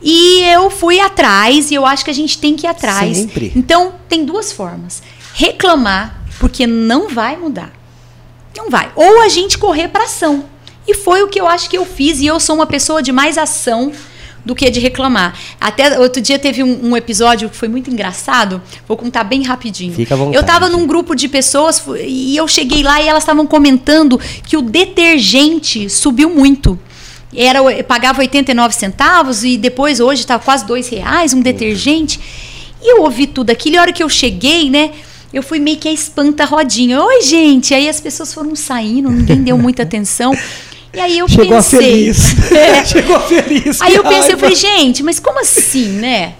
E 0.00 0.42
eu 0.44 0.70
fui 0.70 0.98
atrás 0.98 1.70
e 1.70 1.74
eu 1.74 1.86
acho 1.86 2.04
que 2.04 2.10
a 2.10 2.14
gente 2.14 2.38
tem 2.38 2.56
que 2.56 2.66
ir 2.66 2.70
atrás. 2.70 3.16
Sempre. 3.16 3.52
Então, 3.54 3.94
tem 4.08 4.24
duas 4.24 4.52
formas. 4.52 5.02
Reclamar, 5.34 6.22
porque 6.40 6.66
não 6.66 7.08
vai 7.08 7.36
mudar. 7.36 7.72
Não 8.56 8.68
vai. 8.68 8.90
Ou 8.96 9.22
a 9.22 9.28
gente 9.28 9.58
correr 9.58 9.88
para 9.88 10.04
ação. 10.04 10.44
E 10.86 10.94
foi 10.94 11.22
o 11.22 11.28
que 11.28 11.40
eu 11.40 11.46
acho 11.46 11.70
que 11.70 11.78
eu 11.78 11.84
fiz. 11.84 12.20
E 12.20 12.26
eu 12.26 12.40
sou 12.40 12.56
uma 12.56 12.66
pessoa 12.66 13.02
de 13.02 13.12
mais 13.12 13.38
ação 13.38 13.92
do 14.44 14.54
que 14.54 14.68
de 14.70 14.80
reclamar. 14.80 15.38
Até 15.60 15.98
outro 15.98 16.20
dia 16.20 16.38
teve 16.38 16.62
um, 16.62 16.90
um 16.90 16.96
episódio 16.96 17.48
que 17.48 17.56
foi 17.56 17.68
muito 17.68 17.90
engraçado. 17.90 18.60
Vou 18.86 18.96
contar 18.96 19.24
bem 19.24 19.42
rapidinho. 19.42 19.94
Fica 19.94 20.14
à 20.14 20.16
vontade. 20.16 20.36
Eu 20.36 20.42
tava 20.42 20.68
num 20.68 20.86
grupo 20.86 21.14
de 21.14 21.28
pessoas 21.28 21.82
e 22.04 22.36
eu 22.36 22.46
cheguei 22.48 22.82
lá 22.82 23.00
e 23.00 23.08
elas 23.08 23.22
estavam 23.22 23.46
comentando 23.46 24.18
que 24.46 24.56
o 24.56 24.62
detergente 24.62 25.88
subiu 25.88 26.30
muito. 26.30 26.78
Era, 27.34 27.60
pagava 27.84 28.20
89 28.20 28.74
centavos 28.74 29.42
e 29.42 29.56
depois 29.56 30.00
hoje 30.00 30.26
tá 30.26 30.38
quase 30.38 30.66
dois 30.66 30.88
reais 30.88 31.32
um 31.32 31.40
detergente. 31.40 32.20
E 32.82 32.92
eu 32.92 33.02
ouvi 33.02 33.26
tudo 33.26 33.50
aquilo 33.50 33.76
e 33.76 33.78
a 33.78 33.82
hora 33.82 33.92
que 33.92 34.02
eu 34.02 34.08
cheguei, 34.08 34.68
né? 34.68 34.90
Eu 35.32 35.42
fui 35.42 35.58
meio 35.58 35.78
que 35.78 35.88
a 35.88 35.92
espanta 35.92 36.44
rodinha. 36.44 37.02
Oi, 37.02 37.22
gente! 37.22 37.72
Aí 37.72 37.88
as 37.88 38.00
pessoas 38.00 38.34
foram 38.34 38.54
saindo, 38.54 39.08
ninguém 39.08 39.42
deu 39.42 39.56
muita 39.56 39.82
atenção. 39.82 40.36
E 40.94 41.00
aí 41.00 41.18
eu 41.18 41.28
Chegou 41.28 41.56
pensei. 41.56 41.80
feliz. 41.80 42.34
É. 42.52 42.84
Chegou 42.86 43.20
feliz. 43.20 43.80
Aí 43.80 43.92
que 43.92 43.98
eu 43.98 44.04
pensei, 44.04 44.34
eu 44.34 44.38
falei, 44.38 44.54
gente, 44.54 45.02
mas 45.02 45.18
como 45.18 45.40
assim, 45.40 45.88
né? 45.88 46.34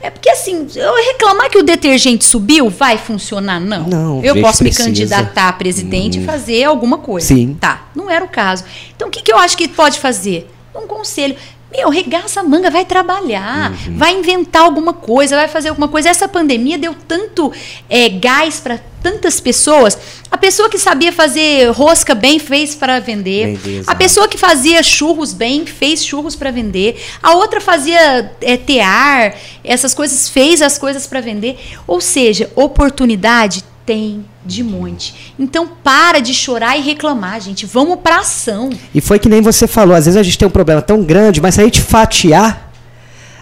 É 0.00 0.10
porque 0.10 0.30
assim, 0.30 0.66
eu 0.76 0.94
reclamar 0.94 1.50
que 1.50 1.58
o 1.58 1.62
detergente 1.62 2.24
subiu, 2.24 2.70
vai 2.70 2.96
funcionar? 2.96 3.60
Não. 3.60 3.88
Não, 3.88 4.24
eu 4.24 4.40
posso 4.40 4.62
me 4.62 4.70
precisa. 4.70 4.88
candidatar 4.88 5.48
a 5.48 5.52
presidente 5.52 6.20
e 6.20 6.24
fazer 6.24 6.64
alguma 6.64 6.98
coisa. 6.98 7.26
Sim. 7.26 7.56
Tá, 7.60 7.88
não 7.96 8.08
era 8.08 8.24
o 8.24 8.28
caso. 8.28 8.64
Então 8.94 9.08
o 9.08 9.10
que, 9.10 9.20
que 9.22 9.32
eu 9.32 9.38
acho 9.38 9.56
que 9.56 9.66
pode 9.66 9.98
fazer? 9.98 10.48
Um 10.74 10.86
conselho. 10.86 11.34
Meu, 11.70 11.90
regaça 11.90 12.40
a 12.40 12.42
manga, 12.42 12.70
vai 12.70 12.84
trabalhar, 12.84 13.72
Uhum. 13.86 13.98
vai 13.98 14.14
inventar 14.18 14.62
alguma 14.62 14.94
coisa, 14.94 15.36
vai 15.36 15.48
fazer 15.48 15.68
alguma 15.68 15.86
coisa. 15.88 16.08
Essa 16.08 16.26
pandemia 16.26 16.78
deu 16.78 16.94
tanto 17.06 17.52
é, 17.90 18.08
gás 18.08 18.58
para 18.58 18.80
tantas 19.02 19.38
pessoas. 19.38 19.96
A 20.30 20.36
pessoa 20.38 20.68
que 20.70 20.78
sabia 20.78 21.12
fazer 21.12 21.70
rosca 21.70 22.14
bem 22.14 22.38
fez 22.38 22.74
para 22.74 22.98
vender. 23.00 23.56
Vender, 23.56 23.84
a 23.86 23.94
pessoa 23.94 24.26
que 24.26 24.38
fazia 24.38 24.82
churros 24.82 25.32
bem 25.34 25.66
fez 25.66 26.04
churros 26.04 26.34
para 26.34 26.50
vender. 26.50 27.00
A 27.22 27.34
outra 27.34 27.60
fazia 27.60 28.32
é, 28.40 28.56
tear, 28.56 29.34
essas 29.62 29.92
coisas, 29.94 30.28
fez 30.28 30.62
as 30.62 30.78
coisas 30.78 31.06
para 31.06 31.20
vender. 31.20 31.58
Ou 31.86 32.00
seja, 32.00 32.50
oportunidade 32.56 33.62
tem 33.88 34.22
de 34.44 34.62
monte. 34.62 35.32
Então 35.38 35.66
para 35.82 36.18
de 36.20 36.34
chorar 36.34 36.76
e 36.76 36.82
reclamar, 36.82 37.40
gente. 37.40 37.64
Vamos 37.64 38.00
pra 38.02 38.18
ação. 38.18 38.68
E 38.94 39.00
foi 39.00 39.18
que 39.18 39.30
nem 39.30 39.40
você 39.40 39.66
falou, 39.66 39.96
às 39.96 40.04
vezes 40.04 40.20
a 40.20 40.22
gente 40.22 40.36
tem 40.36 40.46
um 40.46 40.50
problema 40.50 40.82
tão 40.82 41.02
grande, 41.02 41.40
mas 41.40 41.54
se 41.54 41.62
a 41.62 41.64
gente 41.64 41.80
fatiar, 41.80 42.70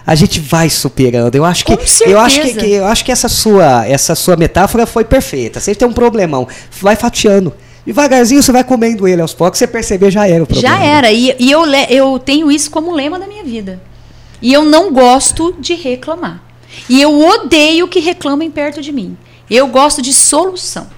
a 0.05 0.15
gente 0.15 0.39
vai 0.39 0.69
superando. 0.69 1.35
Eu 1.35 1.43
acho 1.43 1.65
que 1.65 1.75
Com 1.75 1.83
eu 2.09 2.17
acho 2.17 2.39
que, 2.41 2.53
que- 2.53 2.71
eu 2.71 2.85
acho 2.85 3.03
que 3.03 3.11
essa 3.11 3.27
sua 3.27 3.85
essa 3.85 4.15
sua 4.15 4.37
metáfora 4.37 4.85
foi 4.87 5.03
perfeita. 5.03 5.59
Você 5.59 5.75
tem 5.75 5.85
um 5.85 5.91
problemão, 5.91 6.47
vai 6.79 6.95
fatiando. 6.95 7.53
Devagarzinho 7.85 8.41
você 8.41 8.51
vai 8.53 8.63
comendo 8.63 9.05
ele 9.05 9.21
aos 9.21 9.33
poucos, 9.33 9.59
você 9.59 9.67
perceber 9.67 10.11
já 10.11 10.25
era 10.29 10.43
o 10.43 10.47
problema. 10.47 10.77
Já 10.77 10.81
era. 10.81 11.11
E, 11.11 11.35
e 11.37 11.51
eu, 11.51 11.65
eu 11.89 12.17
tenho 12.19 12.49
isso 12.49 12.71
como 12.71 12.93
lema 12.93 13.19
da 13.19 13.27
minha 13.27 13.43
vida. 13.43 13.81
E 14.41 14.53
eu 14.53 14.63
não 14.63 14.93
gosto 14.93 15.53
de 15.59 15.73
reclamar. 15.73 16.41
E 16.89 17.01
eu 17.01 17.19
odeio 17.19 17.87
que 17.89 17.99
reclamem 17.99 18.49
perto 18.49 18.81
de 18.81 18.93
mim. 18.93 19.17
Eu 19.49 19.67
gosto 19.67 20.01
de 20.01 20.13
solução. 20.13 20.89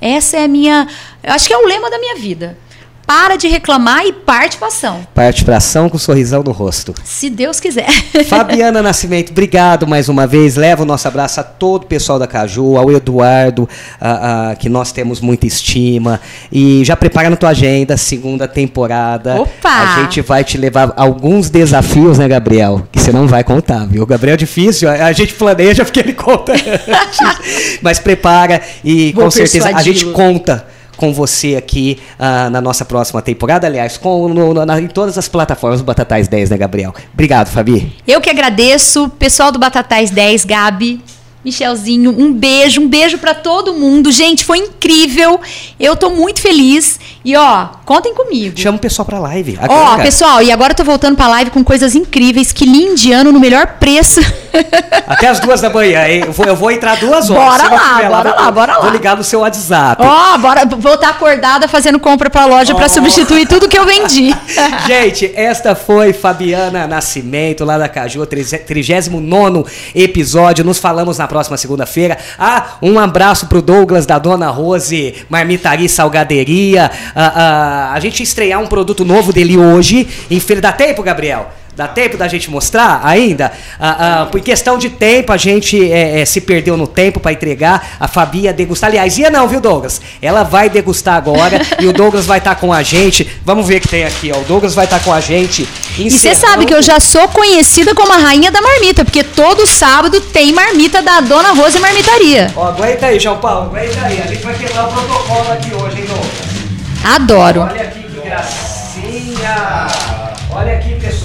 Essa 0.00 0.38
é 0.38 0.44
a 0.44 0.48
minha. 0.48 0.88
Acho 1.22 1.46
que 1.46 1.52
é 1.52 1.58
o 1.58 1.66
lema 1.66 1.90
da 1.90 1.98
minha 1.98 2.16
vida. 2.16 2.58
Para 3.08 3.36
de 3.36 3.48
reclamar 3.48 4.04
e 4.04 4.12
parte 4.12 4.58
pra 4.58 4.68
ação. 4.68 5.00
Parte 5.14 5.42
pra 5.42 5.56
ação 5.56 5.88
com 5.88 5.96
um 5.96 5.98
sorrisão 5.98 6.42
no 6.42 6.52
rosto. 6.52 6.94
Se 7.02 7.30
Deus 7.30 7.58
quiser. 7.58 7.88
Fabiana 8.28 8.82
Nascimento, 8.82 9.30
obrigado 9.30 9.86
mais 9.86 10.10
uma 10.10 10.26
vez. 10.26 10.56
Leva 10.56 10.82
o 10.82 10.84
nosso 10.84 11.08
abraço 11.08 11.40
a 11.40 11.42
todo 11.42 11.84
o 11.84 11.86
pessoal 11.86 12.18
da 12.18 12.26
Caju, 12.26 12.76
ao 12.76 12.92
Eduardo, 12.92 13.66
ah, 13.98 14.50
ah, 14.50 14.56
que 14.56 14.68
nós 14.68 14.92
temos 14.92 15.22
muita 15.22 15.46
estima. 15.46 16.20
E 16.52 16.84
já 16.84 16.94
prepara 16.94 17.30
na 17.30 17.36
tua 17.36 17.48
agenda, 17.48 17.96
segunda 17.96 18.46
temporada. 18.46 19.40
Opa! 19.40 19.70
A 19.70 20.02
gente 20.02 20.20
vai 20.20 20.44
te 20.44 20.58
levar 20.58 20.92
alguns 20.94 21.48
desafios, 21.48 22.18
né, 22.18 22.28
Gabriel? 22.28 22.86
Que 22.92 23.00
você 23.00 23.10
não 23.10 23.26
vai 23.26 23.42
contar, 23.42 23.86
viu? 23.86 24.02
O 24.02 24.06
Gabriel 24.06 24.34
é 24.34 24.36
difícil, 24.36 24.86
a 24.86 25.06
a 25.06 25.12
gente 25.12 25.32
planeja 25.32 25.82
porque 25.82 26.00
ele 26.00 26.12
conta 26.12 26.52
antes. 26.52 27.78
Mas 27.80 27.98
prepara 27.98 28.60
e 28.84 29.12
Vou 29.12 29.24
com 29.24 29.30
certeza 29.30 29.70
a 29.74 29.80
gente 29.80 30.04
conta 30.12 30.76
com 30.98 31.14
você 31.14 31.56
aqui 31.56 31.98
ah, 32.18 32.50
na 32.50 32.60
nossa 32.60 32.84
próxima 32.84 33.22
temporada. 33.22 33.66
Aliás, 33.66 33.96
com, 33.96 34.28
no- 34.28 34.52
na- 34.66 34.78
em 34.80 34.88
todas 34.88 35.16
as 35.16 35.28
plataformas 35.28 35.80
do 35.80 35.84
Batatais 35.86 36.28
10, 36.28 36.50
né, 36.50 36.58
Gabriel? 36.58 36.92
Obrigado, 37.14 37.48
Fabi. 37.48 37.96
Eu 38.06 38.20
que 38.20 38.28
agradeço, 38.28 39.08
pessoal 39.18 39.50
do 39.50 39.58
Batatais 39.58 40.10
10, 40.10 40.44
Gabi, 40.44 41.00
Michelzinho, 41.48 42.10
um 42.16 42.32
beijo, 42.32 42.80
um 42.82 42.88
beijo 42.88 43.16
pra 43.18 43.32
todo 43.34 43.72
mundo. 43.74 44.12
Gente, 44.12 44.44
foi 44.44 44.58
incrível. 44.58 45.40
Eu 45.80 45.96
tô 45.96 46.10
muito 46.10 46.40
feliz. 46.40 47.00
E 47.24 47.34
ó, 47.36 47.66
contem 47.84 48.14
comigo. 48.14 48.58
Chama 48.58 48.76
o 48.76 48.80
pessoal 48.80 49.04
pra 49.06 49.18
live. 49.18 49.58
Ó, 49.60 49.64
Agora. 49.64 50.02
pessoal, 50.02 50.42
e 50.42 50.52
agora 50.52 50.72
eu 50.72 50.76
tô 50.76 50.84
voltando 50.84 51.16
pra 51.16 51.26
live 51.28 51.50
com 51.50 51.64
coisas 51.64 51.94
incríveis. 51.94 52.52
Que 52.52 52.64
indiano 52.64 53.32
no 53.32 53.40
melhor 53.40 53.66
preço. 53.80 54.20
Até 55.06 55.28
as 55.28 55.40
duas 55.40 55.60
da 55.60 55.70
manhã, 55.70 56.06
hein? 56.06 56.22
Eu 56.26 56.32
vou, 56.32 56.46
eu 56.46 56.56
vou 56.56 56.70
entrar 56.70 56.96
duas 56.96 57.28
horas. 57.30 57.62
Bora 57.62 57.74
lá, 57.74 58.08
bora 58.08 58.30
vou- 58.30 58.40
lá, 58.44 58.50
bora 58.50 58.72
lá. 58.76 58.82
Vou 58.82 58.90
ligar 58.90 59.16
no 59.16 59.24
seu 59.24 59.40
WhatsApp. 59.40 60.02
Ó, 60.04 60.38
bora, 60.38 60.64
vou 60.66 60.94
estar 60.94 61.08
acordada 61.10 61.66
fazendo 61.68 61.98
compra 61.98 62.28
pra 62.30 62.44
loja 62.44 62.74
pra 62.74 62.86
Oh. 62.86 62.88
substituir 62.88 63.46
tudo 63.48 63.68
que 63.68 63.78
eu 63.78 63.84
vendi. 63.84 64.34
Gente, 64.86 65.30
esta 65.34 65.74
foi 65.74 66.12
Fabiana 66.12 66.86
Nascimento, 66.86 67.64
lá 67.64 67.78
da 67.78 67.88
Caju, 67.88 68.24
39 68.26 69.64
episódio. 69.94 70.64
Nos 70.64 70.78
falamos 70.78 71.18
na 71.18 71.26
próxima 71.26 71.37
segunda-feira. 71.56 72.18
Ah, 72.38 72.78
um 72.82 72.98
abraço 72.98 73.46
pro 73.46 73.62
Douglas 73.62 74.06
da 74.06 74.18
Dona 74.18 74.48
Rose 74.50 75.14
Marmitaria 75.28 75.86
e 75.86 75.88
Salgaderia. 75.88 76.90
a, 77.14 77.26
a, 77.26 77.92
a 77.92 78.00
gente 78.00 78.22
estrear 78.22 78.60
um 78.60 78.66
produto 78.66 79.04
novo 79.04 79.32
dele 79.32 79.56
hoje. 79.56 80.08
Em 80.30 80.40
feira. 80.40 80.60
Dá 80.60 80.72
tempo, 80.72 81.02
Gabriel? 81.02 81.50
Dá 81.78 81.86
tempo 81.86 82.16
da 82.16 82.26
gente 82.26 82.50
mostrar 82.50 83.02
ainda? 83.04 83.52
Ah, 83.78 84.22
ah, 84.22 84.26
por 84.26 84.40
questão 84.40 84.76
de 84.76 84.90
tempo, 84.90 85.32
a 85.32 85.36
gente 85.36 85.80
é, 85.92 86.22
é, 86.22 86.24
se 86.24 86.40
perdeu 86.40 86.76
no 86.76 86.88
tempo 86.88 87.20
para 87.20 87.30
entregar. 87.30 87.90
A 88.00 88.08
Fabi 88.08 88.40
ia 88.40 88.52
degustar. 88.52 88.90
Aliás, 88.90 89.16
ia 89.16 89.30
não, 89.30 89.46
viu, 89.46 89.60
Douglas? 89.60 90.00
Ela 90.20 90.42
vai 90.42 90.68
degustar 90.68 91.14
agora 91.14 91.64
e 91.78 91.86
o 91.86 91.92
Douglas 91.92 92.26
vai 92.26 92.38
estar 92.38 92.56
tá 92.56 92.60
com 92.60 92.72
a 92.72 92.82
gente. 92.82 93.30
Vamos 93.44 93.68
ver 93.68 93.76
o 93.76 93.80
que 93.80 93.86
tem 93.86 94.02
aqui, 94.02 94.32
ó. 94.34 94.38
O 94.38 94.42
Douglas 94.42 94.74
vai 94.74 94.86
estar 94.86 94.98
tá 94.98 95.04
com 95.04 95.12
a 95.12 95.20
gente. 95.20 95.68
E 95.96 96.10
você 96.10 96.34
sabe 96.34 96.66
que 96.66 96.74
eu 96.74 96.82
já 96.82 96.98
sou 96.98 97.28
conhecida 97.28 97.94
como 97.94 98.12
a 98.12 98.16
rainha 98.16 98.50
da 98.50 98.60
marmita, 98.60 99.04
porque 99.04 99.22
todo 99.22 99.64
sábado 99.64 100.20
tem 100.20 100.52
marmita 100.52 101.00
da 101.00 101.20
Dona 101.20 101.52
Rosa 101.52 101.78
Marmitaria. 101.78 102.52
Ó, 102.56 102.70
aguenta 102.70 103.06
aí, 103.06 103.20
João 103.20 103.38
Paulo, 103.38 103.66
aguenta 103.66 104.04
aí. 104.04 104.20
A 104.20 104.26
gente 104.26 104.42
vai 104.42 104.54
quebrar 104.54 104.88
o 104.88 104.92
protocolo 104.92 105.52
aqui 105.52 105.72
hoje, 105.72 106.00
hein, 106.00 106.06
Douglas? 106.08 107.14
Adoro. 107.14 107.60
Olha 107.60 107.82
aqui 107.82 108.00
que 108.00 108.20
gracinha. 108.20 109.86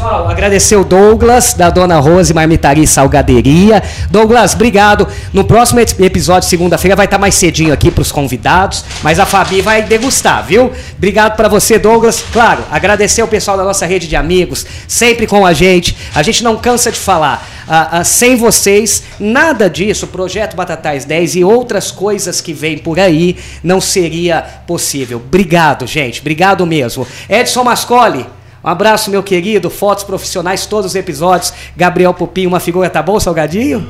Pessoal. 0.04 0.30
Agradecer 0.30 0.76
o 0.76 0.84
Douglas, 0.84 1.54
da 1.54 1.70
Dona 1.70 1.98
Rose 1.98 2.34
Marmitaria 2.34 2.84
e 2.84 2.88
Salgaderia. 2.88 3.82
Douglas, 4.12 4.54
obrigado. 4.54 5.08
No 5.32 5.46
próximo 5.46 5.80
episódio, 5.80 6.50
segunda-feira, 6.50 6.94
vai 6.94 7.06
estar 7.06 7.18
mais 7.18 7.36
cedinho 7.36 7.72
aqui 7.72 7.90
para 7.90 8.02
os 8.02 8.12
convidados, 8.12 8.84
mas 9.02 9.18
a 9.18 9.26
Fabi 9.26 9.62
vai 9.62 9.82
degustar, 9.82 10.46
viu? 10.46 10.74
Obrigado 10.98 11.38
para 11.38 11.48
você, 11.48 11.80
Douglas. 11.80 12.22
Claro, 12.34 12.66
agradecer 12.70 13.24
o 13.24 13.30
pessoal 13.30 13.56
da 13.56 13.64
nossa 13.64 13.86
rede 13.86 14.06
de 14.06 14.18
amigos, 14.18 14.66
sempre 14.90 15.26
com 15.26 15.46
a 15.46 15.54
gente. 15.54 15.96
A 16.14 16.22
gente 16.22 16.44
não 16.44 16.58
cansa 16.58 16.92
de 16.92 17.00
falar. 17.00 17.48
Ah, 17.66 18.00
ah, 18.00 18.04
sem 18.04 18.36
vocês, 18.36 19.04
nada 19.18 19.70
disso, 19.70 20.08
Projeto 20.08 20.54
Batatais 20.54 21.06
10 21.06 21.38
e 21.38 21.44
outras 21.46 21.92
coisas 21.92 22.42
que 22.42 22.52
vêm 22.52 22.78
por 22.78 23.00
aí, 23.00 23.38
não 23.64 23.80
seria 23.80 24.42
possível. 24.68 25.22
Obrigado, 25.26 25.88
gente. 25.88 26.20
Obrigado 26.20 26.66
mesmo. 26.66 27.08
Edson 27.30 27.64
Mascoli. 27.64 28.28
Um 28.64 28.70
abraço, 28.70 29.12
meu 29.12 29.22
querido. 29.22 29.70
Fotos 29.70 30.04
profissionais, 30.04 30.66
todos 30.66 30.92
os 30.92 30.96
episódios. 30.96 31.54
Gabriel 31.76 32.14
Pupim, 32.14 32.46
uma 32.46 32.60
figura, 32.60 32.90
tá 32.90 33.02
bom, 33.02 33.20
Salgadinho? 33.20 33.86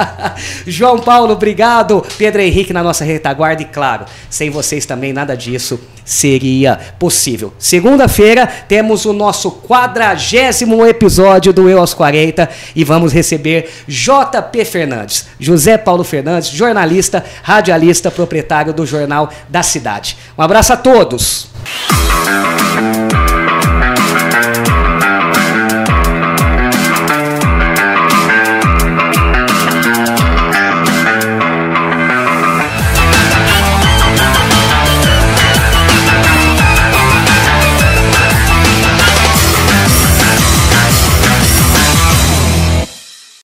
João 0.66 0.98
Paulo, 0.98 1.32
obrigado. 1.32 2.04
Pedro 2.18 2.42
Henrique 2.42 2.72
na 2.72 2.82
nossa 2.82 3.04
retaguarda. 3.04 3.62
E 3.62 3.66
claro, 3.66 4.06
sem 4.28 4.50
vocês 4.50 4.84
também 4.84 5.12
nada 5.12 5.36
disso 5.36 5.78
seria 6.04 6.78
possível. 6.98 7.52
Segunda-feira 7.56 8.46
temos 8.46 9.04
o 9.04 9.12
nosso 9.12 9.52
quadragésimo 9.52 10.84
episódio 10.84 11.52
do 11.52 11.68
Eu 11.68 11.78
aos 11.78 11.94
40 11.94 12.48
e 12.74 12.82
vamos 12.82 13.12
receber 13.12 13.70
JP 13.86 14.64
Fernandes, 14.64 15.26
José 15.38 15.78
Paulo 15.78 16.02
Fernandes, 16.02 16.48
jornalista, 16.48 17.24
radialista, 17.42 18.10
proprietário 18.10 18.72
do 18.72 18.84
Jornal 18.84 19.30
da 19.48 19.62
Cidade. 19.62 20.16
Um 20.36 20.42
abraço 20.42 20.72
a 20.72 20.76
todos. 20.76 21.48